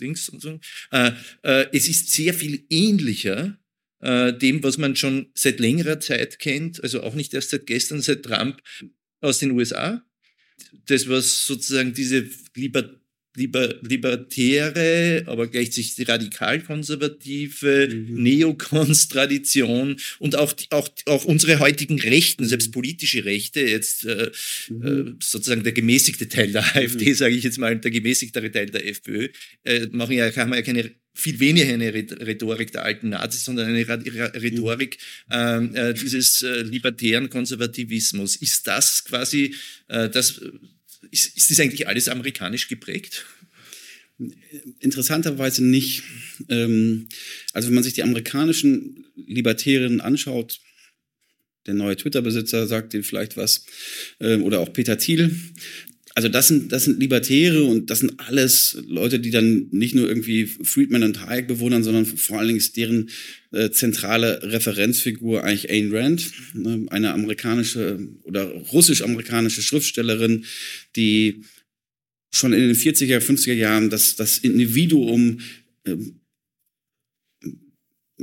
Dings 0.00 0.28
und 0.28 0.42
so. 0.42 0.58
Äh, 0.90 1.12
äh, 1.42 1.66
es 1.72 1.88
ist 1.88 2.10
sehr 2.10 2.34
viel 2.34 2.66
ähnlicher 2.70 3.56
äh, 4.00 4.32
dem, 4.32 4.62
was 4.64 4.78
man 4.78 4.96
schon 4.96 5.30
seit 5.34 5.60
längerer 5.60 6.00
Zeit 6.00 6.40
kennt, 6.40 6.82
also 6.82 7.02
auch 7.02 7.14
nicht 7.14 7.34
erst 7.34 7.50
seit 7.50 7.66
gestern, 7.66 8.02
seit 8.02 8.24
Trump 8.24 8.60
aus 9.20 9.38
den 9.38 9.52
USA. 9.52 10.04
Das, 10.86 11.08
was 11.08 11.46
sozusagen 11.46 11.94
diese 11.94 12.28
Liber 12.56 13.01
Liber 13.34 13.76
libertäre, 13.80 15.24
aber 15.26 15.46
gleichzeitig 15.46 16.06
radikal-konservative 16.06 17.88
mhm. 17.88 18.22
Neokons-Tradition 18.22 19.96
und 20.18 20.36
auch, 20.36 20.52
die, 20.52 20.70
auch, 20.70 20.88
auch 21.06 21.24
unsere 21.24 21.58
heutigen 21.58 21.98
Rechten, 21.98 22.44
selbst 22.44 22.72
politische 22.72 23.24
Rechte, 23.24 23.60
jetzt 23.60 24.04
äh, 24.04 24.30
mhm. 24.68 24.86
äh, 24.86 25.24
sozusagen 25.24 25.62
der 25.62 25.72
gemäßigte 25.72 26.28
Teil 26.28 26.52
der 26.52 26.64
AfD, 26.76 27.10
mhm. 27.10 27.14
sage 27.14 27.34
ich 27.34 27.44
jetzt 27.44 27.58
mal, 27.58 27.78
der 27.78 27.90
gemäßigtere 27.90 28.50
Teil 28.50 28.66
der 28.66 28.86
FPÖ, 28.86 29.28
äh, 29.64 29.86
machen 29.92 30.14
ja, 30.14 30.34
haben 30.36 30.52
ja 30.52 30.62
keine 30.62 30.90
viel 31.14 31.40
weniger 31.40 31.72
eine 31.72 31.92
Rhetorik 31.92 32.72
der 32.72 32.84
alten 32.84 33.10
Nazis, 33.10 33.44
sondern 33.44 33.68
eine 33.68 33.86
Rhetorik 33.86 34.98
ähm, 35.30 35.74
äh, 35.74 35.92
dieses 35.94 36.42
äh, 36.42 36.62
libertären 36.62 37.28
Konservativismus. 37.28 38.36
Ist 38.36 38.66
das 38.66 39.04
quasi 39.04 39.54
äh, 39.88 40.08
das 40.08 40.40
ist, 41.10 41.31
ist 41.52 41.60
eigentlich 41.60 41.88
alles 41.88 42.08
amerikanisch 42.08 42.68
geprägt? 42.68 43.26
Interessanterweise 44.80 45.64
nicht. 45.64 46.02
Ähm, 46.48 47.08
also 47.52 47.68
wenn 47.68 47.74
man 47.74 47.84
sich 47.84 47.94
die 47.94 48.02
amerikanischen 48.02 49.06
Libertärinnen 49.14 50.00
anschaut, 50.00 50.60
der 51.66 51.74
neue 51.74 51.96
Twitter-Besitzer 51.96 52.66
sagt 52.66 52.92
dir 52.92 53.04
vielleicht 53.04 53.36
was, 53.36 53.64
ähm, 54.20 54.42
oder 54.42 54.60
auch 54.60 54.72
Peter 54.72 54.98
Thiel, 54.98 55.34
also 56.14 56.28
das 56.28 56.48
sind, 56.48 56.72
das 56.72 56.84
sind 56.84 57.00
Libertäre 57.00 57.64
und 57.64 57.88
das 57.88 58.00
sind 58.00 58.20
alles 58.20 58.76
Leute, 58.86 59.18
die 59.18 59.30
dann 59.30 59.68
nicht 59.70 59.94
nur 59.94 60.06
irgendwie 60.06 60.46
Friedman 60.46 61.04
und 61.04 61.26
Hayek 61.26 61.48
bewundern, 61.48 61.82
sondern 61.82 62.04
vor 62.04 62.38
allen 62.38 62.48
Dingen 62.48 62.58
ist 62.58 62.76
deren 62.76 63.08
äh, 63.52 63.70
zentrale 63.70 64.42
Referenzfigur 64.42 65.42
eigentlich 65.42 65.70
Ayn 65.70 65.94
Rand, 65.94 66.30
ne, 66.54 66.86
eine 66.90 67.12
amerikanische 67.12 67.98
oder 68.24 68.44
russisch-amerikanische 68.44 69.62
Schriftstellerin, 69.62 70.44
die 70.96 71.44
schon 72.30 72.52
in 72.52 72.60
den 72.60 72.76
40er, 72.76 73.18
50er 73.18 73.54
Jahren 73.54 73.88
das, 73.88 74.16
das 74.16 74.38
Individuum 74.38 75.40
äh, 75.84 75.96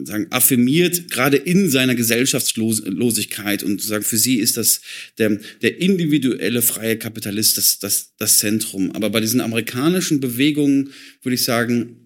sagen, 0.06 0.28
affirmiert, 0.30 1.10
gerade 1.10 1.38
in 1.38 1.70
seiner 1.70 1.96
Gesellschaftslosigkeit 1.96 3.64
und 3.64 3.82
sagen, 3.82 4.04
für 4.04 4.18
sie 4.18 4.36
ist 4.36 4.58
das 4.58 4.82
der, 5.18 5.40
der 5.62 5.82
individuelle 5.82 6.62
freie 6.62 6.98
Kapitalist 6.98 7.58
das, 7.58 7.80
das, 7.80 8.14
das 8.18 8.40
Zentrum. 8.40 8.92
Aber 8.92 9.10
bei 9.10 9.20
diesen 9.20 9.42
amerikanischen 9.42 10.20
Bewegungen 10.20 10.92
würde 11.22 11.36
ich 11.36 11.44
sagen, 11.44 11.98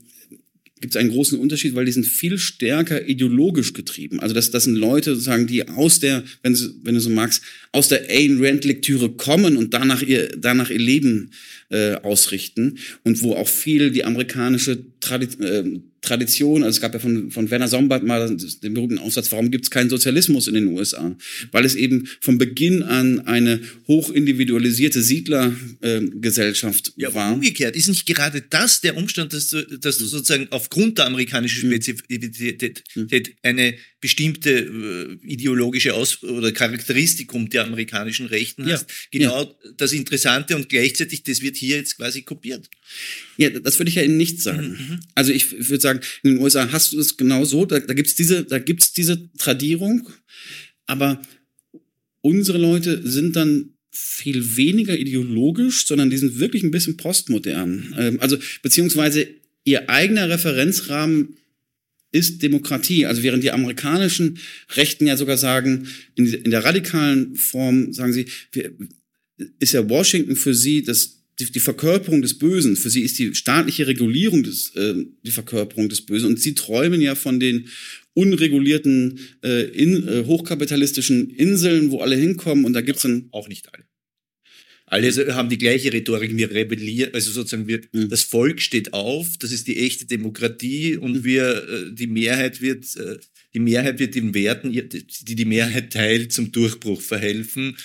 gibt 0.83 0.95
es 0.95 0.99
einen 0.99 1.11
großen 1.11 1.39
Unterschied, 1.39 1.75
weil 1.75 1.85
die 1.85 1.93
sind 1.93 2.05
viel 2.05 2.37
stärker 2.37 3.07
ideologisch 3.07 3.71
getrieben. 3.71 4.19
Also 4.19 4.35
das, 4.35 4.51
das 4.51 4.65
sind 4.65 4.75
Leute 4.75 5.11
sozusagen, 5.11 5.47
die 5.47 5.65
aus 5.69 6.01
der, 6.01 6.25
wenn 6.41 6.53
du, 6.53 6.59
wenn 6.83 6.93
du 6.93 6.99
so 6.99 7.09
magst, 7.09 7.41
aus 7.71 7.87
der 7.87 8.09
Ayn 8.09 8.43
Rand 8.43 8.65
Lektüre 8.65 9.09
kommen 9.09 9.55
und 9.55 9.73
danach 9.73 10.01
ihr, 10.01 10.35
danach 10.37 10.69
ihr 10.69 10.79
Leben 10.79 11.31
äh, 11.69 11.93
ausrichten 11.95 12.79
und 13.05 13.21
wo 13.21 13.33
auch 13.33 13.47
viel 13.47 13.91
die 13.91 14.03
amerikanische 14.03 14.83
Tradi 14.99 15.27
äh, 15.41 15.79
Tradition, 16.03 16.63
also 16.63 16.75
es 16.75 16.81
gab 16.81 16.93
ja 16.93 16.99
von, 16.99 17.31
von 17.31 17.49
Werner 17.49 17.69
Sombart 17.69 18.03
mal 18.03 18.27
den 18.27 18.73
berühmten 18.73 18.99
Aufsatz, 18.99 19.31
warum 19.31 19.49
gibt 19.51 19.63
es 19.63 19.71
keinen 19.71 19.89
Sozialismus 19.89 20.47
in 20.49 20.53
den 20.53 20.67
USA? 20.67 21.15
Weil 21.51 21.63
es 21.63 21.75
eben 21.75 22.09
von 22.19 22.37
Beginn 22.37 22.83
an 22.83 23.21
eine 23.21 23.61
hochindividualisierte 23.87 25.01
Siedlergesellschaft 25.01 26.89
äh, 26.97 27.03
ja, 27.03 27.13
war. 27.13 27.33
Umgekehrt, 27.33 27.77
ist 27.77 27.87
nicht 27.87 28.05
gerade 28.05 28.43
das 28.49 28.81
der 28.81 28.97
Umstand, 28.97 29.31
dass 29.31 29.47
du, 29.47 29.61
dass 29.79 29.97
du 29.97 30.05
sozusagen 30.05 30.47
aufgrund 30.49 30.97
der 30.97 31.05
amerikanischen 31.05 31.63
hm. 31.63 31.71
Spezifität 31.71 32.83
hm. 32.93 33.07
eine 33.41 33.75
bestimmte 34.03 34.49
äh, 34.51 35.25
ideologische 35.25 35.93
Aus 35.93 36.21
oder 36.23 36.51
Charakteristikum 36.51 37.47
der 37.47 37.63
amerikanischen 37.63 38.25
Rechten 38.25 38.69
hast? 38.69 38.89
Ja. 38.89 38.95
Genau 39.11 39.43
ja. 39.43 39.71
das 39.77 39.93
Interessante 39.93 40.57
und 40.57 40.67
gleichzeitig, 40.67 41.23
das 41.23 41.41
wird 41.41 41.55
hier 41.55 41.77
jetzt 41.77 41.95
quasi 41.95 42.23
kopiert. 42.23 42.69
Ja, 43.37 43.49
das 43.49 43.79
würde 43.79 43.87
ich 43.87 43.95
ja 43.95 44.03
Ihnen 44.03 44.17
nicht 44.17 44.41
sagen. 44.41 44.71
Mhm. 44.71 44.73
mhm. 44.73 44.99
Also 45.15 45.31
ich, 45.31 45.69
würde 45.69 45.79
sagen, 45.79 46.01
in 46.21 46.31
den 46.31 46.43
USA 46.43 46.69
hast 46.73 46.91
du 46.91 46.99
es 46.99 47.15
genau 47.15 47.45
so, 47.45 47.65
da, 47.65 47.79
da 47.79 47.93
gibt's 47.93 48.15
diese, 48.15 48.43
da 48.43 48.59
gibt's 48.59 48.91
diese 48.91 49.31
Tradierung, 49.37 50.09
aber 50.85 51.21
unsere 52.19 52.57
Leute 52.57 53.09
sind 53.09 53.37
dann 53.37 53.69
viel 53.89 54.57
weniger 54.57 54.99
ideologisch, 54.99 55.87
sondern 55.87 56.09
die 56.09 56.17
sind 56.17 56.39
wirklich 56.39 56.63
ein 56.63 56.71
bisschen 56.71 56.97
postmodern. 56.97 57.95
Ähm, 57.97 58.19
also 58.19 58.37
beziehungsweise 58.61 59.29
ihr 59.63 59.89
eigener 59.89 60.27
Referenzrahmen 60.27 61.37
ist 62.13 62.41
Demokratie. 62.41 63.05
Also 63.05 63.23
während 63.23 63.43
die 63.43 63.51
amerikanischen 63.51 64.39
Rechten 64.75 65.07
ja 65.07 65.17
sogar 65.17 65.37
sagen, 65.37 65.87
in, 66.15 66.31
in 66.31 66.51
der 66.51 66.63
radikalen 66.63 67.35
Form 67.35 67.91
sagen 67.91 68.13
sie, 68.13 68.27
wir, 68.53 68.71
ist 69.59 69.73
ja 69.73 69.89
Washington 69.89 70.35
für 70.35 70.53
sie 70.53 70.83
das 70.83 71.23
die, 71.39 71.51
die 71.51 71.59
Verkörperung 71.59 72.21
des 72.21 72.37
Bösen. 72.37 72.75
Für 72.75 72.89
sie 72.89 73.01
ist 73.01 73.17
die 73.17 73.33
staatliche 73.33 73.87
Regulierung 73.87 74.43
des, 74.43 74.75
äh, 74.75 74.93
die 75.23 75.31
Verkörperung 75.31 75.89
des 75.89 76.01
Bösen. 76.01 76.27
Und 76.27 76.39
sie 76.39 76.53
träumen 76.53 77.01
ja 77.01 77.15
von 77.15 77.39
den 77.39 77.67
unregulierten, 78.13 79.19
äh, 79.43 79.65
in, 79.69 80.07
äh, 80.07 80.25
hochkapitalistischen 80.25 81.31
Inseln, 81.31 81.89
wo 81.89 82.01
alle 82.01 82.15
hinkommen. 82.15 82.65
Und 82.65 82.73
da 82.73 82.81
gibt's 82.81 83.01
dann 83.01 83.29
auch 83.31 83.47
nicht 83.47 83.73
alle. 83.73 83.83
Alle 84.93 85.35
haben 85.35 85.49
die 85.49 85.57
gleiche 85.57 85.91
Rhetorik. 85.91 86.37
Wir 86.37 86.51
rebellieren, 86.51 87.15
also 87.15 87.31
sozusagen 87.31 87.67
wir, 87.67 87.81
mhm. 87.91 88.09
das 88.09 88.21
Volk 88.21 88.61
steht 88.61 88.93
auf. 88.93 89.37
Das 89.39 89.51
ist 89.51 89.67
die 89.67 89.79
echte 89.79 90.05
Demokratie 90.05 90.97
und 90.97 91.13
mhm. 91.13 91.23
wir, 91.23 91.67
äh, 91.67 91.91
die 91.91 92.05
Mehrheit 92.05 92.61
wird, 92.61 92.95
äh, 92.97 93.17
die 93.55 93.59
Mehrheit 93.59 93.97
wird 93.97 94.13
den 94.13 94.35
Werten, 94.35 94.71
die 94.71 95.35
die 95.35 95.45
Mehrheit 95.45 95.93
teilt, 95.93 96.31
zum 96.31 96.51
Durchbruch 96.51 97.01
verhelfen 97.01 97.75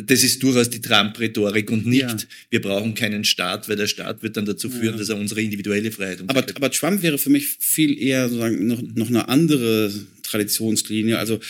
das 0.00 0.22
ist 0.22 0.42
durchaus 0.42 0.70
die 0.70 0.80
Trump-Rhetorik 0.80 1.72
und 1.72 1.84
nicht, 1.84 2.02
Ja. 2.02 2.16
wir 2.50 2.60
brauchen 2.60 2.94
keinen 2.94 3.24
Staat, 3.24 3.68
weil 3.68 3.74
der 3.74 3.88
Staat 3.88 4.22
wird 4.22 4.36
dann 4.36 4.46
dazu 4.46 4.70
führen, 4.70 4.96
dass 4.96 5.08
er 5.08 5.16
unsere 5.16 5.42
individuelle 5.42 5.90
Freiheit 5.90 6.22
Aber, 6.28 6.46
aber 6.54 6.70
Trump 6.70 7.02
wäre 7.02 7.18
für 7.18 7.30
mich 7.30 7.48
viel 7.58 8.00
eher 8.00 8.28
sozusagen 8.28 8.64
noch, 8.66 8.80
noch 8.80 9.08
eine 9.08 9.28
andere 9.28 9.92
Traditionslinie. 10.22 11.18
Also 11.18 11.40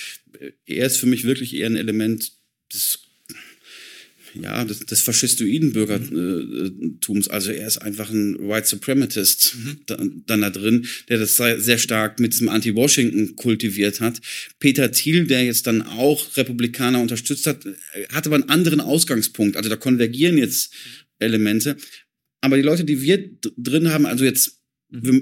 äh, 0.40 0.52
er 0.64 0.86
ist 0.86 0.96
für 0.96 1.04
mich 1.06 1.24
wirklich 1.24 1.54
eher 1.54 1.66
ein 1.66 1.76
Element 1.76 2.32
des 2.72 3.07
ja, 4.34 4.64
des, 4.64 4.80
des 4.80 5.00
faschistoiden 5.00 5.72
Bürgertums. 5.72 7.28
Also 7.28 7.50
er 7.50 7.66
ist 7.66 7.78
einfach 7.78 8.10
ein 8.10 8.38
White 8.38 8.66
Suprematist 8.66 9.56
da, 9.86 9.96
dann 10.26 10.40
da 10.40 10.50
drin, 10.50 10.86
der 11.08 11.18
das 11.18 11.36
sehr 11.36 11.78
stark 11.78 12.20
mit 12.20 12.32
diesem 12.32 12.48
Anti-Washington 12.48 13.36
kultiviert 13.36 14.00
hat. 14.00 14.20
Peter 14.58 14.90
Thiel, 14.90 15.26
der 15.26 15.44
jetzt 15.44 15.66
dann 15.66 15.82
auch 15.82 16.36
Republikaner 16.36 17.00
unterstützt 17.00 17.46
hat, 17.46 17.64
äh, 17.66 17.72
hat 18.12 18.26
aber 18.26 18.36
einen 18.36 18.48
anderen 18.48 18.80
Ausgangspunkt. 18.80 19.56
Also 19.56 19.68
da 19.68 19.76
konvergieren 19.76 20.38
jetzt 20.38 20.72
Elemente. 21.18 21.76
Aber 22.40 22.56
die 22.56 22.62
Leute, 22.62 22.84
die 22.84 23.02
wir 23.02 23.30
drin 23.56 23.88
haben, 23.88 24.06
also 24.06 24.24
jetzt, 24.24 24.62
wir, 24.90 25.20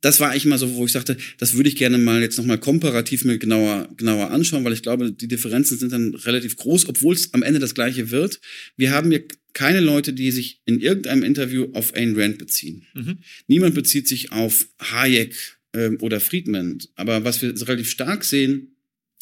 das 0.00 0.20
war 0.20 0.30
eigentlich 0.30 0.44
mal 0.44 0.58
so, 0.58 0.74
wo 0.74 0.86
ich 0.86 0.92
sagte, 0.92 1.16
das 1.38 1.54
würde 1.54 1.68
ich 1.68 1.76
gerne 1.76 1.98
mal 1.98 2.20
jetzt 2.20 2.38
nochmal 2.38 2.58
komparativ 2.58 3.24
mir 3.24 3.38
genauer, 3.38 3.88
genauer 3.96 4.30
anschauen, 4.30 4.64
weil 4.64 4.72
ich 4.72 4.82
glaube, 4.82 5.12
die 5.12 5.28
Differenzen 5.28 5.78
sind 5.78 5.92
dann 5.92 6.14
relativ 6.14 6.56
groß, 6.56 6.88
obwohl 6.88 7.14
es 7.14 7.34
am 7.34 7.42
Ende 7.42 7.58
das 7.58 7.74
gleiche 7.74 8.10
wird. 8.10 8.40
Wir 8.76 8.92
haben 8.92 9.10
hier 9.10 9.24
keine 9.54 9.80
Leute, 9.80 10.12
die 10.12 10.30
sich 10.30 10.60
in 10.66 10.80
irgendeinem 10.80 11.24
Interview 11.24 11.68
auf 11.72 11.94
Ayn 11.94 12.18
Rand 12.18 12.38
beziehen. 12.38 12.86
Mhm. 12.94 13.18
Niemand 13.48 13.74
bezieht 13.74 14.06
sich 14.06 14.30
auf 14.30 14.68
Hayek 14.80 15.34
ähm, 15.72 15.98
oder 16.00 16.20
Friedman. 16.20 16.78
Aber 16.94 17.24
was 17.24 17.42
wir 17.42 17.50
relativ 17.66 17.90
stark 17.90 18.22
sehen, 18.22 18.76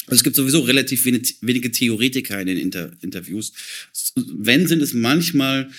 also 0.05 0.19
es 0.19 0.23
gibt 0.23 0.35
sowieso 0.35 0.61
relativ 0.61 1.05
wenig, 1.05 1.37
wenige 1.41 1.71
Theoretiker 1.71 2.39
in 2.39 2.47
den 2.47 2.57
Inter 2.57 2.91
Interviews. 3.01 3.51
Wenn 4.15 4.67
sind 4.67 4.81
es 4.81 4.93
manchmal 4.93 5.69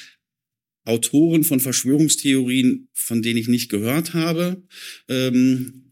Autoren 0.89 1.45
von 1.45 1.61
Verschwörungstheorien, 1.61 2.89
von 2.95 3.23
denen 3.23 3.39
ich 3.39 3.49
nicht 3.49 3.69
gehört 3.69 4.15
habe. 4.15 4.63
Ähm, 5.09 5.85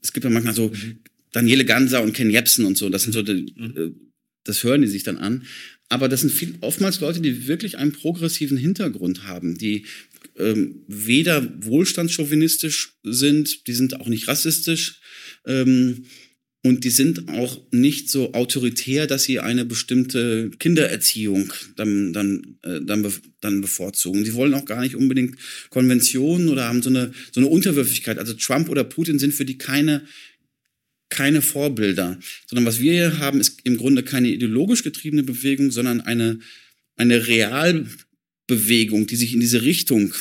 es 0.00 0.12
gibt 0.12 0.24
ja 0.24 0.30
manchmal 0.30 0.54
so 0.54 0.72
Daniele 1.32 1.64
Ganser 1.64 2.02
und 2.02 2.14
Ken 2.14 2.30
Jebsen 2.30 2.64
und 2.64 2.78
so. 2.78 2.88
Das 2.88 3.02
sind 3.02 3.12
so, 3.12 3.22
die, 3.22 3.52
äh, 3.58 3.92
das 4.44 4.62
hören 4.62 4.82
die 4.82 4.88
sich 4.88 5.02
dann 5.02 5.18
an. 5.18 5.44
Aber 5.88 6.08
das 6.08 6.20
sind 6.20 6.32
viel, 6.32 6.54
oftmals 6.60 7.00
Leute, 7.00 7.20
die 7.20 7.48
wirklich 7.48 7.76
einen 7.76 7.92
progressiven 7.92 8.56
Hintergrund 8.56 9.24
haben, 9.24 9.58
die 9.58 9.86
ähm, 10.38 10.84
weder 10.86 11.64
wohlstandschauvinistisch 11.64 12.94
sind, 13.02 13.66
die 13.66 13.72
sind 13.72 14.00
auch 14.00 14.06
nicht 14.06 14.28
rassistisch. 14.28 15.00
Ähm, 15.44 16.04
und 16.62 16.84
die 16.84 16.90
sind 16.90 17.28
auch 17.30 17.58
nicht 17.70 18.10
so 18.10 18.34
autoritär, 18.34 19.06
dass 19.06 19.24
sie 19.24 19.40
eine 19.40 19.64
bestimmte 19.64 20.50
Kindererziehung 20.58 21.52
dann, 21.76 22.12
dann, 22.12 22.58
äh, 22.62 22.80
dann, 22.82 23.10
dann 23.40 23.62
bevorzugen. 23.62 24.26
Sie 24.26 24.34
wollen 24.34 24.52
auch 24.52 24.66
gar 24.66 24.82
nicht 24.82 24.94
unbedingt 24.94 25.36
Konventionen 25.70 26.50
oder 26.50 26.68
haben 26.68 26.82
so 26.82 26.90
eine, 26.90 27.12
so 27.32 27.40
eine 27.40 27.48
Unterwürfigkeit. 27.48 28.18
Also 28.18 28.34
Trump 28.34 28.68
oder 28.68 28.84
Putin 28.84 29.18
sind 29.18 29.32
für 29.32 29.46
die 29.46 29.56
keine, 29.56 30.04
keine 31.08 31.40
Vorbilder. 31.40 32.18
Sondern 32.46 32.66
was 32.66 32.78
wir 32.78 32.92
hier 32.92 33.18
haben, 33.18 33.40
ist 33.40 33.60
im 33.64 33.78
Grunde 33.78 34.02
keine 34.02 34.28
ideologisch 34.28 34.82
getriebene 34.82 35.22
Bewegung, 35.22 35.70
sondern 35.70 36.02
eine, 36.02 36.40
eine 36.96 37.26
Realbewegung, 37.26 39.06
die 39.06 39.16
sich 39.16 39.32
in 39.32 39.40
diese 39.40 39.62
Richtung 39.62 40.12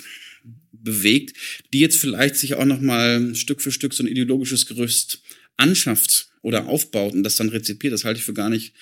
bewegt, 0.72 1.36
die 1.74 1.82
jetzt 1.82 1.98
vielleicht 1.98 2.38
sich 2.38 2.54
auch 2.54 2.64
noch 2.64 2.80
mal 2.80 3.36
Stück 3.36 3.62
für 3.62 3.74
Stück 3.74 3.94
so 3.94 4.04
ein 4.04 4.08
ideologisches 4.08 4.68
Gerüst 4.68 5.22
anschafft 5.60 6.30
oder 6.42 6.68
aufbaut 6.68 7.14
und 7.14 7.24
das 7.24 7.36
dann 7.36 7.50
rezipiert, 7.50 7.94
das 7.94 8.06
halte 8.06 8.20
ich 8.20 8.26
für 8.26 8.34
gar 8.34 8.50
nicht 8.50 8.74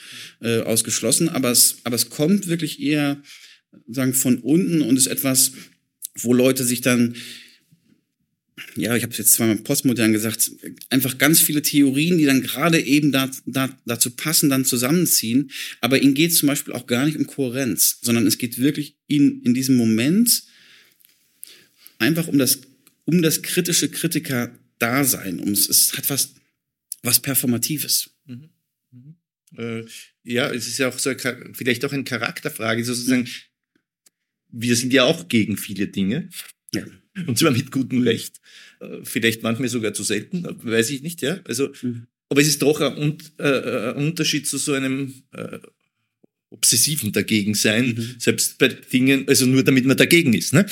äh, 0.42 0.62
ausgeschlossen. 0.62 1.30
Aber 1.30 1.52
es, 1.52 1.78
aber 1.84 1.96
es 1.96 2.10
kommt 2.10 2.48
wirklich 2.48 2.80
eher 2.82 3.22
sagen 3.88 4.14
von 4.14 4.40
unten 4.40 4.82
und 4.82 4.98
ist 4.98 5.08
etwas, 5.08 5.52
wo 6.16 6.34
Leute 6.34 6.64
sich 6.64 6.82
dann 6.82 7.16
ja, 8.76 8.96
ich 8.96 9.04
habe 9.04 9.12
es 9.12 9.18
jetzt 9.18 9.34
zweimal 9.34 9.58
postmodern 9.58 10.14
gesagt, 10.14 10.52
einfach 10.90 11.18
ganz 11.18 11.40
viele 11.40 11.62
Theorien, 11.62 12.18
die 12.18 12.26
dann 12.26 12.42
gerade 12.42 12.80
eben 12.80 13.12
da, 13.12 13.30
da, 13.46 13.76
dazu 13.86 14.12
passen, 14.12 14.50
dann 14.50 14.66
zusammenziehen. 14.66 15.52
Aber 15.82 16.02
ihnen 16.02 16.14
geht 16.14 16.32
es 16.32 16.38
zum 16.38 16.48
Beispiel 16.48 16.74
auch 16.74 16.88
gar 16.88 17.06
nicht 17.06 17.18
um 17.18 17.28
Kohärenz, 17.28 18.00
sondern 18.02 18.26
es 18.26 18.38
geht 18.38 18.58
wirklich 18.60 18.96
ihnen 19.08 19.42
in 19.44 19.54
diesem 19.54 19.76
Moment 19.76 20.44
einfach 22.00 22.28
um 22.28 22.38
das, 22.38 22.60
um 23.06 23.22
das 23.22 23.42
kritische 23.42 23.90
Kritiker-Dasein. 23.90 25.40
Um, 25.40 25.52
es, 25.52 25.70
es 25.70 25.94
hat 25.94 26.10
was, 26.10 26.34
was 27.08 27.20
Performatives. 27.22 28.12
Äh, 29.58 29.84
ja, 30.24 30.52
es 30.52 30.68
ist 30.68 30.78
ja 30.78 30.90
auch 30.90 31.00
so 31.00 31.10
ein, 31.10 31.54
vielleicht 31.56 31.84
auch 31.86 31.94
eine 31.94 32.04
Charakterfrage, 32.04 32.84
sozusagen. 32.84 33.28
Wir 34.50 34.76
sind 34.76 34.94
ja 34.94 35.04
auch 35.06 35.28
gegen 35.28 35.58
viele 35.58 35.88
Dinge. 35.88 36.30
Ja. 36.74 36.84
Und 37.26 37.38
zwar 37.40 37.52
mit 37.52 37.72
gutem 37.72 38.02
Recht. 38.04 38.40
Äh, 38.82 39.00
Vielleicht 39.04 39.42
manchmal 39.44 39.70
sogar 39.70 39.94
zu 39.94 40.04
selten, 40.04 40.46
äh, 40.46 40.54
weiß 40.64 40.90
ich 40.92 41.02
nicht, 41.02 41.22
ja. 41.22 41.40
Also, 41.46 41.70
Mhm. 41.82 42.08
aber 42.30 42.42
es 42.42 42.48
ist 42.48 42.62
doch 42.62 42.80
ein, 42.82 42.98
Un- 42.98 43.18
äh, 43.40 43.92
ein 43.92 44.08
Unterschied 44.08 44.46
zu 44.48 44.58
so 44.58 44.74
einem 44.74 45.14
äh, 45.32 45.60
obsessiven 46.50 47.12
Dagegensein, 47.12 47.88
Mhm. 47.96 48.16
selbst 48.20 48.58
bei 48.58 48.68
Dingen, 48.68 49.28
also 49.28 49.46
nur 49.46 49.64
damit 49.64 49.86
man 49.86 49.98
dagegen 49.98 50.34
ist, 50.34 50.54
ne? 50.54 50.66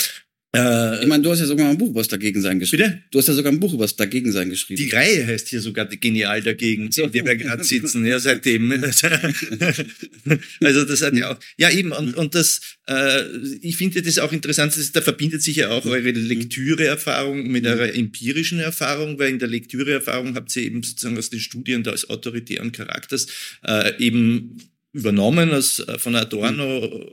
Äh, 0.54 1.02
Ich 1.02 1.06
meine, 1.06 1.22
du 1.22 1.30
hast 1.30 1.40
ja 1.40 1.46
sogar 1.46 1.68
ein 1.68 1.78
Buch 1.78 1.90
über 1.90 2.00
das 2.00 2.08
Dagegensein 2.08 2.58
geschrieben. 2.58 2.82
Bitte? 2.82 3.02
Du 3.10 3.18
hast 3.18 3.28
ja 3.28 3.34
sogar 3.34 3.52
ein 3.52 3.60
Buch 3.60 3.74
über 3.74 3.84
das 3.84 3.96
Dagegensein 3.96 4.50
geschrieben. 4.50 4.82
Die 4.82 4.90
Reihe 4.90 5.26
heißt 5.26 5.48
hier 5.48 5.60
sogar 5.60 5.86
Genial 5.86 6.42
dagegen, 6.42 6.90
in 6.94 7.12
der 7.12 7.24
wir 7.26 7.36
gerade 7.36 7.64
sitzen, 7.64 8.04
ja, 8.06 8.18
seitdem. 8.18 8.72
also 10.60 10.84
das 10.84 11.02
hat 11.02 11.14
ja 11.14 11.32
auch, 11.32 11.38
ja 11.58 11.70
eben, 11.70 11.92
und, 11.92 12.14
und 12.16 12.34
das, 12.34 12.60
äh, 12.86 13.22
ich 13.60 13.76
finde 13.76 14.02
das 14.02 14.18
auch 14.18 14.32
interessant, 14.32 14.76
das, 14.76 14.92
da 14.92 15.00
verbindet 15.00 15.42
sich 15.42 15.56
ja 15.56 15.70
auch 15.70 15.84
eure 15.84 16.10
Lektüreerfahrung 16.10 17.48
mit 17.48 17.66
eurer 17.66 17.94
empirischen 17.94 18.58
Erfahrung, 18.58 19.18
weil 19.18 19.30
in 19.30 19.38
der 19.38 19.48
Lektüreerfahrung 19.48 20.34
habt 20.34 20.54
ihr 20.56 20.62
eben 20.62 20.82
sozusagen 20.82 21.18
aus 21.18 21.30
den 21.30 21.40
Studien 21.40 21.82
des 21.82 22.08
autoritären 22.08 22.72
Charakters 22.72 23.26
äh, 23.64 23.92
eben 24.02 24.56
übernommen 24.92 25.50
aus, 25.50 25.80
äh, 25.80 25.98
von 25.98 26.14
Adorno 26.14 27.12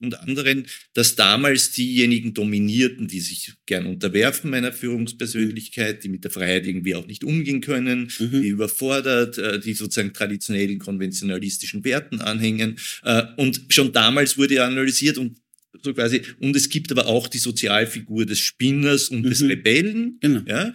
und 0.00 0.18
anderen, 0.20 0.66
dass 0.94 1.16
damals 1.16 1.72
diejenigen 1.72 2.34
dominierten, 2.34 3.08
die 3.08 3.20
sich 3.20 3.52
gern 3.66 3.86
unterwerfen 3.86 4.50
meiner 4.50 4.72
Führungspersönlichkeit, 4.72 6.04
die 6.04 6.08
mit 6.08 6.24
der 6.24 6.30
Freiheit 6.30 6.66
irgendwie 6.66 6.94
auch 6.94 7.06
nicht 7.06 7.24
umgehen 7.24 7.60
können, 7.60 8.10
Mhm. 8.18 8.42
die 8.42 8.48
überfordert, 8.48 9.38
äh, 9.38 9.58
die 9.60 9.74
sozusagen 9.74 10.12
traditionellen 10.12 10.78
konventionalistischen 10.78 11.84
Werten 11.84 12.20
anhängen. 12.20 12.76
Äh, 13.02 13.22
Und 13.36 13.62
schon 13.68 13.92
damals 13.92 14.38
wurde 14.38 14.62
analysiert 14.64 15.18
und 15.18 15.38
so 15.82 15.92
quasi, 15.94 16.22
und 16.40 16.56
es 16.56 16.68
gibt 16.68 16.90
aber 16.92 17.06
auch 17.06 17.28
die 17.28 17.38
Sozialfigur 17.38 18.24
des 18.26 18.38
Spinners 18.40 19.08
und 19.10 19.22
des 19.22 19.40
Mhm. 19.40 19.48
Rebellen, 19.48 20.18
Genau. 20.20 20.42
ja, 20.46 20.74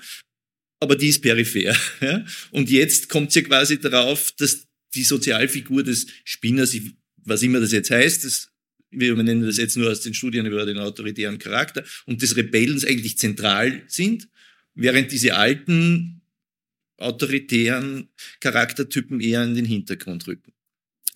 aber 0.80 0.95
die 0.95 1.07
ist 1.07 1.21
peripher. 1.21 1.76
Ja? 2.01 2.26
Und 2.51 2.69
jetzt 2.69 3.09
kommt 3.09 3.32
sie 3.32 3.43
quasi 3.43 3.80
darauf, 3.80 4.32
dass 4.38 4.67
die 4.95 5.03
Sozialfigur 5.03 5.84
des 5.84 6.05
Spinners, 6.24 6.76
was 7.26 7.41
immer 7.41 7.59
das 7.59 7.71
jetzt 7.71 7.89
heißt, 7.89 8.24
das, 8.26 8.49
wir 8.96 9.16
nennen 9.16 9.44
das 9.44 9.58
jetzt 9.58 9.78
nur 9.78 9.91
aus 9.91 10.02
den 10.02 10.14
Studien 10.14 10.46
über 10.46 10.66
den 10.66 10.78
autoritären 10.78 11.39
Charakter, 11.39 11.84
und 12.06 12.22
des 12.22 12.36
Rebellens 12.36 12.86
eigentlich 12.86 13.18
zentral 13.18 13.84
sind, 13.88 14.28
während 14.76 15.12
diese 15.12 15.36
alten 15.36 16.22
autoritären 16.98 18.10
Charaktertypen 18.39 19.20
eher 19.20 19.44
in 19.44 19.56
den 19.56 19.66
Hintergrund 19.66 20.28
rücken. 20.28 20.54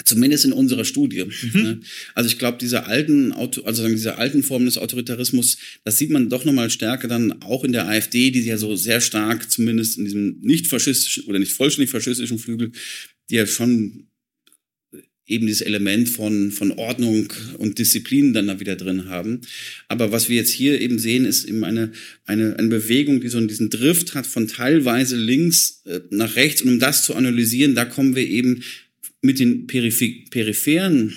Zumindest 0.06 0.46
in 0.46 0.54
unserer 0.54 0.86
Studie. 0.86 1.26
Mhm. 1.26 1.62
ne? 1.62 1.80
Also 2.14 2.30
ich 2.30 2.38
glaube, 2.38 2.58
diese 2.60 2.86
alten, 2.86 3.34
Auto, 3.34 3.64
also 3.64 3.88
diese 3.88 4.18
alten 4.18 4.44
Formen 4.44 4.66
des 4.66 4.78
Autoritarismus, 4.78 5.58
das 5.84 5.98
sieht 5.98 6.12
man 6.12 6.30
doch 6.30 6.46
nochmal 6.46 6.70
stärker 6.70 7.08
dann 7.08 7.42
auch 7.42 7.64
in 7.64 7.72
der 7.72 7.88
AfD, 7.88 8.32
die 8.32 8.42
ja 8.42 8.58
so 8.58 8.76
sehr 8.76 9.02
stark, 9.02 9.50
zumindest 9.52 9.98
in 9.98 10.06
diesem 10.06 10.40
nicht 10.42 10.68
faschistischen 10.68 11.26
oder 11.26 11.40
nicht 11.40 11.54
vollständig 11.54 11.90
faschistischen 11.90 12.38
Flügel, 12.38 12.72
die 13.30 13.36
ja 13.36 13.48
schon 13.48 14.07
eben 15.28 15.46
dieses 15.46 15.62
Element 15.62 16.08
von, 16.08 16.52
von 16.52 16.72
Ordnung 16.72 17.32
und 17.58 17.78
Disziplin 17.80 18.34
dann 18.34 18.48
da 18.48 18.60
wieder 18.60 18.78
drin 18.78 19.10
haben. 19.10 19.42
Aber 19.90 20.12
was 20.12 20.30
wir 20.30 20.38
jetzt 20.38 20.52
hier 20.52 20.80
eben 20.80 21.00
sehen, 21.00 21.26
ist 21.26 21.46
eben 21.46 21.64
eine, 21.66 21.92
eine, 22.26 22.58
eine 22.58 22.70
Bewegung, 22.70 23.20
die 23.20 23.28
so 23.28 23.46
diesen 23.46 23.70
Drift 23.70 24.16
hat 24.16 24.26
von 24.26 24.48
teilweise 24.48 25.18
links 25.18 25.82
äh, 25.86 26.00
nach 26.10 26.38
rechts. 26.38 26.62
Und 26.62 26.70
um 26.70 26.80
das 26.80 27.04
zu 27.04 27.14
analysieren, 27.14 27.76
da 27.76 27.84
kommen 27.84 28.16
wir 28.16 28.26
eben 28.26 28.64
mit 29.22 29.40
den 29.40 29.68
periph 29.68 30.30
peripheren 30.30 31.14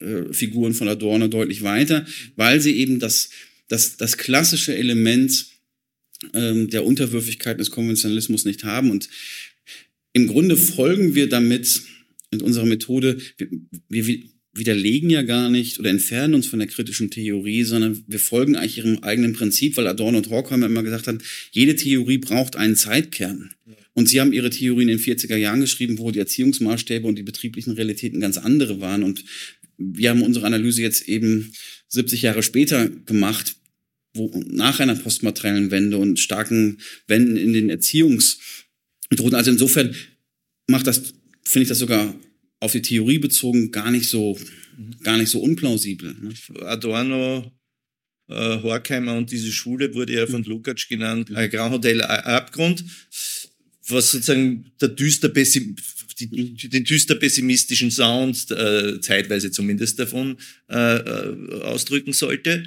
äh, 0.00 0.32
Figuren 0.32 0.74
von 0.74 0.88
Adorno 0.88 1.28
deutlich 1.28 1.62
weiter, 1.62 2.04
weil 2.34 2.60
sie 2.60 2.76
eben 2.76 2.98
das, 2.98 3.30
das, 3.68 3.96
das 3.96 4.18
klassische 4.18 4.74
Element 4.76 5.46
ähm, 6.34 6.68
der 6.68 6.84
Unterwürfigkeit 6.84 7.60
des 7.60 7.70
Konventionalismus 7.70 8.44
nicht 8.44 8.64
haben. 8.64 8.90
Und 8.90 9.08
im 10.12 10.26
Grunde 10.26 10.56
folgen 10.56 11.14
wir 11.14 11.28
damit 11.28 11.82
in 12.36 12.42
unserer 12.42 12.66
Methode, 12.66 13.18
wir, 13.38 14.06
wir, 14.06 14.18
widerlegen 14.56 15.10
ja 15.10 15.22
gar 15.22 15.50
nicht 15.50 15.78
oder 15.78 15.90
entfernen 15.90 16.34
uns 16.34 16.46
von 16.46 16.58
der 16.58 16.68
kritischen 16.68 17.10
Theorie, 17.10 17.62
sondern 17.64 18.04
wir 18.06 18.18
folgen 18.18 18.56
eigentlich 18.56 18.78
ihrem 18.78 18.98
eigenen 19.02 19.34
Prinzip, 19.34 19.76
weil 19.76 19.86
Adorno 19.86 20.18
und 20.18 20.30
Horkheimer 20.30 20.66
immer 20.66 20.82
gesagt 20.82 21.06
haben, 21.06 21.18
jede 21.52 21.76
Theorie 21.76 22.18
braucht 22.18 22.56
einen 22.56 22.76
Zeitkern. 22.76 23.50
Und 23.92 24.08
sie 24.08 24.20
haben 24.20 24.32
ihre 24.32 24.50
Theorie 24.50 24.82
in 24.82 24.88
den 24.88 24.98
40er 24.98 25.36
Jahren 25.36 25.60
geschrieben, 25.60 25.98
wo 25.98 26.10
die 26.10 26.18
Erziehungsmaßstäbe 26.18 27.06
und 27.06 27.16
die 27.16 27.22
betrieblichen 27.22 27.72
Realitäten 27.72 28.20
ganz 28.20 28.36
andere 28.36 28.80
waren. 28.80 29.02
Und 29.02 29.24
wir 29.78 30.10
haben 30.10 30.22
unsere 30.22 30.46
Analyse 30.46 30.82
jetzt 30.82 31.08
eben 31.08 31.52
70 31.88 32.22
Jahre 32.22 32.42
später 32.42 32.88
gemacht, 32.88 33.56
wo 34.14 34.42
nach 34.48 34.80
einer 34.80 34.94
postmateriellen 34.94 35.70
Wende 35.70 35.98
und 35.98 36.18
starken 36.18 36.78
Wenden 37.06 37.36
in 37.36 37.52
den 37.52 37.70
Erziehungsmethoden. 37.70 39.34
Also 39.34 39.50
insofern 39.50 39.94
macht 40.68 40.86
das, 40.86 41.14
finde 41.42 41.62
ich 41.62 41.68
das 41.68 41.78
sogar 41.78 42.14
auf 42.66 42.72
die 42.72 42.82
Theorie 42.82 43.18
bezogen 43.18 43.70
gar 43.70 43.90
nicht 43.90 44.08
so, 44.08 44.38
gar 45.02 45.16
nicht 45.16 45.30
so 45.30 45.40
unplausibel. 45.40 46.14
Ne? 46.20 46.34
Adorno, 46.62 47.50
äh, 48.28 48.62
Horkheimer 48.62 49.16
und 49.16 49.30
diese 49.30 49.50
Schule 49.50 49.94
wurde 49.94 50.14
ja 50.14 50.26
von 50.26 50.44
Lukács 50.44 50.88
genannt, 50.88 51.34
ein 51.34 51.48
Grand 51.48 51.72
Hotel 51.72 52.02
Abgrund, 52.02 52.84
was 53.88 54.10
sozusagen 54.10 54.70
der 54.80 54.88
düster 54.88 55.28
Pessim 55.28 55.76
die, 56.18 56.68
den 56.68 56.84
düster 56.84 57.14
pessimistischen 57.14 57.90
Sound, 57.90 58.50
äh, 58.50 59.00
zeitweise 59.00 59.50
zumindest 59.50 59.98
davon, 59.98 60.38
äh, 60.68 60.96
äh, 60.96 61.62
ausdrücken 61.62 62.12
sollte. 62.12 62.64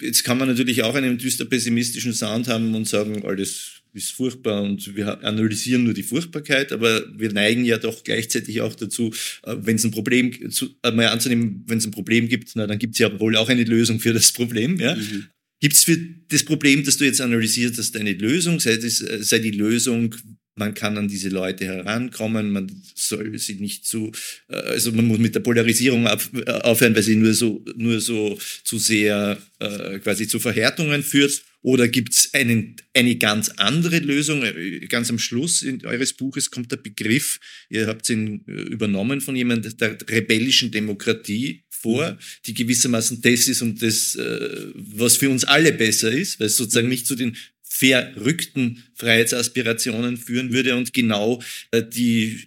Jetzt 0.00 0.24
kann 0.24 0.38
man 0.38 0.48
natürlich 0.48 0.82
auch 0.82 0.94
einen 0.94 1.18
düster 1.18 1.44
pessimistischen 1.44 2.12
Sound 2.12 2.48
haben 2.48 2.74
und 2.74 2.88
sagen, 2.88 3.24
alles 3.24 3.82
ist 3.94 4.10
furchtbar 4.10 4.62
und 4.62 4.96
wir 4.96 5.22
analysieren 5.22 5.84
nur 5.84 5.94
die 5.94 6.02
Furchtbarkeit, 6.02 6.72
aber 6.72 7.04
wir 7.16 7.32
neigen 7.32 7.64
ja 7.64 7.78
doch 7.78 8.02
gleichzeitig 8.02 8.60
auch 8.60 8.74
dazu, 8.74 9.12
äh, 9.44 9.54
wenn 9.56 9.76
es 9.76 9.84
ein 9.84 9.92
Problem, 9.92 10.50
zu, 10.50 10.74
äh, 10.82 10.90
mal 10.90 11.06
anzunehmen, 11.08 11.62
wenn 11.66 11.78
es 11.78 11.86
ein 11.86 11.92
Problem 11.92 12.28
gibt, 12.28 12.50
na, 12.56 12.66
dann 12.66 12.78
gibt 12.78 12.94
es 12.94 12.98
ja 12.98 13.20
wohl 13.20 13.36
auch 13.36 13.48
eine 13.48 13.64
Lösung 13.64 14.00
für 14.00 14.12
das 14.12 14.32
Problem. 14.32 14.80
Ja? 14.80 14.96
Mhm. 14.96 15.26
Gibt 15.60 15.76
es 15.76 15.84
für 15.84 15.96
das 16.28 16.42
Problem, 16.42 16.82
das 16.84 16.96
du 16.96 17.04
jetzt 17.04 17.20
analysierst, 17.20 17.78
hast, 17.78 17.96
eine 17.96 18.12
Lösung? 18.12 18.58
Sei, 18.58 18.76
das, 18.76 19.00
äh, 19.00 19.22
sei 19.22 19.38
die 19.38 19.52
Lösung, 19.52 20.14
man 20.56 20.74
kann 20.74 20.96
an 20.96 21.08
diese 21.08 21.28
Leute 21.28 21.64
herankommen, 21.66 22.52
man 22.52 22.70
soll 22.94 23.38
sie 23.38 23.54
nicht 23.54 23.86
zu, 23.86 24.12
also 24.48 24.92
man 24.92 25.06
muss 25.06 25.18
mit 25.18 25.34
der 25.34 25.40
Polarisierung 25.40 26.06
aufhören, 26.06 26.94
weil 26.94 27.02
sie 27.02 27.16
nur 27.16 27.34
so, 27.34 27.64
nur 27.76 28.00
so 28.00 28.38
zu 28.62 28.78
sehr 28.78 29.38
äh, 29.58 29.98
quasi 29.98 30.28
zu 30.28 30.38
Verhärtungen 30.38 31.02
führt 31.02 31.42
oder 31.64 31.88
gibt 31.88 32.12
es 32.12 32.30
eine 32.34 33.16
ganz 33.16 33.48
andere 33.56 33.98
Lösung? 33.98 34.44
Äh, 34.44 34.80
ganz 34.86 35.08
am 35.08 35.18
Schluss 35.18 35.62
in 35.62 35.84
eures 35.86 36.12
Buches 36.12 36.50
kommt 36.50 36.70
der 36.70 36.76
Begriff, 36.76 37.40
ihr 37.70 37.86
habt 37.86 38.08
ihn 38.10 38.44
äh, 38.46 38.52
übernommen 38.52 39.22
von 39.22 39.34
jemandem, 39.34 39.74
der 39.78 39.96
rebellischen 40.10 40.70
Demokratie 40.70 41.64
vor, 41.70 42.12
mhm. 42.12 42.18
die 42.44 42.54
gewissermaßen 42.54 43.22
das 43.22 43.48
ist 43.48 43.62
und 43.62 43.82
das, 43.82 44.14
äh, 44.14 44.72
was 44.74 45.16
für 45.16 45.30
uns 45.30 45.44
alle 45.44 45.72
besser 45.72 46.12
ist, 46.12 46.38
weil 46.38 46.48
es 46.48 46.56
sozusagen 46.56 46.88
nicht 46.88 47.06
zu 47.06 47.14
den 47.14 47.34
verrückten 47.66 48.84
Freiheitsaspirationen 48.94 50.16
führen 50.16 50.52
würde 50.52 50.76
und 50.76 50.92
genau 50.92 51.42
die 51.72 52.46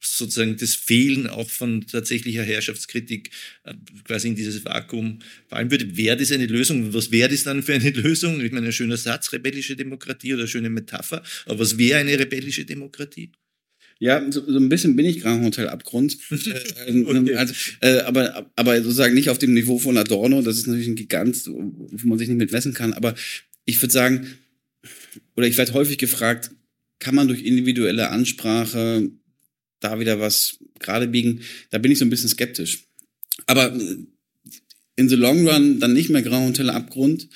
sozusagen 0.00 0.56
das 0.56 0.74
Fehlen 0.74 1.26
auch 1.26 1.48
von 1.48 1.86
tatsächlicher 1.86 2.42
Herrschaftskritik 2.42 3.30
äh, 3.64 3.74
quasi 4.04 4.28
in 4.28 4.36
dieses 4.36 4.64
Vakuum 4.64 5.20
fallen 5.48 5.70
würde. 5.70 5.96
Wäre 5.96 6.16
das 6.16 6.32
eine 6.32 6.46
Lösung? 6.46 6.92
Was 6.94 7.10
wäre 7.10 7.28
das 7.28 7.44
dann 7.44 7.62
für 7.62 7.74
eine 7.74 7.90
Lösung? 7.90 8.40
Ich 8.40 8.52
meine, 8.52 8.66
ein 8.66 8.72
schöner 8.72 8.96
Satz, 8.96 9.32
rebellische 9.32 9.76
Demokratie 9.76 10.34
oder 10.34 10.46
schöne 10.46 10.70
Metapher. 10.70 11.22
Aber 11.46 11.58
was 11.58 11.78
wäre 11.78 12.00
eine 12.00 12.18
rebellische 12.18 12.64
Demokratie? 12.64 13.32
Ja, 13.98 14.30
so, 14.30 14.44
so 14.44 14.58
ein 14.58 14.68
bisschen 14.68 14.94
bin 14.94 15.06
ich 15.06 15.20
Grand 15.20 15.44
Hotel 15.44 15.68
Abgrund. 15.68 16.18
Äh, 16.30 16.90
ähm, 16.90 17.06
okay. 17.06 17.34
also, 17.34 17.54
äh, 17.80 18.00
aber, 18.00 18.50
aber 18.56 18.76
sozusagen 18.82 19.14
nicht 19.14 19.30
auf 19.30 19.38
dem 19.38 19.54
Niveau 19.54 19.78
von 19.78 19.96
Adorno. 19.96 20.42
Das 20.42 20.58
ist 20.58 20.66
natürlich 20.66 20.88
ein 20.88 20.96
Gigant, 20.96 21.46
wo 21.46 22.06
man 22.06 22.18
sich 22.18 22.28
nicht 22.28 22.36
mit 22.36 22.52
messen 22.52 22.74
kann. 22.74 22.92
Aber 22.92 23.14
ich 23.64 23.80
würde 23.80 23.92
sagen, 23.92 24.26
oder 25.36 25.46
ich 25.46 25.56
werde 25.56 25.74
häufig 25.74 25.98
gefragt, 25.98 26.50
kann 26.98 27.14
man 27.14 27.28
durch 27.28 27.42
individuelle 27.42 28.10
Ansprache 28.10 29.10
da 29.80 30.00
wieder 30.00 30.18
was 30.20 30.58
gerade 30.78 31.06
biegen, 31.08 31.42
da 31.70 31.78
bin 31.78 31.92
ich 31.92 31.98
so 31.98 32.04
ein 32.04 32.10
bisschen 32.10 32.28
skeptisch. 32.28 32.84
Aber 33.46 33.74
äh, 33.74 33.96
in 34.96 35.08
the 35.08 35.16
long 35.16 35.46
run 35.46 35.78
dann 35.78 35.92
nicht 35.92 36.08
mehr 36.08 36.22
Grand 36.22 36.48
Hotel 36.48 36.70
Abgrund. 36.70 37.28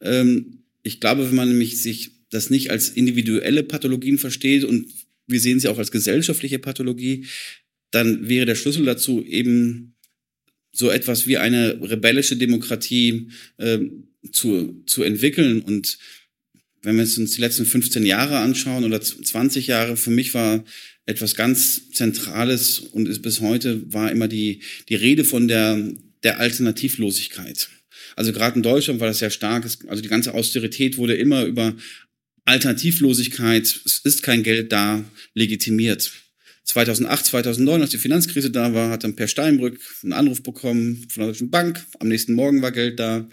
Ähm, 0.00 0.64
ich 0.82 1.00
glaube, 1.00 1.26
wenn 1.26 1.34
man 1.34 1.48
nämlich 1.48 1.82
sich 1.82 2.10
das 2.30 2.50
nicht 2.50 2.70
als 2.70 2.90
individuelle 2.90 3.62
Pathologien 3.62 4.18
versteht 4.18 4.64
und 4.64 4.92
wir 5.26 5.40
sehen 5.40 5.58
sie 5.58 5.68
auch 5.68 5.78
als 5.78 5.90
gesellschaftliche 5.90 6.58
Pathologie, 6.58 7.26
dann 7.90 8.28
wäre 8.28 8.46
der 8.46 8.54
Schlüssel 8.54 8.84
dazu 8.84 9.24
eben 9.24 9.94
so 10.72 10.90
etwas 10.90 11.26
wie 11.26 11.38
eine 11.38 11.80
rebellische 11.82 12.36
Demokratie 12.36 13.30
äh, 13.56 13.78
zu, 14.30 14.82
zu 14.86 15.02
entwickeln. 15.02 15.62
Und 15.62 15.98
wenn 16.82 16.96
wir 16.96 17.02
uns 17.02 17.32
die 17.32 17.40
letzten 17.40 17.66
15 17.66 18.04
Jahre 18.04 18.38
anschauen 18.38 18.84
oder 18.84 19.00
20 19.00 19.66
Jahre, 19.66 19.96
für 19.96 20.10
mich 20.10 20.34
war 20.34 20.64
etwas 21.06 21.34
ganz 21.34 21.90
Zentrales 21.92 22.80
und 22.80 23.08
ist 23.08 23.22
bis 23.22 23.40
heute 23.40 23.92
war 23.92 24.10
immer 24.10 24.28
die, 24.28 24.60
die 24.88 24.94
Rede 24.96 25.24
von 25.24 25.48
der, 25.48 25.92
der 26.22 26.40
Alternativlosigkeit. 26.40 27.68
Also 28.16 28.32
gerade 28.32 28.56
in 28.56 28.62
Deutschland 28.62 29.00
war 29.00 29.08
das 29.08 29.18
sehr 29.18 29.30
stark. 29.30 29.68
Also 29.86 30.02
die 30.02 30.08
ganze 30.08 30.34
Austerität 30.34 30.96
wurde 30.96 31.14
immer 31.14 31.44
über 31.44 31.76
Alternativlosigkeit, 32.44 33.64
es 33.84 33.98
ist 34.04 34.22
kein 34.22 34.42
Geld 34.42 34.72
da, 34.72 35.04
legitimiert. 35.34 36.12
2008, 36.66 37.26
2009, 37.26 37.80
als 37.80 37.90
die 37.90 37.98
Finanzkrise 37.98 38.50
da 38.50 38.74
war, 38.74 38.90
hat 38.90 39.04
dann 39.04 39.14
Per 39.14 39.28
Steinbrück 39.28 39.78
einen 40.02 40.12
Anruf 40.12 40.42
bekommen 40.42 41.06
von 41.08 41.22
der 41.22 41.32
Deutschen 41.32 41.50
Bank. 41.50 41.86
Am 42.00 42.08
nächsten 42.08 42.34
Morgen 42.34 42.60
war 42.60 42.72
Geld 42.72 42.98
da. 42.98 43.28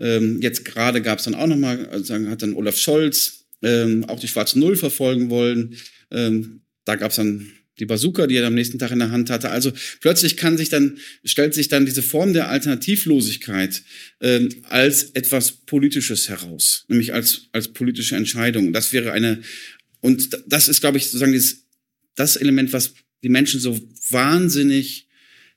Ähm, 0.00 0.40
jetzt 0.40 0.64
gerade 0.64 1.02
gab 1.02 1.18
es 1.18 1.26
dann 1.26 1.34
auch 1.34 1.46
nochmal, 1.46 1.86
also 1.86 2.14
hat 2.14 2.42
dann 2.42 2.54
Olaf 2.54 2.78
Scholz 2.78 3.44
ähm, 3.62 4.04
auch 4.06 4.18
die 4.18 4.28
schwarze 4.28 4.58
Null 4.58 4.76
verfolgen 4.76 5.28
wollen. 5.28 5.76
Ähm, 6.10 6.62
da 6.86 6.96
gab 6.96 7.10
es 7.10 7.16
dann 7.16 7.52
die 7.78 7.86
Bazooka, 7.86 8.26
die 8.26 8.36
er 8.36 8.46
am 8.46 8.54
nächsten 8.54 8.78
Tag 8.78 8.92
in 8.92 8.98
der 8.98 9.10
Hand 9.10 9.28
hatte. 9.28 9.50
Also 9.50 9.72
plötzlich 10.00 10.38
kann 10.38 10.56
sich 10.56 10.70
dann, 10.70 10.98
stellt 11.22 11.52
sich 11.52 11.68
dann 11.68 11.84
diese 11.84 12.02
Form 12.02 12.32
der 12.32 12.48
Alternativlosigkeit 12.48 13.82
äh, 14.20 14.48
als 14.64 15.10
etwas 15.12 15.52
Politisches 15.52 16.30
heraus, 16.30 16.86
nämlich 16.88 17.12
als, 17.12 17.48
als 17.52 17.68
politische 17.68 18.16
Entscheidung. 18.16 18.72
Das 18.72 18.94
wäre 18.94 19.12
eine, 19.12 19.42
und 20.00 20.30
das 20.46 20.68
ist, 20.68 20.80
glaube 20.80 20.96
ich, 20.96 21.04
sozusagen 21.04 21.34
das, 21.34 21.56
das 22.20 22.36
Element, 22.36 22.72
was 22.72 22.92
die 23.22 23.28
Menschen 23.28 23.60
so 23.60 23.80
wahnsinnig 24.10 25.08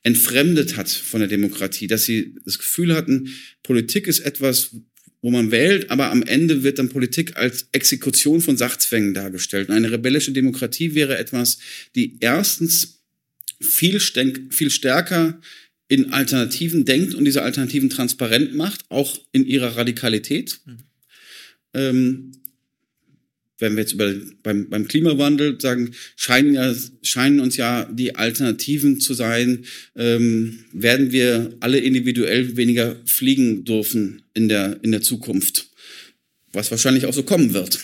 entfremdet 0.02 0.76
hat 0.76 0.88
von 0.88 1.20
der 1.20 1.28
Demokratie, 1.28 1.86
dass 1.86 2.04
sie 2.04 2.34
das 2.44 2.58
Gefühl 2.58 2.94
hatten, 2.94 3.30
Politik 3.62 4.06
ist 4.06 4.20
etwas, 4.20 4.76
wo 5.22 5.30
man 5.30 5.50
wählt, 5.50 5.90
aber 5.90 6.10
am 6.10 6.22
Ende 6.22 6.62
wird 6.62 6.78
dann 6.78 6.90
Politik 6.90 7.36
als 7.36 7.68
Exekution 7.72 8.42
von 8.42 8.58
Sachzwängen 8.58 9.14
dargestellt. 9.14 9.68
Und 9.68 9.74
eine 9.74 9.90
rebellische 9.90 10.32
Demokratie 10.32 10.94
wäre 10.94 11.16
etwas, 11.16 11.58
die 11.94 12.18
erstens 12.20 13.00
viel, 13.60 14.00
viel 14.00 14.70
stärker 14.70 15.40
in 15.88 16.12
Alternativen 16.12 16.84
denkt 16.84 17.14
und 17.14 17.24
diese 17.24 17.42
Alternativen 17.42 17.88
transparent 17.88 18.54
macht, 18.54 18.84
auch 18.90 19.18
in 19.32 19.46
ihrer 19.46 19.76
Radikalität. 19.76 20.60
Mhm. 20.66 20.78
Ähm, 21.72 22.32
wenn 23.58 23.74
wir 23.74 23.82
jetzt 23.82 23.92
über, 23.92 24.12
beim, 24.42 24.68
beim 24.68 24.88
Klimawandel 24.88 25.60
sagen, 25.60 25.92
scheinen, 26.16 26.54
ja, 26.54 26.74
scheinen 27.02 27.40
uns 27.40 27.56
ja 27.56 27.84
die 27.84 28.16
Alternativen 28.16 29.00
zu 29.00 29.14
sein, 29.14 29.64
ähm, 29.96 30.64
werden 30.72 31.12
wir 31.12 31.56
alle 31.60 31.78
individuell 31.78 32.56
weniger 32.56 32.96
fliegen 33.04 33.64
dürfen 33.64 34.22
in 34.34 34.48
der, 34.48 34.78
in 34.82 34.90
der 34.90 35.02
Zukunft, 35.02 35.68
was 36.52 36.70
wahrscheinlich 36.70 37.06
auch 37.06 37.14
so 37.14 37.22
kommen 37.22 37.54
wird. 37.54 37.78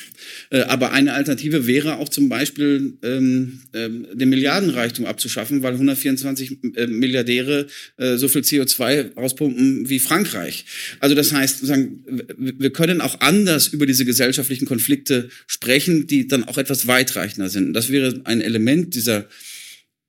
Äh, 0.50 0.62
aber 0.62 0.92
eine 0.92 1.14
Alternative 1.14 1.66
wäre 1.66 1.98
auch 1.98 2.08
zum 2.08 2.28
Beispiel 2.28 2.98
ähm, 3.02 3.60
ähm, 3.72 4.06
den 4.12 4.28
Milliardenreichtum 4.28 5.06
abzuschaffen, 5.06 5.62
weil 5.62 5.74
124 5.74 6.58
äh, 6.74 6.86
Milliardäre 6.88 7.68
äh, 7.96 8.16
so 8.16 8.26
viel 8.28 8.42
CO2 8.42 9.14
rauspumpen 9.14 9.88
wie 9.88 10.00
Frankreich. 10.00 10.64
Also 10.98 11.14
das 11.14 11.32
heißt, 11.32 11.64
sagen, 11.64 12.04
wir 12.36 12.70
können 12.70 13.00
auch 13.00 13.20
anders 13.20 13.68
über 13.68 13.86
diese 13.86 14.04
gesellschaftlichen 14.04 14.66
Konflikte 14.66 15.28
sprechen, 15.46 16.08
die 16.08 16.26
dann 16.26 16.44
auch 16.44 16.58
etwas 16.58 16.88
weitreichender 16.88 17.48
sind. 17.48 17.72
Das 17.72 17.90
wäre 17.90 18.20
ein 18.24 18.40
Element 18.40 18.96
dieser 18.96 19.28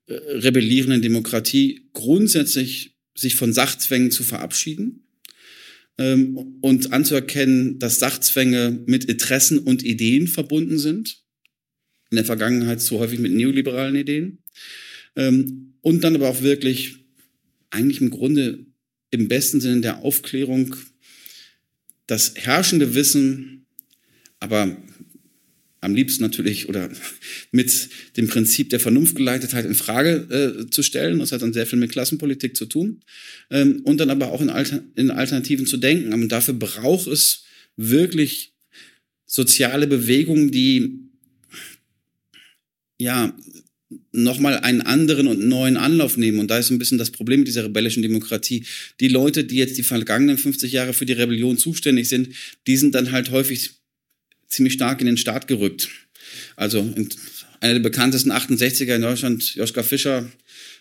äh, 0.08 0.14
rebellierenden 0.14 1.04
Demokratie, 1.04 1.88
grundsätzlich 1.94 2.96
sich 3.14 3.36
von 3.36 3.54
Sachzwängen 3.54 4.10
zu 4.10 4.24
verabschieden 4.24 5.04
ähm, 6.02 6.58
und 6.62 6.94
anzuerkennen, 6.94 7.78
dass 7.78 8.00
Sachzwänge 8.00 8.84
mit 8.88 9.06
Interessen 9.06 9.60
und 9.60 9.84
Ideen 9.84 10.28
verbunden 10.28 10.80
sind. 10.80 11.22
In 12.10 12.16
der 12.16 12.26
Vergangenheit 12.26 12.82
so 12.82 13.00
häufig 13.00 13.20
mit 13.20 13.32
neoliberalen 13.32 13.96
Ideen. 13.96 14.40
Ähm, 15.16 15.76
und 15.82 16.04
dann 16.04 16.16
aber 16.16 16.30
auch 16.30 16.42
wirklich 16.42 17.06
eigentlich 17.70 18.02
im 18.02 18.10
Grunde 18.10 18.66
im 19.12 19.28
besten 19.28 19.62
Sinne 19.62 19.82
der 19.82 20.00
Aufklärung 20.00 20.76
das 22.08 22.34
herrschende 22.36 22.96
Wissen, 22.96 23.68
aber 24.40 24.76
am 25.82 25.96
liebsten 25.96 26.24
natürlich 26.24 26.70
oder 26.70 26.90
mit 27.52 27.90
dem 28.16 28.28
Prinzip 28.28 28.70
der 28.70 28.80
Vernunftgeleitetheit 28.80 29.66
in 29.66 29.74
Frage 29.74 30.64
äh, 30.64 30.70
zu 30.70 30.84
stellen. 30.84 31.20
Das 31.20 31.32
hat 31.32 31.42
dann 31.42 31.54
sehr 31.54 31.66
viel 31.66 31.80
mit 31.80 31.92
Klassenpolitik 31.92 32.56
zu 32.56 32.66
tun. 32.68 33.02
Ähm, 33.50 33.82
und 33.84 33.98
dann 33.98 34.12
aber 34.12 34.32
auch 34.32 34.42
in, 34.42 34.50
Alter, 34.50 34.84
in 34.96 35.10
Alternativen 35.10 35.66
zu 35.66 35.78
denken. 35.78 36.14
Und 36.14 36.30
dafür 36.30 36.54
braucht 36.54 37.08
es 37.08 37.44
wirklich 37.76 38.54
soziale 39.26 39.88
Bewegungen, 39.88 40.52
die 40.52 41.00
ja 43.00 43.36
nochmal 44.12 44.60
einen 44.60 44.82
anderen 44.82 45.28
und 45.28 45.48
neuen 45.48 45.78
Anlauf 45.78 46.16
nehmen. 46.16 46.40
Und 46.40 46.52
da 46.52 46.60
ist 46.60 46.70
ein 46.70 46.78
bisschen 46.78 47.00
das 47.00 47.12
Problem 47.12 47.40
mit 47.40 47.48
dieser 47.48 47.64
rebellischen 47.64 48.04
Demokratie. 48.04 48.66
Die 49.00 49.08
Leute, 49.08 49.44
die 49.46 49.56
jetzt 49.56 49.78
die 49.78 49.84
vergangenen 49.84 50.38
50 50.38 50.72
Jahre 50.72 50.94
für 50.94 51.06
die 51.06 51.14
Rebellion 51.14 51.58
zuständig 51.58 52.08
sind, 52.08 52.30
die 52.68 52.78
sind 52.78 52.94
dann 52.94 53.12
halt 53.12 53.32
häufig 53.32 53.81
ziemlich 54.52 54.74
stark 54.74 55.02
in 55.02 55.08
den 55.08 55.18
Staat 55.18 55.48
gerückt. 55.48 55.90
Also 56.56 56.94
einer 57.60 57.74
der 57.74 57.80
bekanntesten 57.80 58.32
68er 58.32 58.96
in 58.96 59.02
Deutschland, 59.02 59.56
Joschka 59.56 59.84
Fischer, 59.84 60.30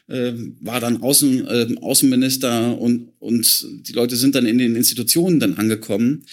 äh, 0.09 0.33
war 0.61 0.81
dann 0.81 1.03
Außen, 1.03 1.47
äh, 1.47 1.77
Außenminister 1.81 2.79
und, 2.79 3.13
und 3.21 3.67
die 3.89 3.93
Leute 3.93 4.17
sind 4.17 4.35
dann 4.35 4.47
in 4.47 4.59
den 4.59 4.77
Institutionen 4.77 5.41
dann 5.41 5.55
angekommen. 5.55 6.25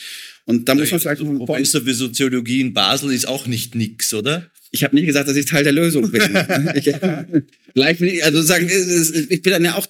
Und 0.45 0.67
da 0.67 0.75
muss 0.75 0.89
man 0.91 0.99
vielleicht 0.99 1.21
Professor 1.21 1.81
für 1.81 1.93
Soziologie 1.93 2.61
in 2.61 2.73
Basel 2.73 3.11
ist 3.11 3.27
auch 3.27 3.47
nicht 3.47 3.75
nix, 3.75 4.13
oder? 4.13 4.49
Ich 4.71 4.83
habe 4.83 4.95
nicht 4.95 5.05
gesagt, 5.05 5.27
dass 5.27 5.35
ich 5.35 5.45
Teil 5.45 5.63
der 5.63 5.73
Lösung 5.73 6.09
bin. 6.09 6.21
ich, 6.75 6.85
vielleicht 7.73 7.99
bin 7.99 8.09
ich, 8.09 8.23
also 8.23 8.41
sagen, 8.41 8.67
ich 8.67 9.41
bin 9.41 9.51
dann 9.51 9.65
ja 9.65 9.75
auch 9.75 9.85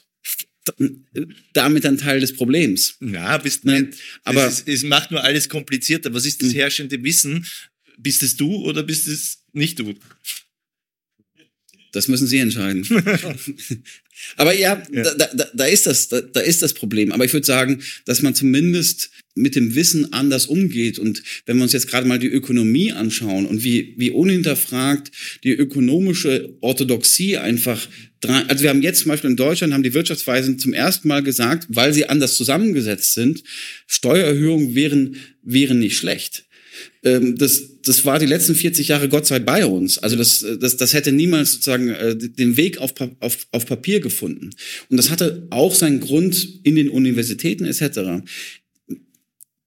damit 1.54 1.86
ein 1.86 1.98
Teil 1.98 2.20
des 2.20 2.34
Problems. 2.34 2.98
Ja, 3.02 3.38
bist 3.38 3.66
nicht. 3.66 3.94
Aber 4.24 4.48
es, 4.48 4.60
ist, 4.60 4.68
es 4.68 4.84
macht 4.84 5.12
nur 5.12 5.24
alles 5.24 5.50
komplizierter. 5.50 6.14
Was 6.14 6.26
ist 6.26 6.42
das 6.42 6.50
hm. 6.50 6.56
herrschende 6.56 7.04
Wissen? 7.04 7.46
Bist 7.98 8.24
es 8.24 8.36
du 8.36 8.56
oder 8.66 8.84
bist 8.84 9.08
es 9.08 9.44
nicht 9.54 9.80
du? 9.80 9.96
Das 11.98 12.08
müssen 12.08 12.28
Sie 12.28 12.38
entscheiden. 12.38 12.86
Aber 14.36 14.54
ja, 14.54 14.84
ja. 14.92 15.04
Da, 15.04 15.28
da, 15.34 15.48
da, 15.54 15.66
ist 15.66 15.88
das, 15.88 16.10
da, 16.10 16.22
da 16.22 16.40
ist 16.40 16.62
das 16.62 16.74
Problem. 16.74 17.12
Aber 17.12 17.26
ich 17.26 17.34
würde 17.34 17.46
sagen, 17.46 17.82
dass 18.06 18.22
man 18.22 18.36
zumindest 18.36 19.10
mit 19.34 19.56
dem 19.56 19.74
Wissen 19.74 20.14
anders 20.14 20.46
umgeht. 20.46 21.00
Und 21.00 21.24
wenn 21.48 21.58
wir 21.58 21.64
uns 21.64 21.74
jetzt 21.74 21.88
gerade 21.88 22.08
mal 22.08 22.20
die 22.20 22.28
Ökonomie 22.28 22.92
anschauen 22.92 23.48
und 23.48 23.64
wie, 23.64 23.96
wie 23.98 24.12
unhinterfragt 24.12 25.12
die 25.44 25.54
ökonomische 25.54 26.56
Orthodoxie 26.62 27.38
einfach 27.38 27.88
also 28.26 28.64
wir 28.64 28.72
haben 28.72 28.82
jetzt 28.82 29.02
zum 29.02 29.10
Beispiel 29.10 29.30
in 29.30 29.36
Deutschland 29.36 29.74
haben 29.74 29.84
die 29.84 29.94
Wirtschaftsweisen 29.94 30.58
zum 30.58 30.74
ersten 30.74 31.08
Mal 31.08 31.22
gesagt, 31.22 31.68
weil 31.70 31.94
sie 31.94 32.10
anders 32.10 32.36
zusammengesetzt 32.36 33.14
sind, 33.14 33.44
Steuererhöhungen 33.86 34.74
wären, 34.74 35.18
wären 35.44 35.78
nicht 35.78 35.98
schlecht. 35.98 36.47
Ähm, 37.04 37.38
das, 37.38 37.82
das 37.82 38.06
war 38.06 38.20
die 38.20 38.26
letzten 38.26 38.56
40 38.56 38.88
Jahre 38.88 39.10
Gott 39.10 39.26
sei 39.26 39.40
bei 39.40 39.66
uns. 39.66 39.98
Also 39.98 40.16
das, 40.16 40.46
das, 40.60 40.78
das 40.78 40.94
hätte 40.94 41.12
niemals 41.12 41.54
sozusagen 41.54 41.90
äh, 41.90 42.16
den 42.16 42.58
Weg 42.58 42.80
auf, 42.80 42.94
auf, 43.20 43.48
auf 43.52 43.66
Papier 43.66 44.00
gefunden. 44.00 44.52
Und 44.90 44.98
das 44.98 45.10
hatte 45.10 45.48
auch 45.50 45.74
seinen 45.74 46.00
Grund 46.00 46.62
in 46.64 46.76
den 46.76 46.90
Universitäten 46.90 47.66
etc. 47.66 48.28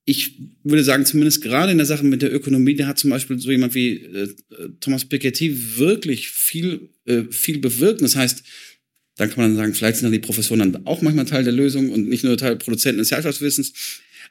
Ich 0.05 0.33
würde 0.63 0.83
sagen, 0.83 1.05
zumindest 1.05 1.41
gerade 1.41 1.71
in 1.71 1.77
der 1.77 1.87
Sache 1.87 2.05
mit 2.05 2.21
der 2.21 2.33
Ökonomie, 2.33 2.75
da 2.75 2.87
hat 2.87 2.99
zum 2.99 3.09
Beispiel 3.09 3.39
so 3.39 3.51
jemand 3.51 3.75
wie 3.75 3.97
äh, 3.97 4.27
Thomas 4.79 5.05
Piketty 5.05 5.77
wirklich 5.77 6.29
viel, 6.29 6.89
äh, 7.05 7.23
viel 7.29 7.59
bewirkt. 7.59 8.01
Das 8.01 8.15
heißt, 8.15 8.43
dann 9.17 9.29
kann 9.29 9.43
man 9.43 9.51
dann 9.51 9.57
sagen, 9.57 9.73
vielleicht 9.73 9.97
sind 9.97 10.05
dann 10.05 10.13
die 10.13 10.19
Professoren 10.19 10.71
dann 10.71 10.85
auch 10.87 11.01
manchmal 11.01 11.25
Teil 11.25 11.43
der 11.43 11.53
Lösung 11.53 11.89
und 11.91 12.07
nicht 12.09 12.23
nur 12.23 12.37
Teil 12.37 12.55
Produzenten 12.55 12.99
des 12.99 13.11
Herrschaftswissens. 13.11 13.73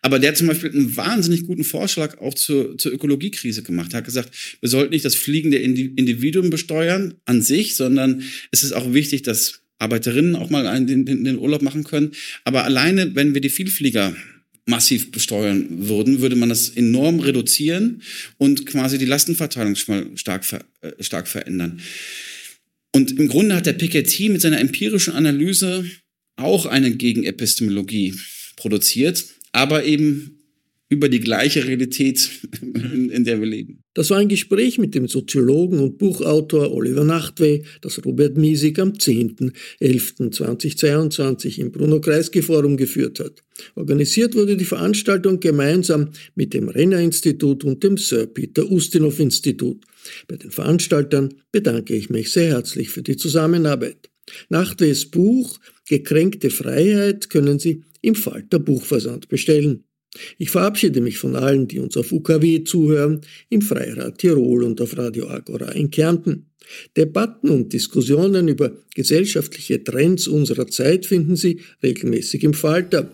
Aber 0.02 0.18
der 0.18 0.30
hat 0.30 0.38
zum 0.38 0.46
Beispiel 0.46 0.70
einen 0.70 0.96
wahnsinnig 0.96 1.46
guten 1.46 1.64
Vorschlag 1.64 2.18
auch 2.18 2.34
zur, 2.34 2.78
zur 2.78 2.92
Ökologiekrise 2.92 3.62
gemacht. 3.62 3.92
Er 3.92 3.98
hat 3.98 4.06
gesagt, 4.06 4.30
wir 4.60 4.68
sollten 4.68 4.92
nicht 4.92 5.04
das 5.04 5.14
fliegende 5.14 5.58
Individuum 5.58 6.48
besteuern 6.48 7.14
an 7.26 7.42
sich, 7.42 7.76
sondern 7.76 8.22
es 8.50 8.62
ist 8.62 8.72
auch 8.72 8.94
wichtig, 8.94 9.22
dass 9.22 9.60
Arbeiterinnen 9.78 10.36
auch 10.36 10.50
mal 10.50 10.66
einen, 10.66 10.86
den, 10.86 11.04
den 11.04 11.38
Urlaub 11.38 11.62
machen 11.62 11.84
können. 11.84 12.12
Aber 12.44 12.64
alleine, 12.64 13.14
wenn 13.14 13.34
wir 13.34 13.40
die 13.40 13.50
Vielflieger 13.50 14.14
massiv 14.66 15.10
besteuern 15.10 15.88
würden, 15.88 16.20
würde 16.20 16.36
man 16.36 16.48
das 16.48 16.70
enorm 16.70 17.20
reduzieren 17.20 18.02
und 18.38 18.66
quasi 18.66 18.98
die 18.98 19.06
Lastenverteilung 19.06 19.74
stark, 19.74 20.44
äh, 20.80 20.92
stark 21.02 21.28
verändern. 21.28 21.80
Und 22.92 23.18
im 23.18 23.28
Grunde 23.28 23.54
hat 23.54 23.66
der 23.66 23.74
Piketty 23.74 24.28
mit 24.28 24.40
seiner 24.40 24.60
empirischen 24.60 25.14
Analyse 25.14 25.84
auch 26.36 26.66
eine 26.66 26.90
Gegenepistemologie 26.92 28.14
produziert 28.56 29.24
aber 29.52 29.84
eben 29.84 30.40
über 30.90 31.08
die 31.08 31.20
gleiche 31.20 31.66
Realität, 31.66 32.28
in, 32.60 33.08
in, 33.10 33.24
der 33.24 33.40
wir 33.40 33.46
leben. 33.46 33.84
Das 33.94 34.10
war 34.10 34.18
ein 34.18 34.28
Gespräch 34.28 34.76
mit 34.76 34.96
dem 34.96 35.06
Soziologen 35.06 35.78
und 35.78 35.98
Buchautor 35.98 36.72
Oliver 36.72 37.04
Nachtwey, 37.04 37.62
das 37.80 38.04
Robert 38.04 38.36
Miesig 38.36 38.80
am 38.80 38.94
10.11.2022 38.94 41.60
im 41.60 41.70
Bruno-Kreisky-Forum 41.70 42.76
geführt 42.76 43.20
hat. 43.20 43.44
Organisiert 43.76 44.34
wurde 44.34 44.56
die 44.56 44.64
Veranstaltung 44.64 45.38
gemeinsam 45.38 46.08
mit 46.34 46.54
dem 46.54 46.68
Renner-Institut 46.68 47.62
und 47.62 47.84
dem 47.84 47.96
Sir 47.96 48.26
Peter 48.26 48.68
Ustinov-Institut. 48.68 49.84
Bei 50.26 50.36
den 50.36 50.50
Veranstaltern 50.50 51.34
bedanke 51.52 51.94
ich 51.94 52.10
mich 52.10 52.32
sehr 52.32 52.48
herzlich 52.48 52.90
für 52.90 53.02
die 53.02 53.16
Zusammenarbeit. 53.16 54.10
Nachtweys 54.48 55.06
Buch 55.06 55.60
Gekränkte 55.88 56.50
Freiheit 56.50 57.30
können 57.30 57.58
Sie 57.58 57.82
im 58.00 58.14
Falter 58.14 58.58
Buchversand 58.58 59.28
bestellen. 59.28 59.84
Ich 60.38 60.50
verabschiede 60.50 61.00
mich 61.00 61.18
von 61.18 61.36
allen, 61.36 61.68
die 61.68 61.78
uns 61.78 61.96
auf 61.96 62.10
UKW 62.10 62.64
zuhören, 62.64 63.20
im 63.48 63.62
Freirad 63.62 64.18
Tirol 64.18 64.64
und 64.64 64.80
auf 64.80 64.96
Radio 64.98 65.28
Agora 65.28 65.70
in 65.70 65.90
Kärnten. 65.90 66.46
Debatten 66.96 67.48
und 67.48 67.72
Diskussionen 67.72 68.48
über 68.48 68.72
gesellschaftliche 68.94 69.82
Trends 69.82 70.28
unserer 70.28 70.66
Zeit 70.66 71.06
finden 71.06 71.36
Sie 71.36 71.60
regelmäßig 71.82 72.42
im 72.44 72.54
Falter. 72.54 73.10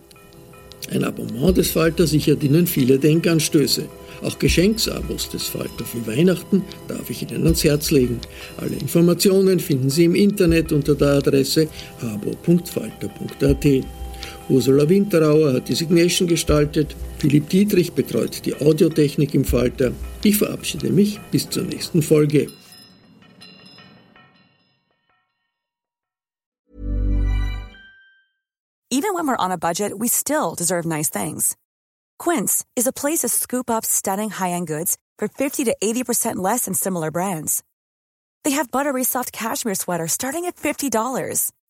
Ein 0.90 1.04
Abonnement 1.04 1.56
des 1.56 1.70
Falter 1.70 2.06
sichert 2.06 2.42
Ihnen 2.42 2.66
viele 2.66 2.98
Denkanstöße. 2.98 3.88
Auch 4.22 4.38
Geschenksabos 4.38 5.28
des 5.30 5.44
Falter 5.44 5.84
für 5.84 6.06
Weihnachten 6.06 6.62
darf 6.88 7.10
ich 7.10 7.22
Ihnen 7.22 7.44
ans 7.44 7.64
Herz 7.64 7.90
legen. 7.90 8.18
Alle 8.56 8.76
Informationen 8.76 9.60
finden 9.60 9.90
Sie 9.90 10.04
im 10.04 10.14
Internet 10.14 10.72
unter 10.72 10.94
der 10.94 11.14
Adresse 11.14 11.68
abo.falter.at. 12.00 13.84
Ursula 14.48 14.88
Winterauer 14.88 15.54
hat 15.54 15.68
die 15.68 15.74
Signation 15.74 16.28
gestaltet, 16.28 16.94
Philipp 17.18 17.48
Dietrich 17.48 17.92
betreut 17.92 18.46
die 18.46 18.54
Audiotechnik 18.54 19.34
im 19.34 19.44
Falter. 19.44 19.92
Ich 20.22 20.38
verabschiede 20.38 20.90
mich 20.90 21.18
bis 21.32 21.48
zur 21.50 21.64
nächsten 21.64 22.02
Folge. 22.02 22.48
Even 28.88 29.14
when 29.14 29.26
we're 29.26 29.36
on 29.36 29.50
a 29.50 29.58
budget, 29.58 29.92
we 29.98 30.08
still 30.08 30.54
deserve 30.54 30.86
nice 30.86 31.10
things. 31.10 31.56
Quince 32.18 32.64
is 32.76 32.86
a 32.86 32.92
place 32.92 33.18
to 33.20 33.28
scoop 33.28 33.68
up 33.68 33.84
stunning 33.84 34.30
high-end 34.30 34.68
goods 34.68 34.96
for 35.18 35.28
50 35.28 35.64
to 35.64 35.76
80% 35.82 36.36
less 36.36 36.64
than 36.64 36.74
similar 36.74 37.10
brands. 37.10 37.62
They 38.44 38.52
have 38.52 38.70
buttery 38.70 39.04
soft 39.04 39.32
cashmere 39.32 39.74
sweaters 39.74 40.12
starting 40.12 40.46
at 40.46 40.56
$50 40.56 40.88